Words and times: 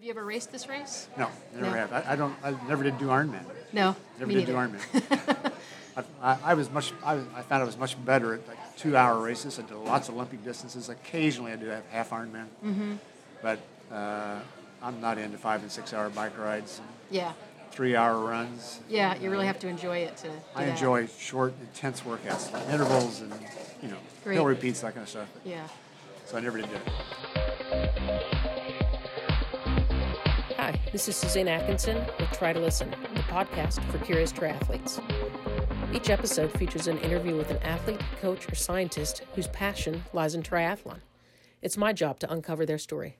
Have 0.00 0.06
you 0.06 0.12
ever 0.12 0.24
raced 0.24 0.50
this 0.50 0.66
race? 0.66 1.08
No, 1.18 1.28
never 1.52 1.66
No. 1.66 1.72
have. 1.72 1.92
I, 1.92 2.12
I 2.12 2.16
don't. 2.16 2.34
I 2.42 2.52
never 2.66 2.82
did 2.82 2.96
do 2.98 3.08
Ironman. 3.08 3.44
No, 3.70 3.94
Never 4.18 4.32
did 4.32 4.46
do. 4.46 4.54
Ironman. 4.54 5.52
I, 6.22 6.38
I, 6.42 6.54
was 6.54 6.70
much. 6.70 6.94
I, 7.04 7.16
was, 7.16 7.24
I 7.36 7.42
found 7.42 7.62
I 7.62 7.66
was 7.66 7.76
much 7.76 8.02
better 8.02 8.32
at 8.32 8.48
like 8.48 8.76
two-hour 8.78 9.20
races. 9.22 9.58
I 9.58 9.62
did 9.62 9.74
lots 9.74 10.08
of 10.08 10.14
Olympic 10.14 10.42
distances. 10.42 10.88
Occasionally, 10.88 11.52
I 11.52 11.56
do 11.56 11.66
have 11.66 11.84
half 11.90 12.08
Ironman. 12.12 12.46
Mm-hmm. 12.64 12.94
But 13.42 13.58
uh, 13.92 14.38
I'm 14.82 15.02
not 15.02 15.18
into 15.18 15.36
five 15.36 15.60
and 15.60 15.70
six-hour 15.70 16.08
bike 16.08 16.38
rides, 16.38 16.78
and 16.78 16.88
Yeah, 17.10 17.34
three-hour 17.70 18.20
runs. 18.20 18.80
yeah. 18.88 19.14
You 19.16 19.30
really 19.30 19.46
have 19.46 19.58
to 19.58 19.68
enjoy 19.68 19.98
it 19.98 20.16
to. 20.18 20.30
I 20.56 20.64
that. 20.64 20.70
enjoy 20.70 21.08
short, 21.18 21.52
intense 21.60 22.00
workouts, 22.00 22.50
like 22.54 22.66
intervals 22.70 23.20
and 23.20 23.34
you 23.82 23.88
know 23.88 23.98
Great. 24.24 24.36
hill 24.36 24.46
repeats, 24.46 24.80
that 24.80 24.94
kind 24.94 25.02
of 25.02 25.10
stuff. 25.10 25.28
Yeah. 25.44 25.68
So 26.24 26.38
I 26.38 26.40
never 26.40 26.56
did 26.56 26.70
it. 26.72 28.36
Hi, 30.90 30.92
this 30.92 31.06
is 31.06 31.14
Suzanne 31.14 31.46
Atkinson 31.46 32.04
with 32.18 32.32
Try 32.32 32.52
to 32.52 32.58
Listen, 32.58 32.90
the 33.14 33.20
podcast 33.20 33.80
for 33.92 33.98
curious 33.98 34.32
triathletes. 34.32 35.00
Each 35.94 36.10
episode 36.10 36.50
features 36.58 36.88
an 36.88 36.98
interview 36.98 37.36
with 37.36 37.48
an 37.52 37.58
athlete, 37.58 38.00
coach, 38.20 38.50
or 38.50 38.56
scientist 38.56 39.22
whose 39.36 39.46
passion 39.46 40.02
lies 40.12 40.34
in 40.34 40.42
triathlon. 40.42 40.98
It's 41.62 41.76
my 41.76 41.92
job 41.92 42.18
to 42.20 42.32
uncover 42.32 42.66
their 42.66 42.76
story. 42.76 43.18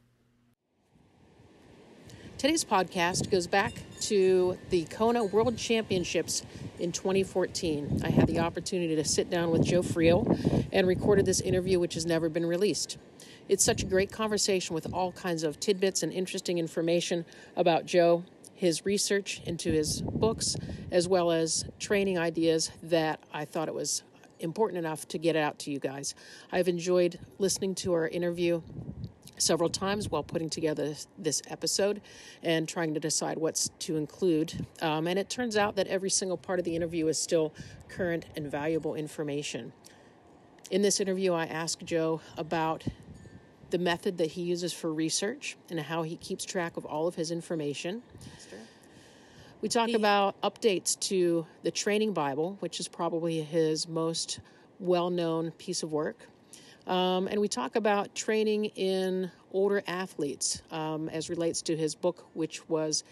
Today's 2.38 2.64
podcast 2.64 3.30
goes 3.30 3.46
back 3.46 3.74
to 4.00 4.58
the 4.70 4.84
Kona 4.86 5.22
World 5.22 5.56
Championships 5.56 6.42
in 6.80 6.90
2014. 6.90 8.00
I 8.02 8.10
had 8.10 8.26
the 8.26 8.40
opportunity 8.40 8.96
to 8.96 9.04
sit 9.04 9.30
down 9.30 9.52
with 9.52 9.62
Joe 9.64 9.82
Friel 9.82 10.66
and 10.72 10.88
recorded 10.88 11.24
this 11.24 11.40
interview, 11.40 11.78
which 11.78 11.94
has 11.94 12.04
never 12.04 12.28
been 12.28 12.46
released. 12.46 12.98
It's 13.50 13.64
such 13.64 13.82
a 13.82 13.86
great 13.86 14.12
conversation 14.12 14.74
with 14.74 14.94
all 14.94 15.10
kinds 15.10 15.42
of 15.42 15.58
tidbits 15.58 16.04
and 16.04 16.12
interesting 16.12 16.58
information 16.58 17.24
about 17.56 17.84
Joe, 17.84 18.22
his 18.54 18.86
research 18.86 19.42
into 19.44 19.72
his 19.72 20.02
books, 20.02 20.54
as 20.92 21.08
well 21.08 21.32
as 21.32 21.64
training 21.80 22.16
ideas 22.16 22.70
that 22.84 23.18
I 23.34 23.44
thought 23.44 23.66
it 23.66 23.74
was 23.74 24.04
important 24.38 24.78
enough 24.78 25.08
to 25.08 25.18
get 25.18 25.34
out 25.34 25.58
to 25.60 25.72
you 25.72 25.80
guys. 25.80 26.14
I've 26.52 26.68
enjoyed 26.68 27.18
listening 27.40 27.74
to 27.74 27.92
our 27.94 28.06
interview 28.06 28.62
several 29.36 29.68
times 29.68 30.08
while 30.08 30.22
putting 30.22 30.48
together 30.48 30.94
this 31.18 31.42
episode 31.48 32.02
and 32.44 32.68
trying 32.68 32.94
to 32.94 33.00
decide 33.00 33.36
what's 33.36 33.70
to 33.80 33.96
include. 33.96 34.64
Um, 34.80 35.08
and 35.08 35.18
it 35.18 35.28
turns 35.28 35.56
out 35.56 35.74
that 35.74 35.88
every 35.88 36.10
single 36.10 36.36
part 36.36 36.60
of 36.60 36.64
the 36.64 36.76
interview 36.76 37.08
is 37.08 37.18
still 37.18 37.52
current 37.88 38.26
and 38.36 38.48
valuable 38.48 38.94
information. 38.94 39.72
In 40.70 40.82
this 40.82 41.00
interview, 41.00 41.32
I 41.32 41.46
asked 41.46 41.84
Joe 41.84 42.20
about 42.36 42.84
the 43.70 43.78
method 43.78 44.18
that 44.18 44.32
he 44.32 44.42
uses 44.42 44.72
for 44.72 44.92
research 44.92 45.56
and 45.70 45.80
how 45.80 46.02
he 46.02 46.16
keeps 46.16 46.44
track 46.44 46.76
of 46.76 46.84
all 46.84 47.06
of 47.06 47.14
his 47.14 47.30
information. 47.30 48.02
We 49.60 49.68
talk 49.68 49.90
about 49.90 50.40
updates 50.40 50.98
to 51.00 51.46
the 51.62 51.70
Training 51.70 52.14
Bible, 52.14 52.56
which 52.60 52.80
is 52.80 52.88
probably 52.88 53.42
his 53.42 53.86
most 53.86 54.40
well 54.78 55.10
known 55.10 55.50
piece 55.52 55.82
of 55.82 55.92
work. 55.92 56.26
Um, 56.86 57.28
and 57.28 57.40
we 57.40 57.48
talk 57.48 57.76
about 57.76 58.14
training 58.14 58.66
in 58.76 59.30
older 59.52 59.82
athletes 59.86 60.62
um, 60.70 61.08
as 61.10 61.28
relates 61.28 61.60
to 61.62 61.76
his 61.76 61.94
book, 61.94 62.26
which 62.32 62.68
was 62.68 63.04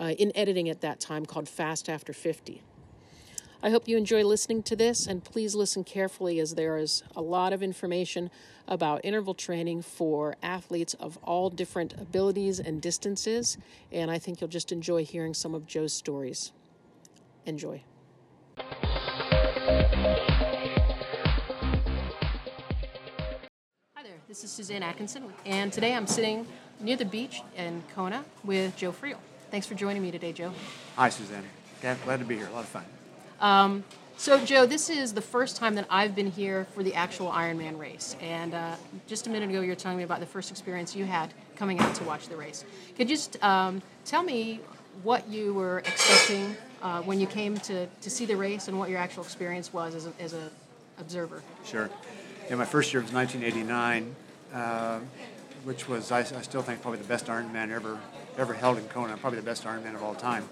uh, 0.00 0.14
in 0.18 0.30
editing 0.36 0.68
at 0.68 0.80
that 0.82 1.00
time 1.00 1.26
called 1.26 1.48
Fast 1.48 1.88
After 1.88 2.12
50. 2.12 2.62
I 3.62 3.68
hope 3.68 3.86
you 3.86 3.98
enjoy 3.98 4.24
listening 4.24 4.62
to 4.64 4.76
this, 4.76 5.06
and 5.06 5.22
please 5.22 5.54
listen 5.54 5.84
carefully 5.84 6.40
as 6.40 6.54
there 6.54 6.78
is 6.78 7.02
a 7.14 7.20
lot 7.20 7.52
of 7.52 7.62
information 7.62 8.30
about 8.66 9.04
interval 9.04 9.34
training 9.34 9.82
for 9.82 10.34
athletes 10.42 10.94
of 10.94 11.18
all 11.18 11.50
different 11.50 11.92
abilities 12.00 12.58
and 12.58 12.80
distances, 12.80 13.58
and 13.92 14.10
I 14.10 14.18
think 14.18 14.40
you'll 14.40 14.48
just 14.48 14.72
enjoy 14.72 15.04
hearing 15.04 15.34
some 15.34 15.54
of 15.54 15.66
Joe's 15.66 15.92
stories. 15.92 16.52
Enjoy. 17.44 17.82
Hi 18.56 18.64
there. 24.02 24.14
This 24.26 24.42
is 24.42 24.50
Suzanne 24.50 24.82
Atkinson, 24.82 25.24
and 25.44 25.70
today 25.70 25.92
I'm 25.94 26.06
sitting 26.06 26.46
near 26.80 26.96
the 26.96 27.04
beach 27.04 27.42
in 27.58 27.82
Kona 27.94 28.24
with 28.42 28.74
Joe 28.76 28.92
Friel. 28.92 29.18
Thanks 29.50 29.66
for 29.66 29.74
joining 29.74 30.00
me 30.00 30.10
today, 30.10 30.32
Joe. 30.32 30.54
Hi, 30.96 31.10
Suzanne. 31.10 31.44
Glad 31.82 32.02
glad 32.04 32.20
to 32.20 32.24
be 32.24 32.36
here. 32.36 32.46
A 32.46 32.52
lot 32.52 32.60
of 32.60 32.68
fun. 32.70 32.86
So, 34.20 34.38
Joe, 34.44 34.66
this 34.66 34.90
is 34.90 35.14
the 35.14 35.22
first 35.22 35.56
time 35.56 35.76
that 35.76 35.86
I've 35.88 36.14
been 36.14 36.30
here 36.30 36.66
for 36.74 36.82
the 36.82 36.92
actual 36.92 37.30
Ironman 37.30 37.78
race. 37.78 38.16
And 38.20 38.52
uh, 38.52 38.76
just 39.06 39.26
a 39.26 39.30
minute 39.30 39.48
ago, 39.48 39.62
you 39.62 39.70
were 39.70 39.74
telling 39.74 39.96
me 39.96 40.04
about 40.04 40.20
the 40.20 40.26
first 40.26 40.50
experience 40.50 40.94
you 40.94 41.06
had 41.06 41.32
coming 41.56 41.78
out 41.78 41.94
to 41.94 42.04
watch 42.04 42.28
the 42.28 42.36
race. 42.36 42.66
Could 42.98 43.08
you 43.08 43.16
just 43.16 43.42
um, 43.42 43.80
tell 44.04 44.22
me 44.22 44.60
what 45.04 45.26
you 45.26 45.54
were 45.54 45.78
expecting 45.78 46.54
uh, 46.82 47.00
when 47.00 47.18
you 47.18 47.26
came 47.26 47.56
to, 47.60 47.86
to 47.86 48.10
see 48.10 48.26
the 48.26 48.36
race 48.36 48.68
and 48.68 48.78
what 48.78 48.90
your 48.90 48.98
actual 48.98 49.22
experience 49.22 49.72
was 49.72 49.94
as 49.94 50.04
a, 50.04 50.12
as 50.20 50.34
a 50.34 50.50
observer? 50.98 51.42
Sure. 51.64 51.88
Yeah, 52.50 52.56
my 52.56 52.66
first 52.66 52.92
year 52.92 53.00
was 53.00 53.14
1989, 53.14 54.14
uh, 54.52 55.00
which 55.64 55.88
was 55.88 56.12
I, 56.12 56.18
I 56.18 56.42
still 56.42 56.60
think 56.60 56.82
probably 56.82 57.00
the 57.00 57.08
best 57.08 57.24
Ironman 57.28 57.70
ever 57.70 57.98
ever 58.36 58.52
held 58.52 58.76
in 58.76 58.84
Kona. 58.88 59.16
Probably 59.16 59.38
the 59.38 59.46
best 59.46 59.64
Ironman 59.64 59.94
of 59.94 60.02
all 60.02 60.14
time, 60.14 60.46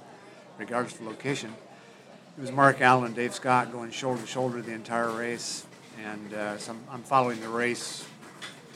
regardless 0.57 0.95
of 0.95 1.03
location. 1.03 1.53
It 2.39 2.43
was 2.43 2.53
Mark 2.53 2.81
Allen 2.81 3.07
and 3.07 3.17
Dave 3.17 3.35
Scott 3.35 3.73
going 3.73 3.91
shoulder 3.91 4.21
to 4.21 4.27
shoulder 4.29 4.63
the 4.63 4.71
entire 4.71 5.11
race, 5.11 5.67
and 6.01 6.33
uh, 6.33 6.57
so 6.57 6.71
I'm, 6.71 6.81
I'm 6.89 7.03
following 7.03 7.41
the 7.41 7.49
race 7.49 8.07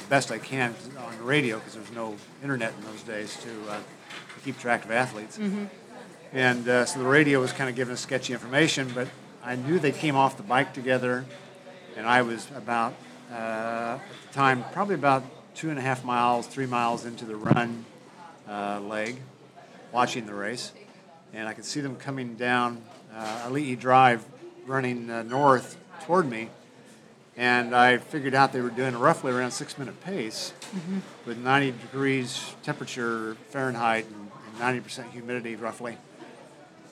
as 0.01 0.05
best 0.07 0.33
I 0.33 0.39
can 0.39 0.75
on 0.99 1.17
the 1.17 1.23
radio 1.23 1.61
because 1.61 1.75
there's 1.75 1.93
no 1.93 2.17
internet 2.43 2.75
in 2.77 2.85
those 2.85 3.05
days 3.05 3.37
to, 3.37 3.71
uh, 3.71 3.77
to 3.77 4.45
keep 4.45 4.59
track 4.59 4.85
of 4.85 4.91
athletes. 4.91 5.39
And 6.33 6.69
uh, 6.69 6.87
so 6.87 6.99
the 6.99 7.05
radio 7.05 7.39
was 7.39 7.53
kind 7.53 7.71
of 7.71 7.77
giving 7.77 7.93
us 7.93 8.01
sketchy 8.01 8.33
information, 8.33 8.91
but 8.97 9.07
I 9.45 9.55
knew 9.55 9.79
they 9.79 9.93
came 9.93 10.17
off 10.17 10.37
the 10.37 10.43
bike 10.43 10.75
together, 10.75 11.25
and 11.97 12.05
I 12.05 12.23
was 12.23 12.51
about, 12.57 12.95
uh, 13.31 13.35
at 13.35 14.01
the 14.27 14.35
time, 14.35 14.65
probably 14.73 14.97
about 14.97 15.23
two 15.55 15.71
and 15.71 15.79
a 15.79 15.83
half 15.83 16.05
miles, 16.05 16.49
three 16.49 16.67
miles 16.67 17.05
into 17.05 17.25
the 17.25 17.37
run 17.37 17.85
uh, 18.49 18.81
leg, 18.81 19.19
watching 19.93 20.27
the 20.27 20.35
race. 20.35 20.73
And 21.33 21.47
I 21.47 21.55
could 21.55 21.65
see 21.65 21.81
them 21.81 21.95
coming 21.95 22.35
down 22.35 22.83
uh, 23.15 23.49
Ali'i 23.49 23.79
Drive, 23.79 24.25
running 24.67 25.11
uh, 25.11 25.23
north 25.23 25.77
toward 26.05 26.29
me. 26.29 26.49
And 27.37 27.75
I 27.75 27.99
figured 27.99 28.35
out 28.35 28.53
they 28.53 28.61
were 28.61 28.71
doing 28.71 28.97
roughly 28.97 29.33
around 29.33 29.53
six 29.53 29.79
minute 29.79 30.01
pace 30.03 30.53
with 31.27 31.39
90 31.39 31.73
degrees 31.73 32.55
temperature 32.63 33.37
Fahrenheit 33.49 34.07
and, 34.07 34.31
and 34.63 34.85
90% 34.85 35.11
humidity 35.11 35.57
roughly. 35.57 35.97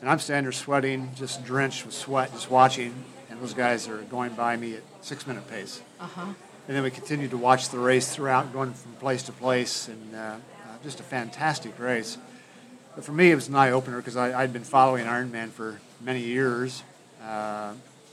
And 0.00 0.08
I'm 0.08 0.18
standing 0.18 0.44
there 0.44 0.52
sweating, 0.52 1.10
just 1.14 1.44
drenched 1.44 1.84
with 1.84 1.94
sweat, 1.94 2.32
just 2.32 2.50
watching. 2.50 3.04
And 3.28 3.40
those 3.40 3.52
guys 3.52 3.86
are 3.86 3.98
going 4.02 4.32
by 4.32 4.56
me 4.56 4.76
at 4.76 4.82
six 5.02 5.26
minute 5.26 5.48
pace. 5.48 5.82
Uh-huh. 6.00 6.32
And 6.68 6.76
then 6.76 6.82
we 6.82 6.90
continued 6.90 7.30
to 7.32 7.36
watch 7.36 7.68
the 7.68 7.78
race 7.78 8.14
throughout, 8.14 8.52
going 8.52 8.72
from 8.72 8.92
place 8.94 9.22
to 9.24 9.32
place, 9.32 9.88
and 9.88 10.14
uh, 10.14 10.18
uh, 10.18 10.38
just 10.82 11.00
a 11.00 11.02
fantastic 11.02 11.78
race. 11.78 12.16
But 12.94 13.04
for 13.04 13.12
me, 13.12 13.30
it 13.30 13.34
was 13.34 13.48
an 13.48 13.56
eye 13.56 13.70
opener 13.70 13.98
because 13.98 14.16
I'd 14.16 14.52
been 14.52 14.64
following 14.64 15.06
Ironman 15.06 15.50
for 15.50 15.80
many 16.00 16.20
years, 16.20 16.82
uh, 17.22 17.72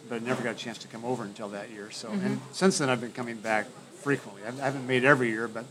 but 0.09 0.21
I 0.21 0.25
never 0.25 0.43
got 0.43 0.51
a 0.55 0.57
chance 0.57 0.77
to 0.79 0.87
come 0.87 1.03
over 1.05 1.23
until 1.23 1.49
that 1.49 1.69
year. 1.71 1.89
So, 1.91 2.09
and 2.09 2.39
since 2.51 2.77
then, 2.77 2.89
I've 2.89 3.01
been 3.01 3.11
coming 3.11 3.37
back 3.37 3.67
frequently. 4.01 4.41
I 4.43 4.51
haven't 4.63 4.87
made 4.87 5.03
every 5.05 5.29
year, 5.29 5.47
but 5.47 5.65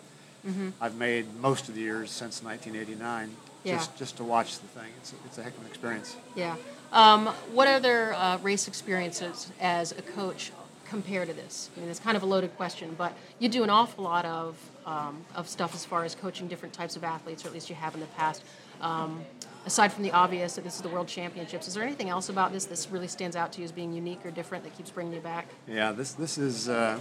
I've 0.81 0.97
made 0.97 1.27
most 1.41 1.69
of 1.69 1.75
the 1.75 1.81
years 1.81 2.11
since 2.11 2.43
1989, 2.43 3.31
Yeah. 3.65 3.77
just 3.77 3.97
just 3.97 4.17
to 4.19 4.25
watch 4.25 4.59
the 4.61 4.69
thing. 4.69 4.91
It's 5.01 5.13
it's 5.25 5.39
a 5.39 5.43
heck 5.43 5.55
of 5.55 5.61
an 5.63 5.67
experience. 5.67 6.17
Yeah. 6.37 6.55
Um, 6.93 7.27
what 7.53 7.67
other 7.67 8.15
uh, 8.15 8.39
race 8.39 8.69
experiences 8.69 9.51
as 9.61 9.91
a 9.93 10.03
coach 10.03 10.53
compare 10.89 11.27
to 11.27 11.33
this? 11.33 11.69
I 11.77 11.81
mean, 11.81 11.89
it's 11.91 11.99
kind 11.99 12.17
of 12.17 12.23
a 12.23 12.27
loaded 12.27 12.57
question, 12.57 12.95
but 12.97 13.13
you 13.41 13.49
do 13.49 13.65
an 13.65 13.71
awful 13.71 14.05
lot 14.05 14.25
of, 14.25 14.57
um, 14.87 15.25
of 15.35 15.49
stuff 15.49 15.75
as 15.75 15.85
far 15.85 16.05
as 16.05 16.15
coaching 16.15 16.47
different 16.47 16.73
types 16.75 16.95
of 16.95 17.03
athletes, 17.03 17.45
or 17.45 17.49
at 17.49 17.55
least 17.55 17.69
you 17.69 17.75
have 17.75 17.95
in 17.95 18.01
the 18.01 18.07
past. 18.17 18.45
Um, 18.81 19.25
aside 19.65 19.93
from 19.93 20.05
the 20.05 20.13
obvious 20.13 20.55
that 20.55 20.65
this 20.65 20.77
is 20.77 20.83
the 20.83 20.89
World 20.89 21.09
Championships, 21.09 21.69
is 21.69 21.75
there 21.75 21.83
anything 21.83 22.09
else 22.09 22.29
about 22.29 22.53
this 22.53 22.65
that 22.67 22.87
really 22.91 23.09
stands 23.09 23.37
out 23.37 23.53
to 23.53 23.59
you 23.61 23.65
as 23.65 23.73
being 23.73 23.93
unique 23.93 24.25
or 24.25 24.31
different 24.31 24.65
that 24.65 24.77
keeps 24.77 24.91
bringing 24.91 25.13
you 25.13 25.21
back? 25.21 25.49
Yeah, 25.69 25.93
this 25.93 26.13
this 26.13 26.39
is 26.39 26.69
uh, 26.69 27.01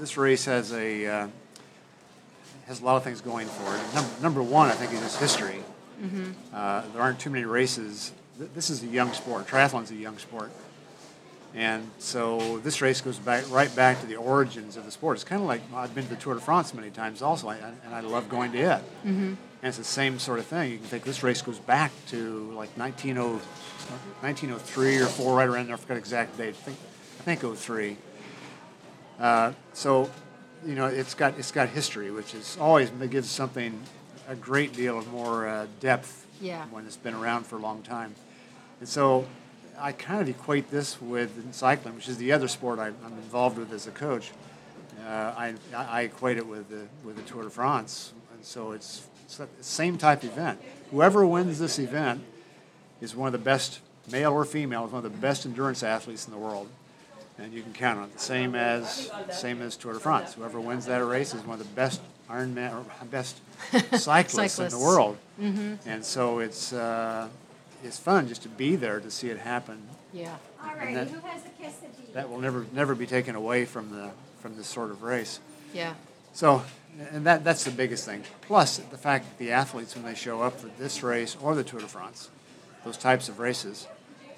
this 0.00 0.16
race 0.16 0.44
has 0.46 0.72
a 0.72 1.06
uh, 1.06 1.28
has 2.66 2.80
a 2.80 2.84
lot 2.84 2.96
of 2.96 3.04
things 3.04 3.20
going 3.20 3.46
for 3.46 3.76
it. 3.76 3.94
Number, 3.94 4.22
number 4.22 4.42
one, 4.42 4.68
I 4.68 4.72
think, 4.72 4.92
is 4.92 5.02
its 5.02 5.18
history. 5.18 5.62
Uh, 6.52 6.82
there 6.92 7.00
aren't 7.00 7.18
too 7.18 7.30
many 7.30 7.44
races. 7.44 8.12
This 8.38 8.68
is 8.68 8.82
a 8.82 8.86
young 8.86 9.12
sport. 9.14 9.46
Triathlon's 9.46 9.90
a 9.90 9.94
young 9.94 10.18
sport, 10.18 10.50
and 11.56 11.90
so 11.98 12.58
this 12.58 12.80
race 12.82 13.00
goes 13.00 13.18
back 13.18 13.50
right 13.50 13.74
back 13.74 14.00
to 14.02 14.06
the 14.06 14.16
origins 14.16 14.76
of 14.76 14.84
the 14.84 14.90
sport. 14.90 15.16
It's 15.16 15.24
kind 15.24 15.40
of 15.40 15.48
like 15.48 15.62
I've 15.74 15.94
been 15.94 16.04
to 16.04 16.10
the 16.10 16.16
Tour 16.16 16.34
de 16.34 16.40
France 16.40 16.72
many 16.74 16.90
times, 16.90 17.22
also, 17.22 17.48
I- 17.48 17.56
and 17.84 17.94
I 17.94 18.00
love 18.00 18.28
going 18.28 18.52
to 18.52 18.58
it. 18.58 18.82
And 19.04 19.36
it's 19.62 19.78
the 19.78 19.84
same 19.84 20.18
sort 20.18 20.38
of 20.38 20.44
thing. 20.46 20.70
You 20.70 20.78
can 20.78 20.86
think 20.86 21.04
this 21.04 21.22
race 21.22 21.40
goes 21.42 21.58
back 21.58 21.90
to 22.08 22.52
like 22.52 22.68
1900, 22.76 23.40
1903 24.20 24.98
or 24.98 25.06
four, 25.06 25.36
right 25.36 25.48
around 25.48 25.66
there. 25.66 25.74
I 25.74 25.78
forgot 25.78 25.94
the 25.94 25.98
exact 26.00 26.36
date. 26.36 26.50
I 26.50 26.52
think 26.52 26.76
I 27.20 27.22
think 27.34 27.56
03. 27.58 27.96
Uh, 29.18 29.52
so, 29.72 30.10
you 30.66 30.74
know, 30.74 30.86
it's 30.86 31.14
got 31.14 31.38
it's 31.38 31.50
got 31.52 31.68
history, 31.70 32.10
which 32.10 32.34
is 32.34 32.56
always 32.60 32.90
gives 32.90 33.30
something 33.30 33.80
a 34.28 34.34
great 34.34 34.72
deal 34.72 34.98
of 34.98 35.10
more 35.10 35.48
uh, 35.48 35.66
depth 35.80 36.26
Yeah. 36.40 36.64
when 36.70 36.84
it's 36.86 36.96
been 36.96 37.14
around 37.14 37.46
for 37.46 37.56
a 37.56 37.60
long 37.60 37.82
time. 37.82 38.14
And 38.80 38.88
so 38.88 39.26
I 39.78 39.92
kind 39.92 40.20
of 40.20 40.28
equate 40.28 40.70
this 40.70 41.00
with 41.00 41.52
cycling, 41.54 41.94
which 41.96 42.08
is 42.08 42.16
the 42.18 42.32
other 42.32 42.48
sport 42.48 42.78
I, 42.78 42.86
I'm 42.88 43.12
involved 43.18 43.58
with 43.58 43.72
as 43.72 43.86
a 43.86 43.90
coach. 43.90 44.30
Uh, 45.06 45.10
I, 45.36 45.54
I 45.74 46.02
equate 46.02 46.36
it 46.38 46.46
with 46.46 46.68
the, 46.68 46.86
with 47.04 47.16
the 47.16 47.22
Tour 47.22 47.44
de 47.44 47.50
France. 47.50 48.12
And 48.34 48.44
so 48.44 48.72
it's, 48.72 49.06
it's 49.24 49.36
the 49.36 49.48
same 49.60 49.98
type 49.98 50.24
event. 50.24 50.60
Whoever 50.90 51.26
wins 51.26 51.58
this 51.58 51.78
event 51.78 52.22
is 53.00 53.14
one 53.14 53.26
of 53.28 53.32
the 53.32 53.38
best, 53.38 53.80
male 54.10 54.32
or 54.32 54.44
female, 54.44 54.86
is 54.86 54.92
one 54.92 55.04
of 55.04 55.12
the 55.12 55.18
best 55.18 55.46
endurance 55.46 55.82
athletes 55.82 56.26
in 56.26 56.32
the 56.32 56.38
world. 56.38 56.68
And 57.38 57.52
you 57.52 57.62
can 57.62 57.74
count 57.74 57.98
on 57.98 58.04
it. 58.06 58.18
Same 58.18 58.54
as 58.54 59.10
same 59.30 59.60
as 59.60 59.76
Tour 59.76 59.92
de 59.92 60.00
France. 60.00 60.32
Whoever 60.32 60.58
wins 60.58 60.86
that 60.86 61.04
race 61.04 61.34
is 61.34 61.42
one 61.42 61.60
of 61.60 61.66
the 61.66 61.74
best 61.74 62.00
Ironman 62.30 62.72
or 62.72 63.04
best 63.06 63.36
cyclists 63.92 64.58
in 64.58 64.64
the 64.64 64.70
Cyclists. 64.70 64.74
world. 64.82 65.18
And 65.38 66.02
so 66.02 66.38
it's 66.38 66.72
uh, 66.72 67.28
it's 67.86 67.98
fun 67.98 68.28
just 68.28 68.42
to 68.42 68.48
be 68.48 68.76
there 68.76 69.00
to 69.00 69.10
see 69.10 69.30
it 69.30 69.38
happen. 69.38 69.82
Yeah. 70.12 70.36
All 70.62 70.70
And 70.70 70.78
righty, 70.80 70.94
that- 70.94 71.08
who 71.08 71.20
has 71.26 71.42
the 71.42 71.50
quesadilla? 71.50 72.12
That 72.14 72.30
will 72.30 72.40
never 72.40 72.66
never 72.72 72.94
be 72.94 73.06
taken 73.06 73.34
away 73.34 73.64
from 73.64 73.90
the 73.90 74.10
from 74.40 74.56
this 74.56 74.66
sort 74.66 74.90
of 74.90 75.02
race. 75.02 75.40
Yeah. 75.72 75.94
So, 76.32 76.62
and 77.12 77.24
that 77.26 77.44
that's 77.44 77.64
the 77.64 77.70
biggest 77.70 78.04
thing. 78.04 78.24
Plus 78.42 78.78
the 78.78 78.98
fact 78.98 79.26
that 79.28 79.38
the 79.38 79.52
athletes 79.52 79.94
when 79.94 80.04
they 80.04 80.14
show 80.14 80.42
up 80.42 80.60
for 80.60 80.68
this 80.78 81.02
race 81.02 81.36
or 81.42 81.54
the 81.54 81.64
Tour 81.64 81.80
de 81.80 81.86
France, 81.86 82.30
those 82.84 82.96
types 82.96 83.28
of 83.28 83.38
races, 83.38 83.86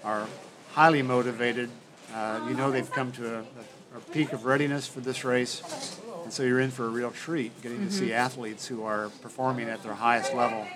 are 0.04 0.26
highly 0.72 1.02
motivated. 1.02 1.70
Uh, 2.14 2.40
you 2.48 2.54
know 2.54 2.70
they've 2.70 2.90
come 2.90 3.12
to 3.12 3.34
a, 3.36 3.38
a, 3.40 3.96
a 3.96 4.00
peak 4.12 4.32
of 4.32 4.44
readiness 4.44 4.86
for 4.88 5.00
this 5.00 5.24
race, 5.24 5.98
and 6.24 6.32
so 6.32 6.42
you're 6.42 6.60
in 6.60 6.70
for 6.70 6.86
a 6.86 6.88
real 6.88 7.10
treat 7.10 7.52
getting 7.62 7.84
to 7.86 7.92
see 7.92 8.12
athletes 8.12 8.66
who 8.66 8.82
are 8.84 9.10
performing 9.22 9.68
at 9.68 9.82
their 9.82 9.94
highest 9.94 10.34
level 10.34 10.66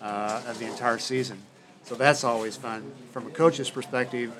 uh, 0.00 0.42
of 0.46 0.58
the 0.58 0.66
entire 0.66 0.98
season. 0.98 1.42
So 1.88 1.94
that's 1.94 2.22
always 2.22 2.54
fun 2.54 2.92
from 3.12 3.26
a 3.28 3.30
coach's 3.30 3.70
perspective 3.70 4.30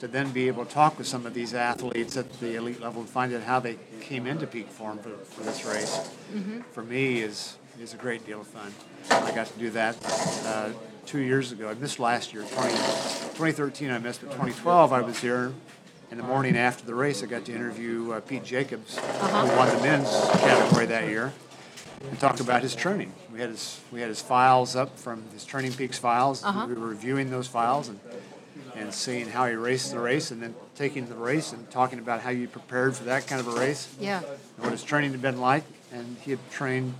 to 0.00 0.08
then 0.08 0.32
be 0.32 0.48
able 0.48 0.64
to 0.64 0.74
talk 0.74 0.98
with 0.98 1.06
some 1.06 1.24
of 1.24 1.34
these 1.34 1.54
athletes 1.54 2.16
at 2.16 2.40
the 2.40 2.56
elite 2.56 2.80
level 2.80 3.00
and 3.00 3.08
find 3.08 3.32
out 3.32 3.42
how 3.42 3.60
they 3.60 3.78
came 4.00 4.26
into 4.26 4.44
peak 4.44 4.68
form 4.68 4.98
for, 4.98 5.10
for 5.10 5.44
this 5.44 5.64
race. 5.64 6.10
For 6.72 6.82
me 6.82 7.20
is 7.20 7.58
is 7.80 7.94
a 7.94 7.96
great 7.96 8.26
deal 8.26 8.40
of 8.40 8.46
fun. 8.48 8.74
I 9.10 9.32
got 9.34 9.46
to 9.46 9.58
do 9.58 9.70
that 9.70 9.96
uh, 10.46 10.70
two 11.04 11.20
years 11.20 11.52
ago. 11.52 11.68
I 11.68 11.74
missed 11.74 12.00
last 12.00 12.34
year, 12.34 12.42
20, 12.42 12.70
2013 12.70 13.90
I 13.90 13.98
missed, 13.98 14.22
but 14.22 14.30
2012 14.32 14.92
I 14.92 15.00
was 15.02 15.20
here. 15.20 15.52
In 16.10 16.16
the 16.16 16.24
morning 16.24 16.56
after 16.56 16.86
the 16.86 16.94
race, 16.94 17.22
I 17.22 17.26
got 17.26 17.44
to 17.44 17.52
interview 17.52 18.12
uh, 18.12 18.20
Pete 18.20 18.44
Jacobs, 18.44 18.98
who 18.98 19.26
won 19.56 19.68
the 19.76 19.82
men's 19.82 20.10
category 20.40 20.86
that 20.86 21.08
year 21.08 21.32
and 22.02 22.18
talk 22.20 22.40
about 22.40 22.62
his 22.62 22.74
training. 22.74 23.12
We 23.32 23.40
had 23.40 23.50
his 23.50 23.80
we 23.92 24.00
had 24.00 24.08
his 24.08 24.20
files 24.20 24.76
up 24.76 24.98
from 24.98 25.22
his 25.32 25.44
Training 25.44 25.72
Peaks 25.72 25.98
files. 25.98 26.44
Uh-huh. 26.44 26.66
We 26.68 26.74
were 26.74 26.86
reviewing 26.88 27.30
those 27.30 27.46
files 27.46 27.88
and 27.88 28.00
and 28.74 28.92
seeing 28.92 29.26
how 29.28 29.46
he 29.46 29.54
raced 29.54 29.92
the 29.92 29.98
race, 29.98 30.30
and 30.30 30.42
then 30.42 30.54
taking 30.74 31.08
the 31.08 31.14
race 31.14 31.52
and 31.52 31.70
talking 31.70 31.98
about 31.98 32.20
how 32.20 32.28
you 32.30 32.46
prepared 32.46 32.94
for 32.94 33.04
that 33.04 33.26
kind 33.26 33.40
of 33.40 33.48
a 33.48 33.58
race, 33.58 33.88
Yeah. 33.98 34.18
and 34.18 34.62
what 34.64 34.72
his 34.72 34.82
training 34.84 35.12
had 35.12 35.22
been 35.22 35.40
like. 35.40 35.64
And 35.92 36.18
he 36.22 36.32
had 36.32 36.50
trained 36.50 36.92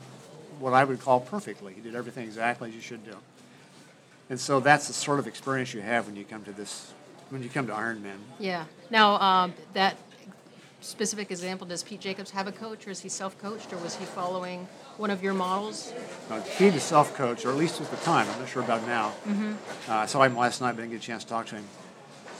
what 0.59 0.73
I 0.73 0.85
would 0.85 1.01
call 1.01 1.21
perfectly. 1.21 1.75
He 1.75 1.83
did 1.83 1.95
everything 1.95 2.25
exactly 2.25 2.71
as 2.71 2.75
you 2.75 2.81
should 2.81 3.05
do. 3.05 3.17
And 4.31 4.41
so 4.41 4.59
that's 4.59 4.87
the 4.87 4.95
sort 4.95 5.19
of 5.19 5.27
experience 5.27 5.75
you 5.75 5.83
have 5.83 6.07
when 6.07 6.17
you 6.17 6.25
come 6.25 6.45
to 6.45 6.53
this 6.53 6.93
when 7.29 7.43
you 7.43 7.49
come 7.51 7.67
to 7.67 7.73
Ironman. 7.75 8.19
Yeah. 8.39 8.65
Now, 8.89 9.21
um, 9.21 9.55
that 9.75 9.97
specific 10.87 11.31
example, 11.31 11.67
does 11.67 11.83
Pete 11.83 12.01
Jacobs 12.01 12.31
have 12.31 12.47
a 12.47 12.53
coach, 12.53 12.87
or 12.87 12.91
is 12.91 13.01
he 13.01 13.09
self-coached, 13.09 13.73
or 13.73 13.77
was 13.79 13.97
he 13.97 14.05
following 14.05 14.67
one 14.97 15.11
of 15.11 15.23
your 15.23 15.35
models? 15.35 15.93
Uh, 16.31 16.41
Pete 16.57 16.75
is 16.75 16.83
self-coached, 16.83 17.45
or 17.45 17.51
at 17.51 17.57
least 17.57 17.81
at 17.81 17.91
the 17.91 17.97
time. 17.99 18.27
I'm 18.31 18.39
not 18.41 18.49
sure 18.49 18.63
about 18.63 18.87
now. 18.87 19.13
Uh, 19.89 19.95
I 19.95 20.07
saw 20.07 20.23
him 20.23 20.37
last 20.37 20.61
night, 20.61 20.73
but 20.73 20.79
didn't 20.83 20.93
get 20.93 21.01
a 21.01 21.05
chance 21.05 21.25
to 21.25 21.31
talk 21.31 21.47
to 21.47 21.57
him. 21.57 21.65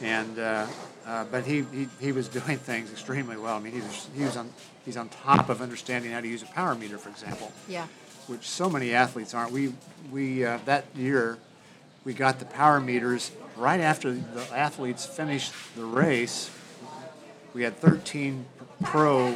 And 0.03 0.39
uh, 0.39 0.67
uh, 1.07 1.25
but 1.31 1.47
he, 1.47 1.65
he, 1.73 1.89
he 2.01 2.13
was 2.13 2.29
doing 2.41 2.59
things 2.59 2.91
extremely 2.93 3.37
well. 3.37 3.57
I 3.57 3.61
mean, 3.61 3.73
he 3.73 3.81
was 3.81 4.09
he 4.15 4.23
was 4.25 4.37
on 4.37 4.51
he's 4.85 4.97
on 4.97 5.09
top 5.09 5.49
of 5.49 5.63
understanding 5.63 6.13
how 6.13 6.21
to 6.21 6.29
use 6.29 6.43
a 6.43 6.47
power 6.47 6.75
meter, 6.75 6.99
for 6.99 7.09
example, 7.09 7.51
Yeah. 7.69 7.87
which 8.27 8.47
so 8.49 8.69
many 8.69 8.93
athletes 8.93 9.33
aren't. 9.35 9.53
We 9.53 9.73
we 10.13 10.45
uh, 10.45 10.59
that 10.67 10.85
year 10.95 11.39
we 12.05 12.13
got 12.13 12.39
the 12.39 12.45
power 12.45 12.79
meters 12.81 13.33
right 13.57 13.81
after 13.81 14.13
the 14.13 14.47
athletes 14.55 15.07
finished 15.07 15.53
the 15.77 15.85
race. 15.85 16.51
We 17.57 17.63
had 17.63 17.79
13 17.79 18.45
pro 18.83 19.35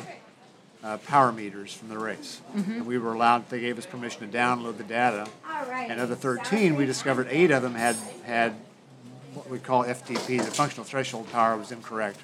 uh, 0.85 0.99
power 0.99 1.33
meters 1.33 1.73
from 1.73 1.89
the 1.89 1.99
race, 1.99 2.43
and 2.55 2.85
we 2.87 2.99
were 2.99 3.15
allowed. 3.15 3.49
They 3.49 3.61
gave 3.61 3.79
us 3.79 3.87
permission 3.87 4.31
to 4.31 4.37
download 4.39 4.77
the 4.77 4.85
data. 4.85 5.27
And 5.73 5.99
of 5.99 6.11
the 6.11 6.17
13, 6.17 6.77
we 6.77 6.85
discovered 6.85 7.29
eight 7.31 7.51
of 7.51 7.63
them 7.63 7.75
had 7.75 7.97
had 8.27 8.53
what 9.33 9.49
we 9.49 9.59
call 9.59 9.85
FTP. 9.85 10.37
The 10.37 10.51
functional 10.51 10.85
threshold 10.85 11.33
power 11.33 11.57
was 11.57 11.73
incorrect. 11.73 12.19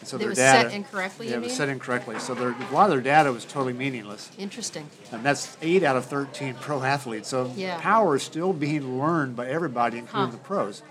And 0.00 0.08
so 0.08 0.16
It 0.16 0.20
their 0.20 0.28
was 0.30 0.38
data 0.38 0.70
set 0.70 0.76
incorrectly, 0.76 1.26
Yeah, 1.26 1.34
you 1.34 1.38
it 1.38 1.42
was 1.42 1.48
mean? 1.50 1.56
set 1.56 1.68
incorrectly. 1.68 2.18
So 2.18 2.34
their, 2.34 2.48
a 2.50 2.72
lot 2.74 2.86
of 2.86 2.90
their 2.90 3.00
data 3.00 3.32
was 3.32 3.44
totally 3.44 3.74
meaningless. 3.74 4.32
Interesting. 4.38 4.90
And 5.12 5.22
that's 5.22 5.56
eight 5.62 5.84
out 5.84 5.94
of 5.96 6.04
13 6.06 6.54
pro 6.54 6.82
athletes. 6.82 7.28
So 7.28 7.52
Yeah. 7.54 7.80
power 7.80 8.16
is 8.16 8.24
still 8.24 8.52
being 8.52 8.98
learned 8.98 9.36
by 9.36 9.46
everybody, 9.46 9.98
including 9.98 10.30
Huh. 10.30 10.36
the 10.36 10.42
pros. 10.42 10.82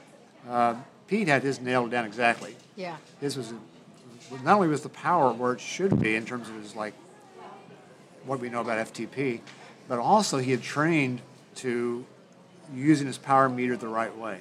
Uh, 0.49 0.75
Pete 1.07 1.27
had 1.27 1.43
his 1.43 1.59
nailed 1.59 1.91
down 1.91 2.05
exactly. 2.05 2.55
Yeah. 2.77 2.95
His 3.19 3.35
was 3.35 3.53
not 4.43 4.55
only 4.55 4.67
was 4.67 4.81
the 4.81 4.89
power 4.89 5.31
where 5.31 5.53
it 5.53 5.59
should 5.61 5.99
be 5.99 6.15
in 6.15 6.25
terms 6.25 6.49
of 6.49 6.55
his 6.55 6.75
like 6.75 6.93
what 8.25 8.39
we 8.39 8.49
know 8.49 8.61
about 8.61 8.93
FTP, 8.93 9.41
but 9.87 9.99
also 9.99 10.37
he 10.37 10.51
had 10.51 10.61
trained 10.61 11.21
to 11.55 12.05
using 12.75 13.07
his 13.07 13.17
power 13.17 13.47
meter 13.47 13.77
the 13.77 13.87
right 13.87 14.15
way, 14.17 14.39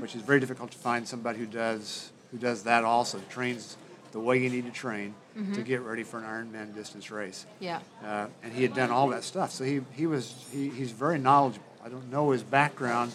which 0.00 0.14
is 0.16 0.22
very 0.22 0.40
difficult 0.40 0.70
to 0.72 0.78
find 0.78 1.06
somebody 1.06 1.38
who 1.38 1.46
does 1.46 2.10
who 2.30 2.38
does 2.38 2.62
that 2.64 2.84
also 2.84 3.18
trains 3.30 3.76
the 4.12 4.20
way 4.20 4.38
you 4.42 4.48
need 4.50 4.64
to 4.64 4.72
train 4.72 5.14
to 5.54 5.62
get 5.62 5.80
ready 5.82 6.02
for 6.02 6.18
an 6.18 6.24
Ironman 6.24 6.74
distance 6.74 7.10
race. 7.12 7.46
Yeah. 7.60 7.78
Uh, 8.04 8.26
and 8.42 8.52
he 8.52 8.62
had 8.62 8.74
done 8.74 8.90
all 8.90 9.08
that 9.10 9.22
stuff, 9.22 9.52
so 9.52 9.62
he, 9.64 9.80
he 9.94 10.06
was 10.06 10.34
he, 10.50 10.68
he's 10.70 10.90
very 10.90 11.18
knowledgeable. 11.18 11.64
I 11.84 11.88
don't 11.88 12.10
know 12.10 12.30
his 12.32 12.42
background, 12.42 13.12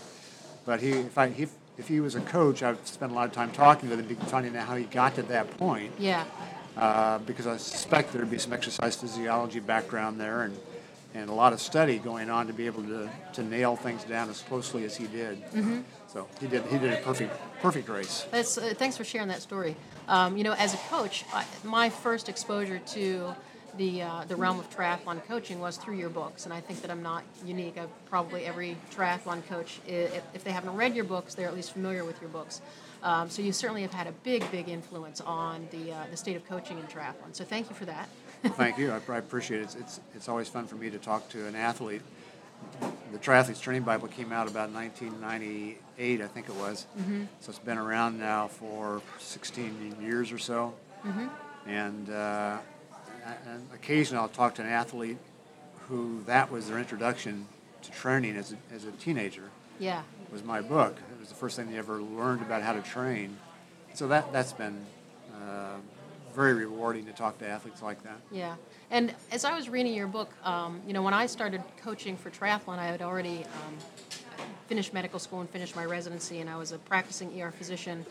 but 0.66 0.80
he 0.80 0.92
if 0.92 1.18
I 1.18 1.26
if, 1.38 1.52
if 1.78 1.88
he 1.88 2.00
was 2.00 2.16
a 2.16 2.22
coach, 2.22 2.62
I've 2.64 2.86
spent 2.88 3.12
a 3.12 3.16
lot 3.16 3.28
of 3.28 3.34
time 3.34 3.52
talking 3.52 3.90
with 3.90 4.00
him, 4.08 4.16
finding 4.28 4.56
out 4.56 4.68
how 4.68 4.76
he 4.76 4.86
got 4.86 5.16
to 5.16 5.24
that 5.24 5.58
point 5.58 5.92
Yeah. 5.98 6.24
uh, 6.78 7.20
because 7.20 7.48
I 7.48 7.58
suspect 7.58 8.14
there'd 8.14 8.30
be 8.30 8.38
some 8.38 8.54
exercise 8.54 8.96
physiology 8.96 9.60
background 9.60 10.20
there 10.20 10.44
and, 10.44 10.58
and 11.16 11.30
a 11.30 11.34
lot 11.34 11.54
of 11.54 11.60
study 11.62 11.98
going 12.00 12.30
on 12.30 12.48
to 12.48 12.54
be 12.54 12.66
able 12.66 12.84
to, 12.84 13.10
to 13.34 13.44
nail 13.44 13.76
things 13.76 14.04
down 14.04 14.30
as 14.30 14.42
closely 14.42 14.84
as 14.86 14.96
he 14.98 15.08
did. 15.08 15.42
So 16.08 16.28
he 16.40 16.48
did 16.48 16.64
he 16.68 16.78
did 16.78 16.94
a 16.94 16.98
perfect 16.98 17.34
perfect 17.60 17.90
race. 17.90 18.26
That's, 18.30 18.58
uh, 18.58 18.74
thanks 18.78 18.96
for 18.98 19.04
sharing 19.04 19.30
that 19.30 19.42
story. 19.42 19.76
Um, 20.08 20.38
you 20.38 20.44
know, 20.44 20.54
as 20.54 20.76
a 20.76 20.78
coach, 20.78 21.26
I, 21.34 21.44
my 21.64 21.90
first 21.90 22.30
exposure 22.30 22.78
to 22.80 23.34
the 23.78 24.04
uh, 24.04 24.24
the 24.28 24.36
realm 24.36 24.60
of 24.60 24.70
triathlon 24.70 25.24
coaching 25.26 25.60
was 25.60 25.78
through 25.78 25.98
your 25.98 26.10
books, 26.10 26.46
and 26.46 26.54
I 26.54 26.62
think 26.62 26.82
that 26.82 26.92
I'm 26.92 27.02
not 27.02 27.24
unique. 27.46 27.78
I've 27.78 28.06
probably 28.06 28.46
every 28.46 28.78
triathlon 28.94 29.46
coach, 29.48 29.80
if, 29.88 30.44
they 30.44 30.52
haven't 30.52 30.76
read 30.76 30.96
your 30.96 31.06
books, 31.06 31.34
they're 31.34 31.48
at 31.48 31.56
least 31.56 31.72
familiar 31.74 32.06
with 32.06 32.20
your 32.22 32.30
books. 32.30 32.62
Um, 33.02 33.30
so 33.30 33.42
you 33.42 33.52
certainly 33.52 33.82
have 33.82 33.94
had 33.94 34.08
a 34.08 34.12
big, 34.12 34.50
big 34.52 34.70
influence 34.70 35.22
on 35.22 35.68
the 35.72 35.92
uh, 35.94 36.04
the 36.12 36.18
state 36.18 36.36
of 36.36 36.48
coaching 36.48 36.78
in 36.78 36.86
triathlon. 36.86 37.34
So 37.34 37.44
thank 37.44 37.70
you 37.70 37.76
for 37.76 37.86
that. 37.86 38.08
Thank 38.44 38.78
you. 38.78 38.92
I, 38.92 39.00
I 39.12 39.18
appreciate 39.18 39.62
it. 39.62 39.64
It's, 39.64 39.76
it's 39.76 40.00
it's 40.16 40.30
always 40.30 40.48
fun 40.50 40.68
for 40.68 40.76
me 40.76 40.90
to 40.90 40.98
talk 40.98 41.30
to 41.30 41.46
an 41.48 41.56
athlete. 41.56 42.02
The 43.12 43.20
Triathlete's 43.20 43.60
Training 43.60 43.84
Bible 43.84 44.08
came 44.08 44.32
out 44.32 44.50
about 44.50 44.72
1998, 44.72 46.22
I 46.22 46.28
think 46.28 46.50
it 46.50 46.56
was. 46.56 46.88
So 47.42 47.50
it's 47.50 47.60
been 47.60 47.78
around 47.78 48.20
now 48.20 48.48
for 48.48 49.02
16 49.20 49.98
years 50.02 50.32
or 50.32 50.38
so. 50.38 50.74
And, 51.68 52.10
uh, 52.10 52.58
and 53.26 53.68
occasionally 53.74 54.22
I'll 54.22 54.30
talk 54.30 54.56
to 54.56 54.62
an 54.62 54.70
athlete 54.70 55.18
who 55.88 56.24
that 56.26 56.52
was 56.52 56.68
their 56.70 56.80
introduction 56.80 57.48
to 57.84 57.92
training 57.92 58.36
as 58.38 58.54
a, 58.54 58.58
as 58.74 58.86
a 58.86 58.92
teenager 58.92 59.50
Yeah. 59.80 60.02
was 60.32 60.44
my 60.44 60.62
book. 60.62 60.98
It 61.12 61.20
was 61.20 61.30
the 61.30 61.36
first 61.36 61.56
thing 61.58 61.70
they 61.72 61.78
ever 61.78 62.02
learned 62.02 62.42
about 62.42 62.62
how 62.62 62.74
to 62.74 62.82
train. 62.82 63.38
So 63.94 64.08
that, 64.08 64.32
that's 64.32 64.54
been 64.54 64.86
uh, 65.34 65.78
very 66.34 66.54
rewarding 66.54 67.06
to 67.06 67.12
talk 67.12 67.38
to 67.40 67.48
athletes 67.48 67.82
like 67.82 68.02
that. 68.04 68.18
Yeah, 68.32 68.56
and 68.90 69.14
as 69.32 69.46
I 69.46 69.56
was 69.56 69.70
reading 69.70 69.94
your 69.94 70.08
book, 70.08 70.32
um, 70.44 70.82
you 70.88 70.94
know, 70.94 71.04
when 71.04 71.14
I 71.14 71.26
started 71.28 71.62
coaching 71.78 72.18
for 72.18 72.30
triathlon, 72.32 72.80
I 72.80 72.86
had 72.88 73.02
already 73.02 73.44
um, 73.44 73.78
finished 74.68 74.94
medical 74.94 75.20
school 75.20 75.42
and 75.42 75.50
finished 75.50 75.76
my 75.76 75.86
residency, 75.86 76.40
and 76.40 76.50
I 76.50 76.56
was 76.58 76.72
a 76.72 76.80
practicing 76.80 77.40
ER 77.40 77.52
physician. 77.52 78.06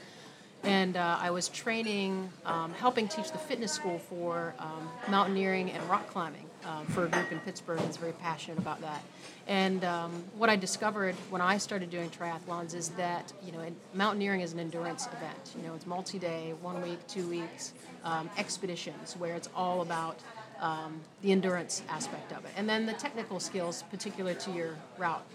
And 0.64 0.96
uh, 0.96 1.18
I 1.20 1.30
was 1.30 1.48
training, 1.48 2.30
um, 2.46 2.72
helping 2.74 3.08
teach 3.08 3.32
the 3.32 3.38
fitness 3.38 3.72
school 3.72 3.98
for 3.98 4.54
um, 4.58 4.88
mountaineering 5.08 5.70
and 5.72 5.82
rock 5.90 6.08
climbing 6.08 6.46
um, 6.64 6.86
for 6.86 7.06
a 7.06 7.08
group 7.08 7.32
in 7.32 7.40
Pittsburgh 7.40 7.78
that's 7.80 7.96
very 7.96 8.12
passionate 8.12 8.58
about 8.58 8.80
that. 8.80 9.02
And 9.48 9.84
um, 9.84 10.12
what 10.36 10.48
I 10.48 10.56
discovered 10.56 11.16
when 11.30 11.40
I 11.40 11.58
started 11.58 11.90
doing 11.90 12.10
triathlons 12.10 12.74
is 12.74 12.90
that 12.90 13.32
you 13.44 13.50
know, 13.52 13.66
mountaineering 13.94 14.40
is 14.40 14.52
an 14.52 14.60
endurance 14.60 15.06
event. 15.06 15.54
You 15.56 15.66
know, 15.66 15.74
it's 15.74 15.86
multi-day, 15.86 16.54
one 16.60 16.80
week, 16.80 17.04
two 17.08 17.28
weeks, 17.28 17.72
um, 18.04 18.30
expeditions 18.38 19.16
where 19.16 19.34
it's 19.34 19.48
all 19.56 19.82
about 19.82 20.20
um, 20.60 21.00
the 21.22 21.32
endurance 21.32 21.82
aspect 21.88 22.32
of 22.32 22.44
it, 22.44 22.52
and 22.56 22.68
then 22.68 22.86
the 22.86 22.92
technical 22.92 23.40
skills 23.40 23.82
particular 23.90 24.32
to 24.34 24.52
your 24.52 24.76
route. 24.96 25.26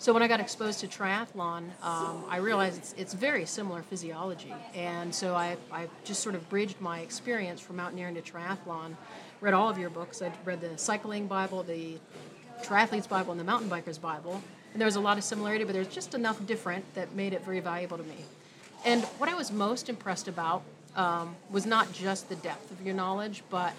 So 0.00 0.14
when 0.14 0.22
I 0.22 0.28
got 0.28 0.40
exposed 0.40 0.80
to 0.80 0.86
triathlon, 0.86 1.64
um, 1.82 2.24
I 2.26 2.38
realized 2.38 2.78
it's, 2.78 2.94
it's 2.96 3.12
very 3.12 3.44
similar 3.44 3.82
physiology, 3.82 4.54
and 4.74 5.14
so 5.14 5.34
I, 5.34 5.58
I 5.70 5.88
just 6.04 6.22
sort 6.22 6.34
of 6.34 6.48
bridged 6.48 6.80
my 6.80 7.00
experience 7.00 7.60
from 7.60 7.76
mountaineering 7.76 8.14
to 8.14 8.22
triathlon. 8.22 8.96
Read 9.42 9.52
all 9.52 9.68
of 9.68 9.76
your 9.76 9.90
books. 9.90 10.22
I 10.22 10.32
read 10.46 10.62
the 10.62 10.78
Cycling 10.78 11.26
Bible, 11.26 11.62
the 11.62 11.98
Triathlete's 12.62 13.08
Bible, 13.08 13.32
and 13.32 13.38
the 13.38 13.44
Mountain 13.44 13.68
Biker's 13.68 13.98
Bible, 13.98 14.40
and 14.72 14.80
there 14.80 14.86
was 14.86 14.96
a 14.96 15.00
lot 15.00 15.18
of 15.18 15.24
similarity, 15.24 15.64
but 15.64 15.74
there's 15.74 15.86
just 15.86 16.14
enough 16.14 16.46
different 16.46 16.94
that 16.94 17.14
made 17.14 17.34
it 17.34 17.44
very 17.44 17.60
valuable 17.60 17.98
to 17.98 18.04
me. 18.04 18.24
And 18.86 19.04
what 19.18 19.28
I 19.28 19.34
was 19.34 19.52
most 19.52 19.90
impressed 19.90 20.28
about 20.28 20.62
um, 20.96 21.36
was 21.50 21.66
not 21.66 21.92
just 21.92 22.30
the 22.30 22.36
depth 22.36 22.70
of 22.70 22.80
your 22.86 22.94
knowledge, 22.94 23.42
but 23.50 23.74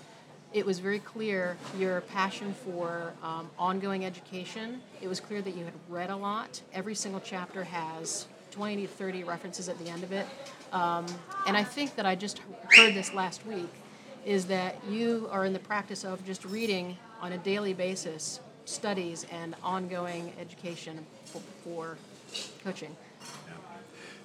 it 0.53 0.65
was 0.65 0.79
very 0.79 0.99
clear 0.99 1.57
your 1.77 2.01
passion 2.01 2.53
for 2.53 3.13
um, 3.23 3.49
ongoing 3.57 4.05
education. 4.05 4.81
It 5.01 5.07
was 5.07 5.19
clear 5.19 5.41
that 5.41 5.55
you 5.55 5.63
had 5.63 5.73
read 5.89 6.09
a 6.09 6.15
lot. 6.15 6.61
Every 6.73 6.95
single 6.95 7.21
chapter 7.21 7.63
has 7.63 8.27
20 8.51 8.81
to 8.81 8.87
30 8.87 9.23
references 9.23 9.69
at 9.69 9.77
the 9.79 9.89
end 9.89 10.03
of 10.03 10.11
it. 10.11 10.25
Um, 10.73 11.05
and 11.47 11.55
I 11.55 11.63
think 11.63 11.95
that 11.95 12.05
I 12.05 12.15
just 12.15 12.41
heard 12.75 12.93
this 12.93 13.13
last 13.13 13.45
week 13.45 13.69
is 14.25 14.45
that 14.45 14.75
you 14.89 15.27
are 15.31 15.45
in 15.45 15.53
the 15.53 15.59
practice 15.59 16.03
of 16.03 16.23
just 16.25 16.43
reading 16.45 16.97
on 17.21 17.31
a 17.31 17.37
daily 17.37 17.73
basis 17.73 18.39
studies 18.65 19.25
and 19.31 19.55
ongoing 19.63 20.33
education 20.39 21.05
for, 21.25 21.41
for 21.63 21.97
coaching. 22.63 22.95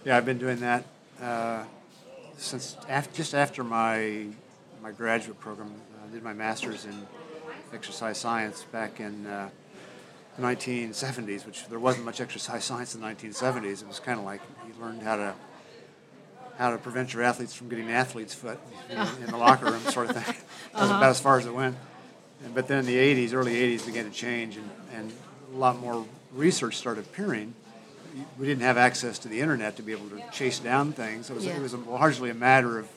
Yeah, 0.04 0.16
I've 0.16 0.26
been 0.26 0.38
doing 0.38 0.58
that 0.60 0.84
uh, 1.20 1.64
since 2.36 2.76
af- 2.88 3.12
just 3.14 3.34
after 3.34 3.64
my 3.64 4.26
my 4.82 4.92
graduate 4.92 5.40
program. 5.40 5.72
I 6.06 6.12
did 6.12 6.22
my 6.22 6.32
master's 6.32 6.84
in 6.84 7.06
exercise 7.72 8.18
science 8.18 8.62
back 8.64 9.00
in 9.00 9.26
uh, 9.26 9.48
the 10.36 10.42
1970s, 10.42 11.44
which 11.46 11.66
there 11.68 11.78
wasn't 11.80 12.04
much 12.04 12.20
exercise 12.20 12.64
science 12.64 12.94
in 12.94 13.00
the 13.00 13.06
1970s. 13.06 13.82
It 13.82 13.88
was 13.88 13.98
kind 13.98 14.18
of 14.18 14.24
like 14.24 14.40
you 14.66 14.74
learned 14.82 15.02
how 15.02 15.16
to 15.16 15.34
how 16.58 16.70
to 16.70 16.78
prevent 16.78 17.12
your 17.12 17.22
athletes 17.22 17.54
from 17.54 17.68
getting 17.68 17.90
athlete's 17.90 18.32
foot 18.34 18.58
in, 18.88 18.96
in 18.96 19.26
the 19.30 19.36
locker 19.36 19.66
room, 19.66 19.80
sort 19.90 20.08
of 20.08 20.16
thing. 20.22 20.34
That 20.72 20.80
was 20.82 20.90
about 20.90 21.10
as 21.10 21.20
far 21.20 21.38
as 21.38 21.44
it 21.46 21.54
went. 21.54 21.76
And, 22.44 22.54
but 22.54 22.66
then 22.66 22.78
in 22.80 22.86
the 22.86 22.96
80s, 22.96 23.34
early 23.34 23.54
80s, 23.54 23.84
began 23.86 24.04
to 24.04 24.10
change, 24.10 24.56
and, 24.56 24.70
and 24.94 25.12
a 25.52 25.56
lot 25.56 25.78
more 25.80 26.06
research 26.32 26.76
started 26.76 27.04
appearing. 27.04 27.54
We 28.38 28.46
didn't 28.46 28.62
have 28.62 28.78
access 28.78 29.18
to 29.20 29.28
the 29.28 29.40
internet 29.40 29.76
to 29.76 29.82
be 29.82 29.92
able 29.92 30.08
to 30.10 30.22
chase 30.32 30.58
down 30.58 30.92
things. 30.92 31.28
It 31.28 31.34
was, 31.34 31.44
Yeah. 31.44 31.56
it 31.56 31.62
was 31.62 31.74
largely 31.74 32.30
a 32.30 32.34
matter 32.34 32.78
of, 32.78 32.88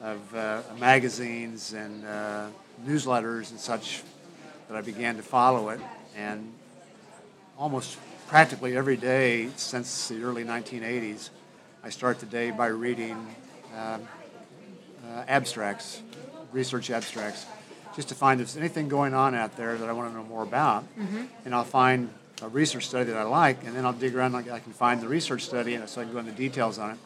of 0.00 0.34
uh, 0.34 0.62
magazines 0.78 1.72
and 1.72 2.06
uh, 2.06 2.46
newsletters 2.86 3.50
and 3.50 3.60
such 3.60 4.02
that 4.68 4.76
I 4.76 4.80
began 4.80 5.16
to 5.16 5.22
follow 5.22 5.68
it. 5.70 5.80
And 6.16 6.52
almost 7.58 7.98
practically 8.26 8.76
every 8.76 8.96
day 8.96 9.50
since 9.56 10.08
the 10.08 10.22
early 10.22 10.44
1980s, 10.44 11.30
I 11.84 11.90
start 11.90 12.20
the 12.20 12.26
day 12.26 12.50
by 12.50 12.66
reading 12.66 13.16
um, 13.76 14.08
uh, 15.06 15.24
abstracts, 15.28 16.02
research 16.52 16.90
abstracts, 16.90 17.46
just 17.96 18.08
to 18.08 18.14
find 18.14 18.40
if 18.40 18.48
there's 18.48 18.56
anything 18.56 18.88
going 18.88 19.14
on 19.14 19.34
out 19.34 19.56
there 19.56 19.76
that 19.76 19.88
I 19.88 19.92
want 19.92 20.10
to 20.10 20.16
know 20.16 20.24
more 20.24 20.42
about. 20.42 20.84
And 21.44 21.54
I'll 21.54 21.64
find 21.64 22.10
a 22.42 22.48
research 22.48 22.86
study 22.86 23.10
that 23.10 23.16
I 23.16 23.24
like, 23.24 23.64
and 23.64 23.76
then 23.76 23.84
I'll 23.84 23.92
dig 23.92 24.14
around. 24.14 24.34
and 24.34 24.50
I 24.50 24.60
can 24.60 24.72
find 24.72 25.00
the 25.00 25.08
research 25.08 25.44
study, 25.44 25.74
and 25.74 25.86
so 25.88 26.00
I 26.00 26.04
can 26.04 26.12
go 26.12 26.20
into 26.20 26.32
details 26.32 26.78
on 26.78 26.92
it. 26.92 26.98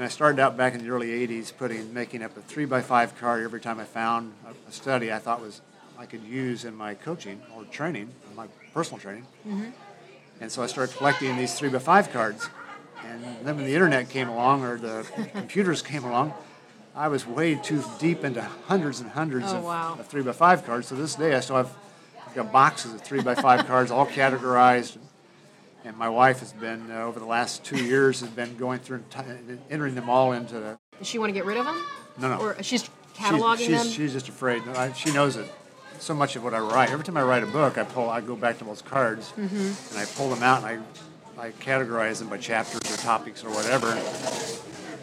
And 0.00 0.06
I 0.06 0.08
started 0.08 0.40
out 0.40 0.56
back 0.56 0.72
in 0.72 0.82
the 0.82 0.88
early 0.88 1.08
'80s, 1.08 1.54
putting 1.54 1.92
making 1.92 2.22
up 2.22 2.34
a 2.34 2.40
three 2.40 2.64
by 2.64 2.80
five 2.80 3.20
card 3.20 3.44
every 3.44 3.60
time 3.60 3.78
I 3.78 3.84
found 3.84 4.32
a, 4.66 4.72
study 4.72 5.12
I 5.12 5.18
thought 5.18 5.42
was 5.42 5.60
I 5.98 6.06
could 6.06 6.22
use 6.22 6.64
in 6.64 6.74
my 6.74 6.94
coaching 6.94 7.38
or 7.54 7.64
training, 7.64 8.08
my 8.34 8.46
personal 8.72 8.98
training. 8.98 9.26
Mm-hmm. 9.46 9.66
And 10.40 10.50
so 10.50 10.62
I 10.62 10.68
started 10.68 10.96
collecting 10.96 11.36
these 11.36 11.52
three 11.52 11.68
by 11.68 11.80
five 11.80 12.10
cards. 12.14 12.48
And 13.04 13.22
then 13.44 13.56
when 13.56 13.66
the 13.66 13.74
internet 13.74 14.08
came 14.08 14.30
along 14.30 14.64
or 14.64 14.78
the 14.78 15.06
computers 15.34 15.82
came 15.82 16.04
along, 16.04 16.32
I 16.96 17.08
was 17.08 17.26
way 17.26 17.56
too 17.56 17.84
deep 17.98 18.24
into 18.24 18.40
hundreds 18.40 19.00
and 19.00 19.10
hundreds 19.10 19.52
Oh, 19.52 19.58
of, 19.58 19.64
wow. 19.64 19.96
of 20.00 20.06
three 20.06 20.22
by 20.22 20.32
five 20.32 20.64
cards. 20.64 20.88
So 20.88 20.94
this 20.94 21.14
day 21.14 21.34
I 21.34 21.40
still 21.40 21.56
have 21.56 21.76
I've 22.26 22.34
got 22.34 22.50
boxes 22.50 22.94
of 22.94 23.02
three 23.02 23.20
by 23.20 23.34
five 23.34 23.66
cards, 23.66 23.90
all 23.90 24.06
categorized. 24.06 24.96
And 25.84 25.96
my 25.96 26.08
wife 26.08 26.40
has 26.40 26.52
been 26.52 26.90
uh, 26.90 27.00
over 27.04 27.18
the 27.18 27.26
last 27.26 27.64
two 27.64 27.82
years 27.82 28.20
has 28.20 28.28
been 28.28 28.56
going 28.56 28.80
through 28.80 28.98
and 28.98 29.10
t- 29.10 29.58
entering 29.70 29.94
them 29.94 30.10
all 30.10 30.32
into 30.32 30.54
the. 30.60 30.78
Does 30.98 31.06
she 31.08 31.18
want 31.18 31.30
to 31.30 31.34
get 31.34 31.44
rid 31.46 31.56
of 31.56 31.64
them? 31.64 31.82
No, 32.18 32.28
no. 32.28 32.38
Or 32.40 32.62
she's 32.62 32.82
She's, 32.82 32.90
cataloging 33.16 33.58
she's, 33.58 33.68
them? 33.68 33.86
she's 33.86 34.12
just 34.12 34.28
afraid. 34.28 34.62
I, 34.68 34.92
she 34.92 35.10
knows 35.12 35.36
it. 35.36 35.50
So 35.98 36.14
much 36.14 36.36
of 36.36 36.44
what 36.44 36.54
I 36.54 36.58
write. 36.58 36.90
Every 36.90 37.04
time 37.04 37.16
I 37.16 37.22
write 37.22 37.42
a 37.42 37.46
book, 37.46 37.76
I 37.78 37.84
pull. 37.84 38.08
I 38.08 38.20
go 38.20 38.36
back 38.36 38.58
to 38.58 38.64
those 38.64 38.82
cards 38.82 39.30
Mm-hmm. 39.38 39.94
and 39.94 39.98
I 39.98 40.04
pull 40.16 40.30
them 40.30 40.42
out 40.42 40.64
and 40.64 40.82
I, 41.38 41.42
I 41.46 41.50
categorize 41.52 42.18
them 42.18 42.28
by 42.28 42.38
chapters 42.38 42.80
or 42.92 42.96
topics 42.98 43.44
or 43.44 43.50
whatever. 43.50 43.94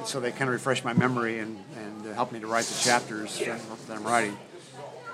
So 0.06 0.20
they 0.20 0.32
kind 0.32 0.44
of 0.44 0.50
refresh 0.54 0.84
my 0.84 0.94
memory 0.94 1.40
and, 1.40 1.64
and 1.76 2.06
help 2.16 2.32
me 2.32 2.40
to 2.40 2.48
write 2.48 2.66
the 2.66 2.80
chapters 2.84 3.38
that 3.40 3.60
I'm 3.92 4.04
writing. 4.04 4.38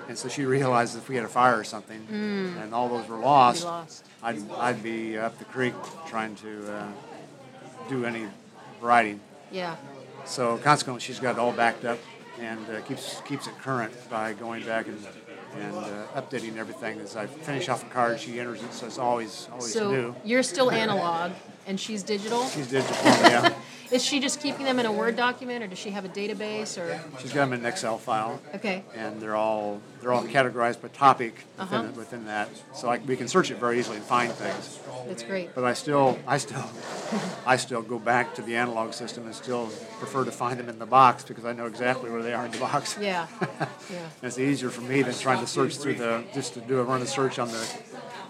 And 0.08 0.18
so 0.18 0.28
she 0.28 0.44
realized 0.44 0.96
if 0.98 1.08
we 1.08 1.16
had 1.16 1.24
a 1.24 1.28
fire 1.28 1.58
or 1.58 1.64
something 1.64 2.06
and 2.10 2.74
all 2.74 2.88
those 2.88 3.08
were 3.08 3.16
lost, 3.18 3.62
Mm. 3.64 3.66
lost. 3.66 4.04
I'd, 4.22 4.50
I'd 4.52 4.82
be 4.82 5.18
up 5.18 5.38
the 5.38 5.44
creek 5.46 5.74
trying 6.06 6.34
to 6.36 6.72
uh, 6.72 6.86
do 7.88 8.04
any 8.04 8.26
writing. 8.80 9.20
yeah. 9.50 9.76
So 10.26 10.56
consequently, 10.58 11.00
she's 11.02 11.20
got 11.20 11.32
it 11.32 11.38
all 11.38 11.52
backed 11.52 11.84
up 11.84 11.98
and 12.40 12.58
uh, 12.70 12.80
keeps 12.82 13.20
keeps 13.26 13.46
it 13.46 13.52
current 13.58 13.92
by 14.08 14.32
going 14.32 14.64
back 14.64 14.86
and 14.88 14.98
and 15.60 15.74
uh, 15.76 16.06
updating 16.20 16.56
everything. 16.56 16.98
As 17.00 17.14
I 17.14 17.26
finish 17.26 17.68
off 17.68 17.82
a 17.82 17.86
card, 17.90 18.18
she 18.18 18.40
enters 18.40 18.62
it, 18.62 18.72
so 18.72 18.86
it's 18.86 18.98
always 18.98 19.48
always 19.52 19.72
So 19.72 19.90
new. 19.90 20.14
you're 20.24 20.42
still 20.42 20.70
analog 20.70 21.32
and 21.66 21.78
she's 21.78 22.02
digital. 22.02 22.46
She's 22.48 22.68
digital, 22.68 22.96
yeah. 23.04 23.52
Is 23.94 24.04
she 24.04 24.18
just 24.18 24.40
keeping 24.40 24.64
them 24.64 24.80
in 24.80 24.86
a 24.86 24.92
Word 24.92 25.14
document 25.14 25.62
or 25.62 25.68
does 25.68 25.78
she 25.78 25.90
have 25.90 26.04
a 26.04 26.08
database 26.08 26.76
or 26.76 27.00
She's 27.20 27.32
got 27.32 27.42
them 27.44 27.52
in 27.52 27.60
an 27.60 27.66
Excel 27.66 27.96
file, 27.96 28.40
okay. 28.52 28.82
and 28.92 29.20
they're 29.20 29.36
all 29.36 29.80
they're 30.00 30.12
all 30.12 30.24
categorized 30.24 30.82
by 30.82 30.88
topic 30.88 31.34
within, 31.56 31.78
Uh-huh. 31.78 31.92
within 31.94 32.26
that. 32.26 32.48
So 32.74 32.88
I, 32.88 32.98
we 32.98 33.14
can 33.16 33.28
search 33.28 33.52
it 33.52 33.58
very 33.58 33.78
easily 33.78 33.98
and 33.98 34.04
find 34.04 34.32
things. 34.32 34.80
That's 35.06 35.22
great. 35.22 35.54
But 35.54 35.62
I 35.62 35.74
still 35.74 36.18
I 36.26 36.38
still 36.38 36.64
I 37.46 37.54
still 37.54 37.82
go 37.82 38.00
back 38.00 38.34
to 38.34 38.42
the 38.42 38.56
analog 38.56 38.94
system 38.94 39.26
and 39.26 39.34
still 39.34 39.66
prefer 40.00 40.24
to 40.24 40.32
find 40.32 40.58
them 40.58 40.68
in 40.68 40.80
the 40.80 40.86
box 40.86 41.22
because 41.22 41.44
I 41.44 41.52
know 41.52 41.66
exactly 41.66 42.10
where 42.10 42.22
they 42.22 42.34
are 42.34 42.44
in 42.46 42.50
the 42.50 42.58
box. 42.58 42.98
Yeah. 43.00 43.28
Yeah. 43.92 44.08
It's 44.24 44.40
easier 44.40 44.70
for 44.70 44.80
me 44.80 45.02
than 45.02 45.14
trying 45.14 45.38
to 45.38 45.46
search 45.46 45.76
through 45.76 45.94
the 45.94 46.24
just 46.34 46.54
to 46.54 46.60
do 46.60 46.80
a 46.80 46.82
run 46.82 47.00
a 47.00 47.06
search 47.06 47.38
on 47.38 47.46
the 47.48 47.64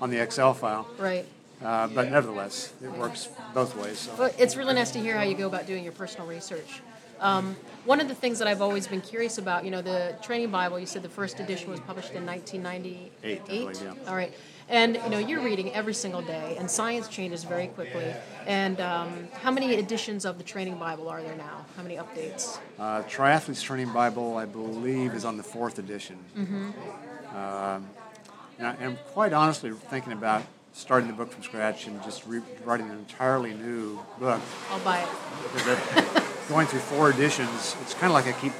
on 0.02 0.10
the 0.10 0.20
Excel 0.20 0.52
file. 0.52 0.86
Right. 0.98 1.24
Uh, 1.64 1.88
but 1.88 2.10
nevertheless, 2.10 2.72
it 2.82 2.92
works 2.92 3.28
both 3.54 3.74
ways. 3.76 3.98
So. 4.00 4.14
Well, 4.18 4.34
it's 4.38 4.54
really 4.54 4.74
nice 4.74 4.90
to 4.92 4.98
hear 5.00 5.16
how 5.16 5.22
you 5.22 5.34
go 5.34 5.46
about 5.46 5.66
doing 5.66 5.82
your 5.82 5.94
personal 5.94 6.26
research. 6.26 6.82
Um, 7.20 7.56
one 7.86 8.00
of 8.00 8.08
the 8.08 8.14
things 8.14 8.38
that 8.38 8.48
I've 8.48 8.60
always 8.60 8.86
been 8.86 9.00
curious 9.00 9.38
about, 9.38 9.64
you 9.64 9.70
know, 9.70 9.80
the 9.80 10.16
training 10.22 10.50
Bible, 10.50 10.78
you 10.78 10.86
said 10.86 11.02
the 11.02 11.08
first 11.08 11.40
edition 11.40 11.70
was 11.70 11.80
published 11.80 12.12
in 12.12 12.26
1998. 12.26 13.42
Eight, 13.48 13.82
yeah. 13.82 13.94
All 14.06 14.14
right. 14.14 14.34
And, 14.68 14.96
you 14.96 15.10
know, 15.10 15.18
you're 15.18 15.42
reading 15.42 15.72
every 15.74 15.92
single 15.92 16.22
day, 16.22 16.56
and 16.58 16.70
science 16.70 17.08
changes 17.08 17.44
very 17.44 17.68
quickly. 17.68 18.14
And 18.46 18.80
um, 18.80 19.28
how 19.34 19.50
many 19.50 19.74
editions 19.74 20.24
of 20.24 20.38
the 20.38 20.44
training 20.44 20.76
Bible 20.76 21.08
are 21.08 21.22
there 21.22 21.36
now? 21.36 21.66
How 21.76 21.82
many 21.82 21.96
updates? 21.96 22.58
Uh, 22.78 23.02
Triathlete's 23.02 23.62
Training 23.62 23.92
Bible, 23.92 24.38
I 24.38 24.46
believe, 24.46 25.14
is 25.14 25.24
on 25.24 25.36
the 25.36 25.42
fourth 25.42 25.78
edition. 25.78 26.18
Um, 27.34 27.86
and, 28.58 28.66
I, 28.68 28.76
am 28.80 28.96
quite 29.08 29.32
honestly 29.32 29.70
thinking 29.70 30.12
about 30.12 30.42
starting 30.74 31.08
the 31.08 31.14
book 31.14 31.30
from 31.30 31.42
scratch 31.42 31.86
and 31.86 32.02
just 32.02 32.26
re- 32.26 32.42
writing 32.64 32.90
an 32.90 32.98
entirely 32.98 33.54
new 33.54 33.98
book. 34.18 34.40
I'll 34.70 34.80
buy 34.80 35.00
it. 35.00 36.22
Going 36.48 36.66
through 36.66 36.80
four 36.80 37.10
editions, 37.10 37.76
it's 37.80 37.94
kind 37.94 38.06
of 38.06 38.12
like 38.12 38.26
I 38.26 38.32
keep 38.38 38.52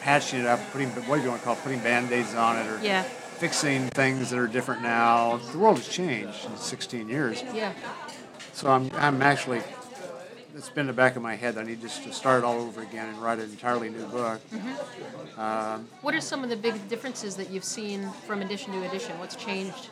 patching 0.00 0.40
it 0.40 0.46
up, 0.46 0.60
putting 0.72 0.88
what 0.90 1.16
do 1.16 1.22
you 1.22 1.28
want 1.28 1.40
to 1.40 1.44
call 1.44 1.54
it, 1.54 1.62
putting 1.62 1.80
band-aids 1.80 2.34
on 2.34 2.58
it, 2.58 2.66
or 2.68 2.80
Yeah. 2.82 3.02
fixing 3.02 3.88
things 3.90 4.30
that 4.30 4.38
are 4.38 4.46
different 4.46 4.82
now. 4.82 5.38
The 5.50 5.58
world 5.58 5.78
has 5.78 5.88
changed 5.88 6.44
in 6.46 6.56
16 6.56 7.08
years. 7.08 7.42
Yeah. 7.52 7.72
So 8.52 8.70
I'm, 8.70 8.90
I'm 8.94 9.20
actually, 9.20 9.62
it's 10.54 10.68
been 10.70 10.82
in 10.82 10.86
the 10.86 10.92
back 10.92 11.16
of 11.16 11.22
my 11.22 11.34
head. 11.34 11.58
I 11.58 11.64
need 11.64 11.80
just 11.80 12.04
to 12.04 12.12
start 12.12 12.44
all 12.44 12.60
over 12.60 12.82
again 12.82 13.08
and 13.08 13.18
write 13.18 13.40
an 13.40 13.50
entirely 13.50 13.90
new 13.90 14.06
book. 14.06 14.40
Mm-hmm. 14.50 15.40
Um, 15.40 15.88
what 16.02 16.14
are 16.14 16.20
some 16.20 16.44
of 16.44 16.50
the 16.50 16.56
big 16.56 16.88
differences 16.88 17.34
that 17.36 17.50
you've 17.50 17.64
seen 17.64 18.08
from 18.26 18.42
edition 18.42 18.72
to 18.74 18.88
edition? 18.88 19.18
What's 19.18 19.34
changed? 19.34 19.90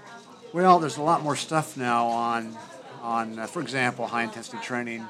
Well, 0.52 0.80
there's 0.80 0.96
a 0.96 1.02
lot 1.02 1.22
more 1.22 1.36
stuff 1.36 1.76
now 1.76 2.08
on, 2.08 2.56
on 3.02 3.38
uh, 3.38 3.46
for 3.46 3.62
example, 3.62 4.08
high 4.08 4.24
intensity 4.24 4.58
training 4.58 5.06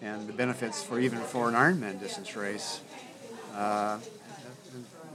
and 0.00 0.26
the 0.26 0.32
benefits 0.32 0.82
for 0.82 0.98
even 0.98 1.18
for 1.18 1.50
an 1.50 1.54
Ironman 1.54 2.00
distance 2.00 2.34
race. 2.34 2.80
Uh, 3.54 3.98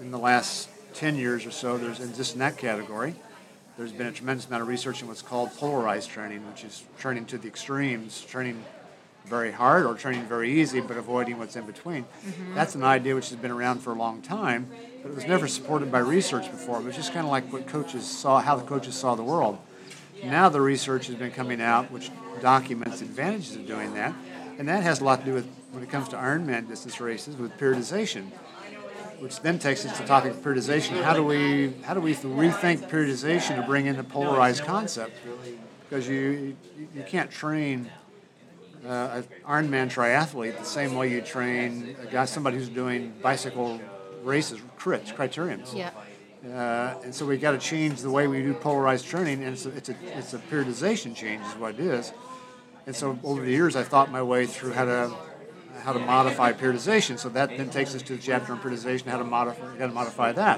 in 0.01 0.11
the 0.11 0.19
last 0.19 0.69
10 0.93 1.15
years 1.15 1.47
or 1.47 1.51
so, 1.51 1.79
there's 1.79 1.99
in 1.99 2.13
just 2.13 2.33
in 2.33 2.39
that 2.39 2.59
category, 2.59 3.15
there's 3.75 3.91
been 3.91 4.05
a 4.05 4.11
tremendous 4.11 4.45
amount 4.45 4.61
of 4.61 4.67
research 4.67 5.01
in 5.01 5.07
what's 5.07 5.23
called 5.23 5.49
polarized 5.57 6.11
training, 6.11 6.45
which 6.47 6.63
is 6.63 6.83
training 6.99 7.25
to 7.25 7.39
the 7.39 7.47
extremes, 7.47 8.21
training 8.21 8.63
very 9.25 9.51
hard 9.51 9.87
or 9.87 9.95
training 9.95 10.25
very 10.27 10.61
easy, 10.61 10.79
but 10.79 10.95
avoiding 10.95 11.39
what's 11.39 11.55
in 11.55 11.65
between. 11.65 12.05
That's 12.53 12.75
an 12.75 12.83
idea 12.83 13.15
which 13.15 13.29
has 13.29 13.39
been 13.39 13.49
around 13.49 13.79
for 13.79 13.91
a 13.93 13.95
long 13.95 14.21
time, 14.21 14.69
but 15.05 15.11
it 15.11 15.15
was 15.17 15.27
never 15.27 15.47
supported 15.47 15.91
by 15.91 15.99
research 15.99 16.49
before. 16.49 16.79
It 16.79 16.83
was 16.83 16.95
just 16.95 17.13
kind 17.13 17.27
of 17.27 17.31
like 17.31 17.53
what 17.53 17.67
coaches 17.67 18.09
saw, 18.09 18.41
how 18.41 18.55
the 18.55 18.63
coaches 18.63 18.95
saw 18.95 19.13
the 19.13 19.21
world. 19.21 19.59
Now 20.23 20.49
the 20.49 20.59
research 20.59 21.05
has 21.05 21.15
been 21.15 21.29
coming 21.29 21.61
out, 21.61 21.91
which 21.91 22.09
documents 22.41 23.01
the 23.01 23.05
advantages 23.05 23.55
of 23.55 23.67
doing 23.67 23.93
that, 23.93 24.15
and 24.57 24.67
that 24.67 24.81
has 24.81 25.01
a 25.01 25.03
lot 25.03 25.19
to 25.19 25.25
do 25.25 25.33
with 25.35 25.47
when 25.73 25.83
it 25.83 25.91
comes 25.91 26.09
to 26.09 26.15
Ironman 26.15 26.67
distance 26.67 26.99
races 26.99 27.35
with 27.37 27.55
periodization, 27.59 28.31
which 29.19 29.39
then 29.41 29.59
takes 29.59 29.85
us 29.85 29.95
to 29.95 30.01
the 30.01 30.07
topic 30.07 30.31
of 30.31 30.37
periodization. 30.37 31.03
How 31.03 31.13
do 31.13 31.23
we 31.23 31.73
how 31.83 31.93
do 31.93 32.01
we 32.01 32.15
rethink 32.15 32.89
periodization 32.89 33.57
to 33.57 33.61
bring 33.61 33.85
in 33.85 33.97
the 33.97 34.03
polarized 34.03 34.63
concept? 34.63 35.15
Because 35.87 36.07
you 36.07 36.57
you 36.95 37.03
can't 37.03 37.29
train 37.29 37.91
uh, 38.83 39.21
an 39.21 39.25
Ironman 39.47 39.93
triathlete 39.93 40.57
the 40.57 40.65
same 40.65 40.95
way 40.95 41.11
you 41.11 41.21
train 41.21 41.95
a 42.01 42.11
guy 42.11 42.25
somebody 42.25 42.57
who's 42.57 42.69
doing 42.69 43.13
bicycle 43.21 43.79
races, 44.25 44.59
crits, 44.77 45.13
criteriums. 45.13 45.73
Yeah. 45.75 45.91
Uh, 46.45 46.99
and 47.03 47.13
so 47.15 47.25
we 47.25 47.37
got 47.37 47.51
to 47.51 47.57
change 47.57 48.01
the 48.01 48.11
way 48.11 48.27
we 48.27 48.41
do 48.41 48.53
polarized 48.53 49.05
training, 49.07 49.43
and 49.43 49.53
it's 49.53 49.65
a, 49.65 49.69
it's 49.75 49.89
a, 49.89 49.95
it's 50.17 50.33
a 50.33 50.37
periodization 50.37 51.15
change, 51.15 51.41
is 51.45 51.53
what 51.55 51.73
it 51.75 51.79
is. 51.79 52.13
And 52.85 52.95
so 52.95 53.17
over 53.23 53.41
the 53.41 53.49
years, 53.51 53.75
I 53.75 53.83
thought 53.83 54.11
my 54.11 54.21
way 54.21 54.45
through 54.45 54.73
how 54.73 54.85
to 54.85 55.11
how 55.83 55.93
to 55.93 55.99
modify 55.99 56.51
periodization. 56.53 57.19
So 57.19 57.29
that 57.29 57.49
then 57.57 57.69
takes 57.69 57.93
us 57.93 58.01
to 58.03 58.15
the 58.15 58.21
chapter 58.21 58.53
on 58.53 58.59
periodization, 58.59 59.05
how 59.07 59.17
to 59.17 59.23
modify 59.23 59.65
how 59.77 59.87
to 59.87 59.93
modify 59.93 60.31
that, 60.33 60.57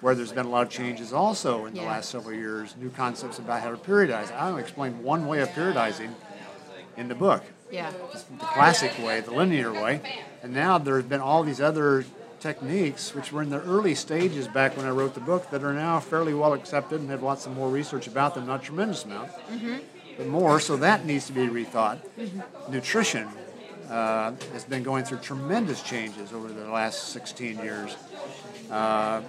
where 0.00 0.14
there's 0.14 0.32
been 0.32 0.46
a 0.46 0.50
lot 0.50 0.66
of 0.66 0.70
changes 0.70 1.12
also 1.12 1.66
in 1.66 1.74
the 1.74 1.80
Yeah. 1.80 1.86
last 1.88 2.10
several 2.10 2.34
years, 2.34 2.74
new 2.78 2.90
concepts 2.90 3.38
about 3.38 3.60
how 3.62 3.70
to 3.70 3.76
periodize. 3.76 4.34
I 4.34 4.48
only 4.48 4.62
explain 4.62 5.02
one 5.02 5.26
way 5.26 5.40
of 5.40 5.48
periodizing 5.50 6.10
in 6.96 7.08
the 7.08 7.14
book 7.14 7.44
Yeah. 7.70 7.90
the 7.90 8.44
classic 8.46 8.92
way, 8.98 9.20
the 9.20 9.30
linear 9.32 9.72
way. 9.72 10.00
And 10.42 10.52
now 10.54 10.76
there's 10.78 11.04
been 11.04 11.20
all 11.20 11.42
these 11.44 11.60
other 11.60 12.04
techniques, 12.40 13.14
which 13.14 13.32
were 13.32 13.42
in 13.42 13.50
the 13.50 13.60
early 13.62 13.94
stages 13.94 14.48
back 14.48 14.76
when 14.76 14.86
I 14.86 14.90
wrote 14.90 15.14
the 15.14 15.20
book, 15.20 15.50
that 15.50 15.62
are 15.64 15.72
now 15.72 16.00
fairly 16.00 16.34
well 16.34 16.52
accepted 16.52 17.00
and 17.00 17.10
have 17.10 17.22
lots 17.22 17.46
of 17.46 17.52
more 17.54 17.68
research 17.68 18.06
about 18.06 18.34
them, 18.34 18.46
not 18.46 18.62
a 18.62 18.64
tremendous 18.64 19.04
amount, 19.04 19.30
but 20.16 20.26
more. 20.26 20.60
So 20.60 20.76
that 20.78 21.04
needs 21.04 21.26
to 21.26 21.32
be 21.32 21.46
rethought. 21.46 21.98
Nutrition 22.70 23.28
uh, 23.88 24.32
has 24.52 24.64
been 24.64 24.82
going 24.82 25.04
through 25.04 25.18
tremendous 25.18 25.82
changes 25.82 26.32
over 26.32 26.48
the 26.48 26.68
last 26.70 27.08
16 27.08 27.58
years. 27.58 27.96
Uh, 28.70 29.22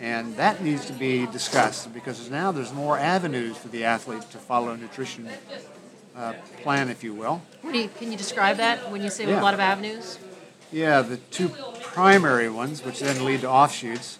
and 0.00 0.36
that 0.36 0.62
needs 0.62 0.84
to 0.84 0.92
be 0.92 1.26
discussed 1.26 1.92
because 1.94 2.28
now 2.28 2.52
there's 2.52 2.72
more 2.74 2.98
avenues 2.98 3.56
for 3.56 3.68
the 3.68 3.84
athlete 3.84 4.20
to 4.30 4.36
follow 4.38 4.70
a 4.72 4.76
nutrition 4.76 5.28
uh, 6.14 6.34
plan, 6.62 6.90
if 6.90 7.02
you 7.02 7.14
will. 7.14 7.40
What 7.62 7.72
do 7.72 7.78
you, 7.78 7.88
can 7.88 8.10
you 8.12 8.18
describe 8.18 8.58
that 8.58 8.90
when 8.90 9.02
you 9.02 9.08
say 9.08 9.26
Yeah. 9.26 9.40
a 9.40 9.42
lot 9.42 9.54
of 9.54 9.60
avenues? 9.60 10.18
Yeah, 10.70 11.00
the 11.00 11.16
two 11.16 11.50
primary 11.92 12.48
ones, 12.48 12.84
which 12.84 13.00
then 13.00 13.24
lead 13.24 13.42
to 13.42 13.50
offshoots. 13.50 14.18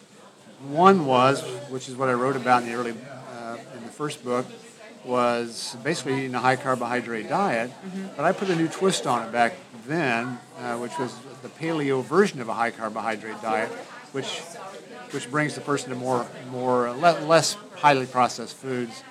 One 0.69 1.07
was, 1.07 1.43
which 1.71 1.89
is 1.89 1.97
what 1.97 2.09
I 2.09 2.13
wrote 2.13 2.37
about 2.37 2.63
in 2.63 2.69
the 2.69 2.75
early, 2.75 2.93
uh, 2.93 3.57
in 3.77 3.85
the 3.85 3.91
first 3.91 4.25
book, 4.25 4.47
was 5.05 5.77
basically 5.83 6.19
eating 6.19 6.35
a 6.35 6.41
high 6.41 6.57
carbohydrate 6.57 7.29
diet. 7.29 7.73
But 8.17 8.25
I 8.25 8.33
put 8.33 8.51
a 8.51 8.55
new 8.55 8.69
twist 8.69 9.07
on 9.07 9.27
it 9.27 9.33
back 9.33 9.55
then, 9.87 10.39
uh, 10.59 10.77
which 10.77 10.97
was 10.99 11.15
the 11.43 11.49
paleo 11.49 12.05
version 12.05 12.41
of 12.41 12.49
a 12.49 12.55
high 12.55 12.71
carbohydrate 12.71 13.43
diet, 13.43 13.71
which 14.13 14.41
which 15.11 15.31
brings 15.31 15.55
the 15.55 15.61
person 15.61 15.91
to 15.91 15.97
more 15.97 16.27
more 16.51 16.91
le- 16.91 17.21
less 17.27 17.57
highly 17.77 18.07
processed 18.07 18.57
foods, 18.57 19.03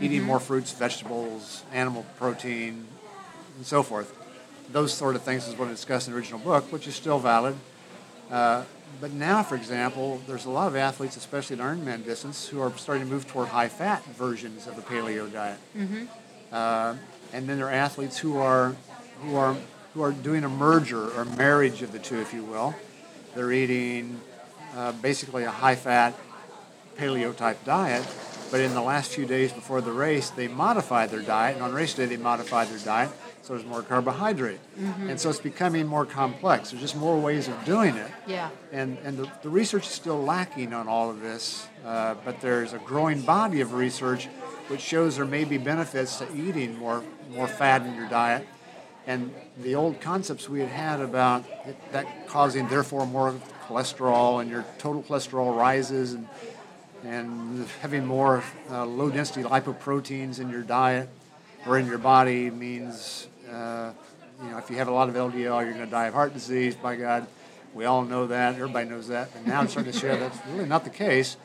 eating 0.00 0.22
more 0.22 0.38
fruits, 0.38 0.72
vegetables, 0.72 1.64
animal 1.72 2.06
protein, 2.16 2.86
and 3.56 3.66
so 3.66 3.82
forth 3.82 4.14
those 4.72 4.92
sort 4.92 5.14
of 5.16 5.22
things 5.22 5.46
is 5.46 5.54
what 5.56 5.68
I 5.68 5.72
discussed 5.72 6.08
in 6.08 6.14
the 6.14 6.18
original 6.18 6.40
book, 6.40 6.72
which 6.72 6.86
is 6.86 6.94
still 6.94 7.18
valid. 7.18 7.56
Uh, 8.32 8.64
but 9.00 9.12
now, 9.12 9.42
for 9.42 9.56
example, 9.56 10.20
there's 10.26 10.46
a 10.46 10.50
lot 10.50 10.66
of 10.66 10.74
athletes, 10.74 11.16
especially 11.16 11.58
at 11.58 11.62
Ironman 11.62 12.04
distance, 12.04 12.48
who 12.48 12.60
are 12.60 12.72
starting 12.76 13.04
to 13.04 13.10
move 13.10 13.26
toward 13.28 13.48
high-fat 13.48 14.04
versions 14.06 14.66
of 14.66 14.74
the 14.74 14.82
paleo 14.82 15.30
diet. 15.30 15.58
Uh, 16.50 16.96
and 17.32 17.48
then 17.48 17.58
there 17.58 17.66
are 17.66 17.72
athletes 17.72 18.18
who 18.18 18.38
are 18.38 18.74
who 19.22 19.36
are 19.36 19.54
who 19.94 20.02
are 20.02 20.12
doing 20.12 20.44
a 20.44 20.48
merger 20.48 21.10
or 21.10 21.24
marriage 21.26 21.82
of 21.82 21.92
the 21.92 21.98
two, 21.98 22.18
if 22.20 22.32
you 22.32 22.42
will. 22.42 22.74
They're 23.34 23.52
eating 23.52 24.20
uh, 24.74 24.92
basically 24.92 25.44
a 25.44 25.50
high-fat 25.50 26.14
paleo 26.96 27.36
type 27.36 27.62
diet, 27.64 28.06
but 28.50 28.60
in 28.60 28.72
the 28.74 28.82
last 28.82 29.12
few 29.12 29.26
days 29.26 29.52
before 29.52 29.80
the 29.80 29.92
race, 29.92 30.30
they 30.30 30.48
modify 30.48 31.06
their 31.06 31.22
diet, 31.22 31.56
and 31.56 31.64
on 31.64 31.72
race 31.72 31.94
day, 31.94 32.06
they 32.06 32.16
modify 32.16 32.64
their 32.64 32.78
diet, 32.78 33.10
so 33.42 33.54
there's 33.54 33.66
more 33.66 33.82
carbohydrate. 33.82 34.60
And 35.08 35.20
so 35.20 35.28
it's 35.28 35.40
becoming 35.40 35.86
more 35.86 36.06
complex. 36.06 36.70
There's 36.70 36.80
just 36.80 36.96
more 36.96 37.18
ways 37.20 37.48
of 37.48 37.64
doing 37.64 37.96
it. 37.96 38.10
Yeah. 38.26 38.50
And, 38.70 38.98
and 39.04 39.18
the, 39.18 39.30
the 39.42 39.48
research 39.48 39.86
is 39.86 39.92
still 39.92 40.22
lacking 40.22 40.72
on 40.72 40.88
all 40.88 41.10
of 41.10 41.20
this, 41.20 41.66
uh, 41.84 42.14
but 42.24 42.40
there's 42.40 42.72
a 42.72 42.78
growing 42.78 43.20
body 43.22 43.60
of 43.60 43.74
research 43.74 44.28
which 44.68 44.80
shows 44.80 45.16
there 45.16 45.24
may 45.24 45.44
be 45.44 45.58
benefits 45.58 46.18
to 46.18 46.34
eating 46.34 46.78
more, 46.78 47.02
more 47.30 47.48
fat 47.48 47.82
in 47.82 47.94
your 47.96 48.08
diet. 48.08 48.46
And 49.06 49.34
the 49.60 49.74
old 49.74 50.00
concepts 50.00 50.48
we 50.48 50.60
had 50.60 50.68
had 50.68 51.00
about 51.00 51.44
it, 51.66 51.76
that 51.90 52.28
causing, 52.28 52.68
therefore, 52.68 53.04
more 53.06 53.34
cholesterol 53.66 54.40
and 54.40 54.48
your 54.48 54.64
total 54.78 55.02
cholesterol 55.02 55.56
rises 55.56 56.12
and, 56.12 56.28
and 57.02 57.66
having 57.80 58.06
more 58.06 58.44
uh, 58.70 58.86
low 58.86 59.10
density 59.10 59.42
lipoproteins 59.42 60.38
in 60.38 60.48
your 60.48 60.62
diet 60.62 61.08
or 61.66 61.78
in 61.78 61.86
your 61.86 61.98
body 61.98 62.50
means, 62.50 63.26
uh, 63.52 63.92
you 64.42 64.50
know, 64.50 64.58
if 64.58 64.70
you 64.70 64.76
have 64.76 64.88
a 64.88 64.92
lot 64.92 65.08
of 65.08 65.14
LDL, 65.14 65.34
you're 65.34 65.72
going 65.72 65.78
to 65.78 65.86
die 65.86 66.06
of 66.06 66.14
heart 66.14 66.34
disease. 66.34 66.74
By 66.74 66.96
God, 66.96 67.26
we 67.74 67.84
all 67.84 68.02
know 68.02 68.26
that. 68.26 68.54
Everybody 68.54 68.88
knows 68.88 69.08
that. 69.08 69.30
And 69.36 69.46
now 69.46 69.62
it's 69.62 69.72
starting 69.72 69.92
to 69.92 69.98
show 69.98 70.16
that's 70.16 70.38
really 70.48 70.68
not 70.68 70.84
the 70.84 70.90
case. 70.90 71.36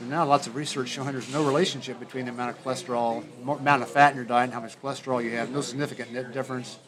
And 0.00 0.10
now 0.10 0.24
lots 0.24 0.46
of 0.46 0.54
research 0.54 0.88
showing 0.88 1.12
there's 1.12 1.32
no 1.32 1.44
relationship 1.44 1.98
between 1.98 2.26
the 2.26 2.30
amount 2.30 2.56
of 2.56 2.64
cholesterol, 2.64 3.24
amount 3.42 3.82
of 3.82 3.90
fat 3.90 4.10
in 4.10 4.16
your 4.16 4.24
diet, 4.24 4.44
and 4.44 4.54
how 4.54 4.60
much 4.60 4.80
cholesterol 4.80 5.22
you 5.22 5.32
have. 5.32 5.50
No 5.50 5.60
significant 5.60 6.32
difference 6.32 6.78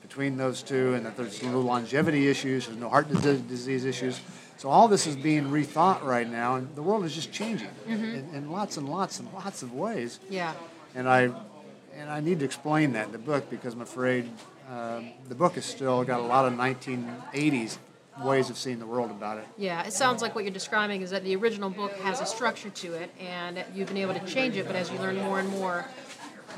between 0.00 0.36
those 0.36 0.62
two, 0.62 0.94
and 0.94 1.04
that 1.06 1.16
there's 1.16 1.42
no 1.42 1.60
longevity 1.60 2.28
issues, 2.28 2.66
there's 2.66 2.78
no 2.78 2.88
heart 2.88 3.08
disease 3.08 3.84
issues. 3.84 4.20
So 4.58 4.68
all 4.68 4.86
this 4.86 5.06
is 5.06 5.16
being 5.16 5.46
rethought 5.46 6.04
right 6.04 6.28
now, 6.28 6.56
and 6.56 6.72
the 6.76 6.82
world 6.82 7.04
is 7.04 7.14
just 7.14 7.32
changing 7.32 7.70
in, 7.88 8.28
in 8.32 8.52
lots 8.52 8.76
and 8.76 8.88
lots 8.88 9.18
and 9.18 9.32
lots 9.32 9.62
of 9.62 9.72
ways. 9.72 10.20
Yeah. 10.30 10.54
And 10.94 11.08
I 11.08 11.32
and 11.96 12.10
I 12.10 12.20
need 12.20 12.38
to 12.40 12.44
explain 12.44 12.92
that 12.92 13.06
in 13.06 13.12
the 13.12 13.18
book 13.18 13.48
because 13.50 13.74
I'm 13.74 13.80
afraid 13.82 14.30
um, 14.70 15.10
the 15.28 15.34
book 15.34 15.54
has 15.54 15.64
still 15.64 16.04
got 16.04 16.20
a 16.20 16.22
lot 16.22 16.46
of 16.46 16.54
1980s 16.54 17.78
ways 18.22 18.50
of 18.50 18.58
seeing 18.58 18.78
the 18.78 18.86
world 18.86 19.10
about 19.10 19.38
it. 19.38 19.44
Yeah, 19.56 19.86
it 19.86 19.92
sounds 19.92 20.22
like 20.22 20.34
what 20.34 20.44
you're 20.44 20.52
describing 20.52 21.02
is 21.02 21.10
that 21.10 21.24
the 21.24 21.34
original 21.36 21.70
book 21.70 21.92
has 21.98 22.20
a 22.20 22.26
structure 22.26 22.70
to 22.70 22.94
it, 22.94 23.10
and 23.18 23.64
you've 23.74 23.88
been 23.88 23.96
able 23.98 24.14
to 24.14 24.26
change 24.26 24.56
it. 24.56 24.66
But 24.66 24.76
as 24.76 24.90
you 24.90 24.98
learn 24.98 25.16
more 25.16 25.40
and 25.40 25.48
more, 25.48 25.86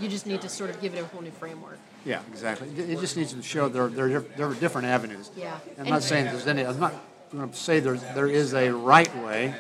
you 0.01 0.09
just 0.09 0.27
need 0.27 0.41
to 0.43 0.49
sort 0.49 0.71
of 0.71 0.81
give 0.81 0.95
it 0.95 1.01
a 1.01 1.07
whole 1.07 1.23
new 1.23 1.31
framework. 1.31 1.79
Yeah, 2.05 2.21
exactly. 2.31 2.69
It 2.77 3.01
just 3.01 3.17
needs 3.17 3.33
to 3.33 3.43
show 3.43 3.69
there, 3.69 3.89
there, 3.89 4.21
there 4.21 4.47
are 4.47 4.55
different 4.55 4.89
avenues. 4.89 5.31
Yeah. 5.37 5.57
I'm 5.79 5.89
not 5.89 6.03
saying 6.03 6.27
there's 6.27 6.47
any, 6.47 6.67
I'm 6.67 6.79
not 6.79 6.93
going 7.33 7.49
to 7.49 7.57
say 7.57 7.81
there's, 7.81 8.03
there 8.15 8.27
is 8.27 8.53
a 8.53 8.71
right 8.71 9.15
way 9.25 9.55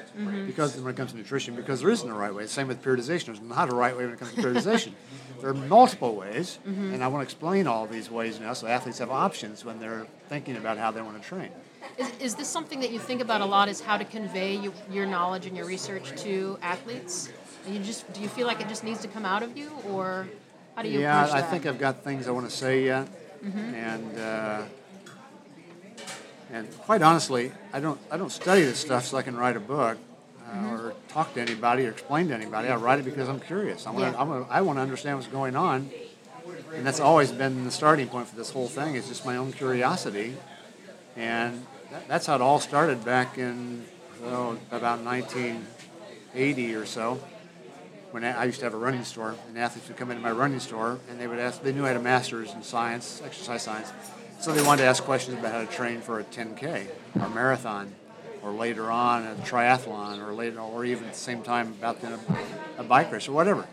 because 0.47 0.77
when 0.77 0.93
it 0.93 0.97
comes 0.97 1.13
to 1.13 1.17
nutrition, 1.17 1.55
because 1.55 1.81
there 1.81 1.91
isn't 1.91 2.09
a 2.09 2.15
right 2.15 2.35
way. 2.35 2.47
Same 2.47 2.69
with 2.69 2.83
periodization. 2.83 3.27
There's 3.27 3.41
not 3.41 3.73
a 3.73 3.75
right 3.75 3.97
way 3.97 4.05
when 4.05 4.15
it 4.15 4.21
comes 4.21 4.33
to 4.35 4.43
periodization. 4.43 4.93
there 5.45 5.51
are 5.51 5.67
multiple 5.69 6.15
ways, 6.15 6.59
and 6.65 7.05
I 7.05 7.09
want 7.09 7.21
to 7.21 7.25
explain 7.25 7.67
all 7.67 7.87
these 7.87 8.11
ways 8.11 8.41
now 8.41 8.55
so 8.55 8.67
athletes 8.67 8.99
have 9.01 9.11
options 9.11 9.63
when 9.63 9.79
they're 9.79 10.07
thinking 10.31 10.57
about 10.57 10.79
how 10.79 10.91
they 10.91 11.03
want 11.03 11.23
to 11.23 11.29
train. 11.29 11.51
Is, 11.99 12.11
is 12.19 12.35
this 12.35 12.49
something 12.49 12.81
that 12.81 12.91
you 12.91 12.99
think 12.99 13.21
about 13.21 13.43
a 13.43 13.45
lot? 13.45 13.69
Is 13.69 13.83
how 13.83 13.99
to 13.99 14.07
convey 14.07 14.55
you, 14.55 14.73
your 14.91 15.05
knowledge 15.05 15.45
and 15.45 15.55
your 15.55 15.67
research 15.67 16.19
to 16.23 16.59
athletes? 16.63 17.31
You 17.69 17.79
just 17.79 18.11
do 18.15 18.23
you 18.23 18.29
feel 18.29 18.47
like 18.47 18.63
it 18.63 18.69
just 18.69 18.85
needs 18.85 19.03
to 19.03 19.09
come 19.09 19.27
out 19.27 19.43
of 19.43 19.55
you, 19.55 19.71
or 19.91 20.27
how 20.77 20.83
do 20.83 20.89
you 20.89 21.01
yeah, 21.01 21.29
I 21.31 21.43
think 21.43 21.67
I've 21.67 21.79
got 21.79 22.03
things 22.03 22.27
I 22.27 22.31
want 22.31 22.49
to 22.49 22.57
say 22.57 22.83
yet, 22.87 23.07
and 23.43 24.19
uh, 24.19 24.63
and 26.51 26.79
quite 26.79 27.03
honestly, 27.03 27.53
I 27.71 27.81
don't 27.81 28.01
I 28.11 28.17
don't 28.17 28.33
study 28.33 28.63
this 28.63 28.79
stuff 28.79 29.05
so 29.05 29.19
I 29.19 29.23
can 29.23 29.37
write 29.37 29.59
a 29.59 29.61
book 29.61 29.99
uh, 30.55 30.69
or 30.69 30.95
talk 31.09 31.35
to 31.35 31.41
anybody 31.41 31.87
or 31.87 31.91
explain 31.91 32.29
to 32.29 32.35
anybody. 32.35 32.69
I 32.69 32.77
write 32.77 32.99
it 33.01 33.05
because 33.05 33.29
I'm 33.29 33.41
curious. 33.41 33.87
I 33.87 33.91
want 33.91 34.05
Yeah. 34.05 34.13
to 34.13 34.47
I 34.51 34.61
want 34.61 34.79
to 34.79 34.83
understand 34.83 35.17
what's 35.19 35.29
going 35.29 35.57
on, 35.57 35.91
and 36.75 36.87
that's 36.87 37.01
always 37.01 37.33
been 37.33 37.65
the 37.65 37.71
starting 37.71 38.09
point 38.09 38.29
for 38.29 38.37
this 38.37 38.51
whole 38.51 38.69
thing. 38.69 38.95
Is 38.95 39.09
just 39.09 39.25
my 39.27 39.37
own 39.37 39.53
curiosity, 39.53 40.37
and 41.17 41.67
that, 41.91 42.09
that's 42.09 42.27
how 42.27 42.35
it 42.37 42.41
all 42.41 42.61
started 42.61 43.05
back 43.05 43.39
in 43.39 43.85
oh, 44.25 44.57
about 44.71 45.01
1980 45.01 46.75
or 46.75 46.87
so 46.87 47.21
when 48.11 48.25
I 48.25 48.43
I 48.43 48.45
used 48.45 48.61
to 48.61 48.67
have 48.67 48.75
a 48.75 48.79
running 48.79 49.05
store, 49.05 49.35
and 49.49 49.59
athletes 49.59 49.89
would 49.89 49.97
come 49.97 50.11
into 50.11 50.23
my 50.23 50.31
running 50.31 50.61
store, 50.61 50.99
and 51.11 51.21
they 51.21 51.27
would 51.27 51.39
ask. 51.39 51.63
They 51.63 51.73
knew 51.73 51.85
I 51.85 51.89
had 51.89 51.97
a 51.97 52.03
master's 52.03 52.53
in 52.53 52.63
science, 52.63 53.21
exercise 53.25 53.63
science, 53.63 53.93
so 54.41 54.53
they 54.53 54.63
wanted 54.63 54.83
to 54.83 54.89
ask 54.89 55.03
questions 55.03 55.39
about 55.39 55.53
how 55.53 55.61
to 55.61 55.67
train 55.67 56.01
for 56.01 56.21
a 56.21 56.25
10k 56.25 56.87
or 57.21 57.29
marathon, 57.31 57.93
or 58.45 58.53
later 58.53 58.91
on 58.91 59.27
a 59.27 59.35
triathlon, 59.37 60.27
or 60.27 60.35
later, 60.35 60.61
or 60.61 60.85
even 60.85 61.05
at 61.05 61.15
the 61.15 61.19
same 61.19 61.43
time 61.43 61.69
about 61.69 62.03
then 62.03 62.13
a, 62.13 62.81
a 62.83 62.85
bike 62.85 63.11
race 63.11 63.27
or 63.27 63.33
whatever. 63.33 63.67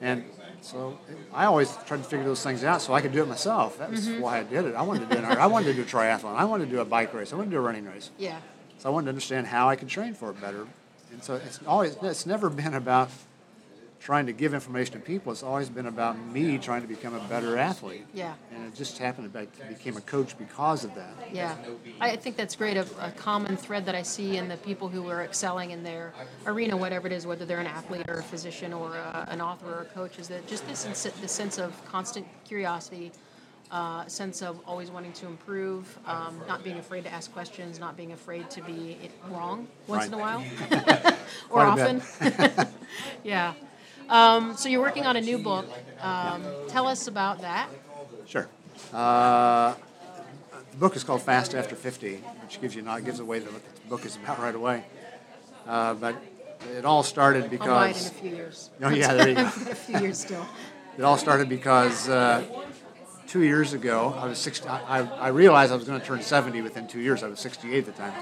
And 0.00 0.24
so 0.60 0.98
I 1.32 1.44
always 1.46 1.76
tried 1.86 1.98
to 1.98 2.02
figure 2.02 2.24
those 2.24 2.42
things 2.42 2.64
out 2.64 2.82
so 2.82 2.94
I 2.94 3.00
could 3.00 3.12
do 3.12 3.22
it 3.22 3.28
myself. 3.28 3.78
That 3.78 3.90
was 3.90 4.08
mm-hmm. 4.08 4.20
why 4.20 4.40
I 4.40 4.42
did 4.42 4.64
it. 4.64 4.74
I 4.74 4.82
wanted 4.82 5.08
to 5.08 5.14
do 5.14 5.22
an, 5.22 5.24
I 5.24 5.46
wanted 5.46 5.66
to 5.66 5.74
do 5.74 5.82
a 5.82 5.84
triathlon. 5.84 6.34
I 6.34 6.44
wanted 6.44 6.64
to 6.66 6.70
do 6.72 6.80
a 6.80 6.84
bike 6.84 7.14
race. 7.14 7.32
I 7.32 7.36
wanted 7.36 7.50
to 7.50 7.56
do 7.56 7.58
a 7.58 7.62
running 7.62 7.84
race. 7.84 8.10
Yeah. 8.18 8.38
So 8.78 8.88
I 8.88 8.92
wanted 8.92 9.06
to 9.06 9.10
understand 9.10 9.46
how 9.46 9.68
I 9.68 9.76
could 9.76 9.88
train 9.88 10.14
for 10.14 10.30
it 10.30 10.40
better. 10.40 10.66
And 11.12 11.22
so 11.22 11.34
it's 11.36 11.60
always 11.66 11.96
it's 12.02 12.26
never 12.26 12.50
been 12.50 12.74
about 12.74 13.10
trying 14.02 14.26
to 14.26 14.32
give 14.32 14.52
information 14.52 14.94
to 14.94 14.98
people. 14.98 15.30
It's 15.30 15.44
always 15.44 15.68
been 15.68 15.86
about 15.86 16.18
me 16.18 16.58
trying 16.58 16.82
to 16.82 16.88
become 16.88 17.14
a 17.14 17.20
better 17.28 17.56
athlete. 17.56 18.04
Yeah. 18.12 18.34
And 18.52 18.66
it 18.66 18.74
just 18.74 18.98
happened 18.98 19.32
that 19.32 19.38
I 19.38 19.68
became 19.68 19.96
a 19.96 20.00
coach 20.00 20.36
because 20.36 20.82
of 20.84 20.92
that. 20.96 21.14
Yeah, 21.32 21.54
I 22.00 22.16
think 22.16 22.36
that's 22.36 22.56
great. 22.56 22.76
A, 22.76 22.86
a 23.00 23.12
common 23.12 23.56
thread 23.56 23.86
that 23.86 23.94
I 23.94 24.02
see 24.02 24.38
in 24.38 24.48
the 24.48 24.56
people 24.56 24.88
who 24.88 25.08
are 25.08 25.22
excelling 25.22 25.70
in 25.70 25.84
their 25.84 26.12
arena, 26.46 26.76
whatever 26.76 27.06
it 27.06 27.12
is, 27.12 27.26
whether 27.28 27.44
they're 27.44 27.60
an 27.60 27.68
athlete 27.68 28.08
or 28.08 28.18
a 28.18 28.22
physician 28.24 28.72
or 28.72 28.96
a, 28.96 29.28
an 29.30 29.40
author 29.40 29.66
or 29.66 29.82
a 29.82 29.84
coach, 29.84 30.18
is 30.18 30.26
that 30.28 30.48
just 30.48 30.66
this 30.66 30.82
this 31.20 31.32
sense 31.32 31.58
of 31.58 31.72
constant 31.86 32.26
curiosity, 32.44 33.12
uh, 33.70 34.04
sense 34.06 34.42
of 34.42 34.60
always 34.66 34.90
wanting 34.90 35.12
to 35.12 35.26
improve, 35.26 35.96
um, 36.06 36.40
not 36.48 36.64
being 36.64 36.78
afraid 36.78 37.04
to 37.04 37.12
ask 37.12 37.32
questions, 37.32 37.78
not 37.78 37.96
being 37.96 38.10
afraid 38.10 38.50
to 38.50 38.62
be 38.62 38.98
wrong 39.28 39.68
once 39.86 40.08
in 40.08 40.14
a 40.14 40.18
while, 40.18 40.44
or 41.50 41.60
often. 41.60 42.02
yeah. 43.22 43.54
Um, 44.08 44.56
so 44.56 44.68
you're 44.68 44.80
working 44.80 45.04
on 45.06 45.16
a 45.16 45.20
new 45.20 45.38
book. 45.38 45.66
Um, 46.00 46.42
tell 46.68 46.86
us 46.86 47.06
about 47.06 47.40
that. 47.42 47.68
Sure. 48.26 48.48
Uh, 48.92 49.74
the 50.70 50.76
book 50.78 50.96
is 50.96 51.04
called 51.04 51.22
Fast 51.22 51.54
After 51.54 51.74
50, 51.74 52.16
which 52.42 52.60
gives 52.60 52.74
you 52.74 52.82
not 52.82 53.04
gives 53.04 53.20
away 53.20 53.38
the, 53.38 53.50
what 53.50 53.62
the 53.74 53.88
book 53.88 54.04
is 54.04 54.16
about 54.16 54.38
right 54.38 54.54
away. 54.54 54.84
Uh, 55.66 55.94
but 55.94 56.16
it 56.76 56.84
all 56.84 57.02
started 57.02 57.44
I'll 57.44 57.66
buy 57.66 57.88
it 57.90 57.90
in 57.90 57.92
because 57.92 58.06
a 58.08 58.10
few 58.14 58.30
years. 58.30 58.70
Oh, 58.82 58.88
yeah, 58.88 59.14
there 59.14 59.28
you 59.28 59.34
go. 59.34 59.42
a 59.46 59.50
few 59.50 59.98
years 60.00 60.18
still. 60.20 60.46
it 60.98 61.02
all 61.04 61.16
started 61.16 61.48
because 61.48 62.08
uh, 62.08 62.42
two 63.26 63.42
years 63.42 63.72
ago 63.72 64.14
I 64.18 64.26
was 64.26 64.38
60, 64.38 64.68
I, 64.68 65.00
I- 65.00 65.06
I 65.18 65.28
realized 65.28 65.72
I 65.72 65.76
was 65.76 65.84
going 65.86 66.00
to 66.00 66.06
turn 66.06 66.22
70 66.22 66.62
within 66.62 66.86
two 66.86 67.00
years. 67.00 67.22
I 67.22 67.28
was 67.28 67.40
68 67.40 67.78
at 67.88 67.96
the 67.96 68.02
time, 68.02 68.12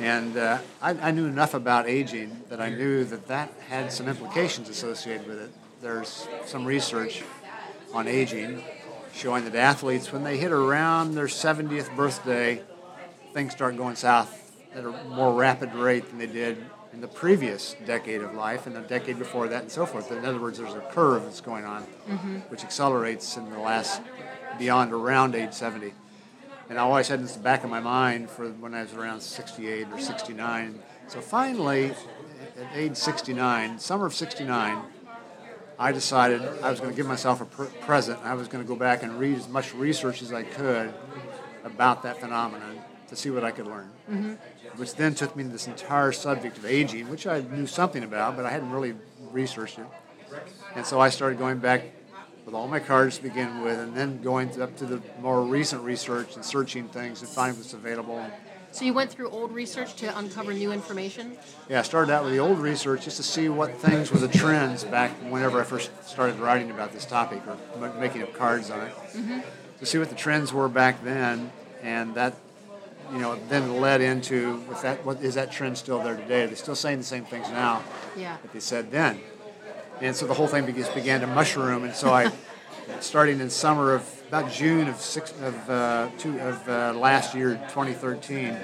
and 0.00 0.36
uh, 0.36 0.58
I, 0.82 0.90
I 0.90 1.10
knew 1.10 1.26
enough 1.26 1.54
about 1.54 1.88
aging 1.88 2.42
that 2.48 2.60
I 2.60 2.68
knew 2.68 3.04
that 3.04 3.26
that 3.28 3.52
had 3.68 3.92
some 3.92 4.08
implications 4.08 4.68
associated 4.68 5.26
with 5.26 5.40
it. 5.40 5.50
There's 5.80 6.28
some 6.44 6.64
research 6.64 7.22
on 7.92 8.06
aging 8.06 8.62
showing 9.14 9.44
that 9.44 9.54
athletes, 9.54 10.12
when 10.12 10.22
they 10.24 10.36
hit 10.36 10.52
around 10.52 11.14
their 11.14 11.26
70th 11.26 11.94
birthday, 11.96 12.62
things 13.32 13.52
start 13.52 13.76
going 13.76 13.96
south 13.96 14.52
at 14.74 14.84
a 14.84 14.90
more 15.08 15.32
rapid 15.32 15.72
rate 15.74 16.06
than 16.10 16.18
they 16.18 16.26
did 16.26 16.62
in 16.92 17.00
the 17.00 17.08
previous 17.08 17.74
decade 17.86 18.20
of 18.20 18.34
life 18.34 18.66
and 18.66 18.76
the 18.76 18.80
decade 18.80 19.18
before 19.18 19.48
that 19.48 19.62
and 19.62 19.72
so 19.72 19.86
forth. 19.86 20.12
In 20.12 20.24
other 20.24 20.40
words, 20.40 20.58
there's 20.58 20.74
a 20.74 20.80
curve 20.92 21.22
that's 21.24 21.40
going 21.40 21.64
on, 21.64 21.82
which 22.48 22.62
accelerates 22.62 23.36
in 23.38 23.48
the 23.50 23.58
last 23.58 24.02
beyond 24.58 24.92
around 24.92 25.34
age 25.34 25.52
70. 25.52 25.92
And 26.68 26.78
I 26.78 26.82
always 26.82 27.08
had 27.08 27.22
this 27.22 27.36
in 27.36 27.42
the 27.42 27.44
back 27.44 27.64
of 27.64 27.70
my 27.70 27.80
mind 27.80 28.28
for 28.28 28.48
when 28.48 28.74
I 28.74 28.82
was 28.82 28.92
around 28.92 29.20
68 29.20 29.86
or 29.92 30.00
69. 30.00 30.80
So 31.08 31.20
finally, 31.20 31.92
at 32.58 32.66
age 32.74 32.96
69, 32.96 33.78
summer 33.78 34.06
of 34.06 34.14
69, 34.14 34.82
I 35.78 35.92
decided 35.92 36.42
I 36.62 36.70
was 36.70 36.80
going 36.80 36.90
to 36.90 36.96
give 36.96 37.06
myself 37.06 37.40
a 37.40 37.44
pr- 37.44 37.64
present. 37.82 38.18
I 38.24 38.34
was 38.34 38.48
going 38.48 38.64
to 38.64 38.68
go 38.68 38.76
back 38.76 39.02
and 39.02 39.18
read 39.18 39.36
as 39.36 39.48
much 39.48 39.74
research 39.74 40.22
as 40.22 40.32
I 40.32 40.42
could 40.42 40.92
about 41.64 42.02
that 42.02 42.20
phenomenon 42.20 42.80
to 43.08 43.16
see 43.16 43.30
what 43.30 43.44
I 43.44 43.50
could 43.50 43.66
learn. 43.66 43.90
Mm-hmm. 44.10 44.32
Which 44.78 44.94
then 44.94 45.14
took 45.14 45.36
me 45.36 45.44
to 45.44 45.48
this 45.48 45.66
entire 45.66 46.12
subject 46.12 46.58
of 46.58 46.66
aging, 46.66 47.08
which 47.08 47.26
I 47.26 47.40
knew 47.40 47.66
something 47.66 48.02
about, 48.02 48.36
but 48.36 48.46
I 48.46 48.50
hadn't 48.50 48.70
really 48.70 48.94
researched 49.30 49.78
it. 49.78 49.86
And 50.74 50.84
so 50.84 51.00
I 51.00 51.10
started 51.10 51.38
going 51.38 51.58
back 51.58 51.84
with 52.46 52.54
all 52.54 52.68
my 52.68 52.78
cards 52.78 53.16
to 53.18 53.24
begin 53.24 53.60
with, 53.60 53.78
and 53.78 53.94
then 53.94 54.22
going 54.22 54.60
up 54.62 54.74
to 54.76 54.86
the 54.86 55.02
more 55.20 55.42
recent 55.42 55.82
research 55.82 56.36
and 56.36 56.44
searching 56.44 56.88
things 56.88 57.20
and 57.20 57.28
finding 57.28 57.58
what's 57.58 57.74
available. 57.74 58.24
So 58.70 58.84
you 58.84 58.94
went 58.94 59.10
through 59.10 59.30
old 59.30 59.52
research 59.52 59.94
to 59.96 60.16
uncover 60.18 60.52
new 60.52 60.70
information. 60.70 61.36
Yeah, 61.68 61.80
I 61.80 61.82
started 61.82 62.12
out 62.12 62.22
with 62.22 62.32
the 62.32 62.38
old 62.38 62.58
research 62.58 63.04
just 63.04 63.16
to 63.16 63.22
see 63.22 63.48
what 63.48 63.74
things 63.74 64.12
were 64.12 64.18
the 64.18 64.28
trends 64.28 64.84
back 64.84 65.10
whenever 65.30 65.60
I 65.60 65.64
first 65.64 65.90
started 66.06 66.38
writing 66.38 66.70
about 66.70 66.92
this 66.92 67.04
topic 67.04 67.42
or 67.46 67.88
making 67.98 68.22
up 68.22 68.32
cards 68.32 68.70
on 68.70 68.80
it. 68.82 68.92
Mm-hmm. 69.12 69.40
To 69.80 69.86
see 69.86 69.98
what 69.98 70.08
the 70.08 70.14
trends 70.14 70.52
were 70.52 70.68
back 70.68 71.02
then, 71.02 71.50
and 71.82 72.14
that, 72.14 72.34
you 73.12 73.18
know, 73.18 73.36
then 73.48 73.80
led 73.80 74.00
into 74.00 74.58
with 74.68 74.82
that. 74.82 75.04
What 75.04 75.20
is 75.20 75.34
that 75.34 75.50
trend 75.50 75.78
still 75.78 75.98
there 76.02 76.16
today? 76.16 76.44
Are 76.44 76.46
they 76.46 76.54
still 76.54 76.76
saying 76.76 76.98
the 76.98 77.04
same 77.04 77.24
things 77.24 77.50
now 77.50 77.82
Yeah. 78.16 78.36
that 78.42 78.52
they 78.52 78.60
said 78.60 78.90
then? 78.90 79.20
And 80.00 80.14
so 80.14 80.26
the 80.26 80.34
whole 80.34 80.46
thing 80.46 80.66
just 80.74 80.94
began 80.94 81.20
to 81.22 81.26
mushroom, 81.26 81.84
and 81.84 81.94
so 81.94 82.10
I, 82.12 82.30
starting 83.00 83.40
in 83.40 83.48
summer 83.48 83.94
of 83.94 84.22
about 84.28 84.50
June 84.50 84.88
of 84.88 84.96
six 84.96 85.32
of 85.40 85.70
uh, 85.70 86.08
two 86.18 86.38
of 86.40 86.68
uh, 86.68 86.92
last 86.94 87.34
year, 87.34 87.54
2013, 87.68 88.56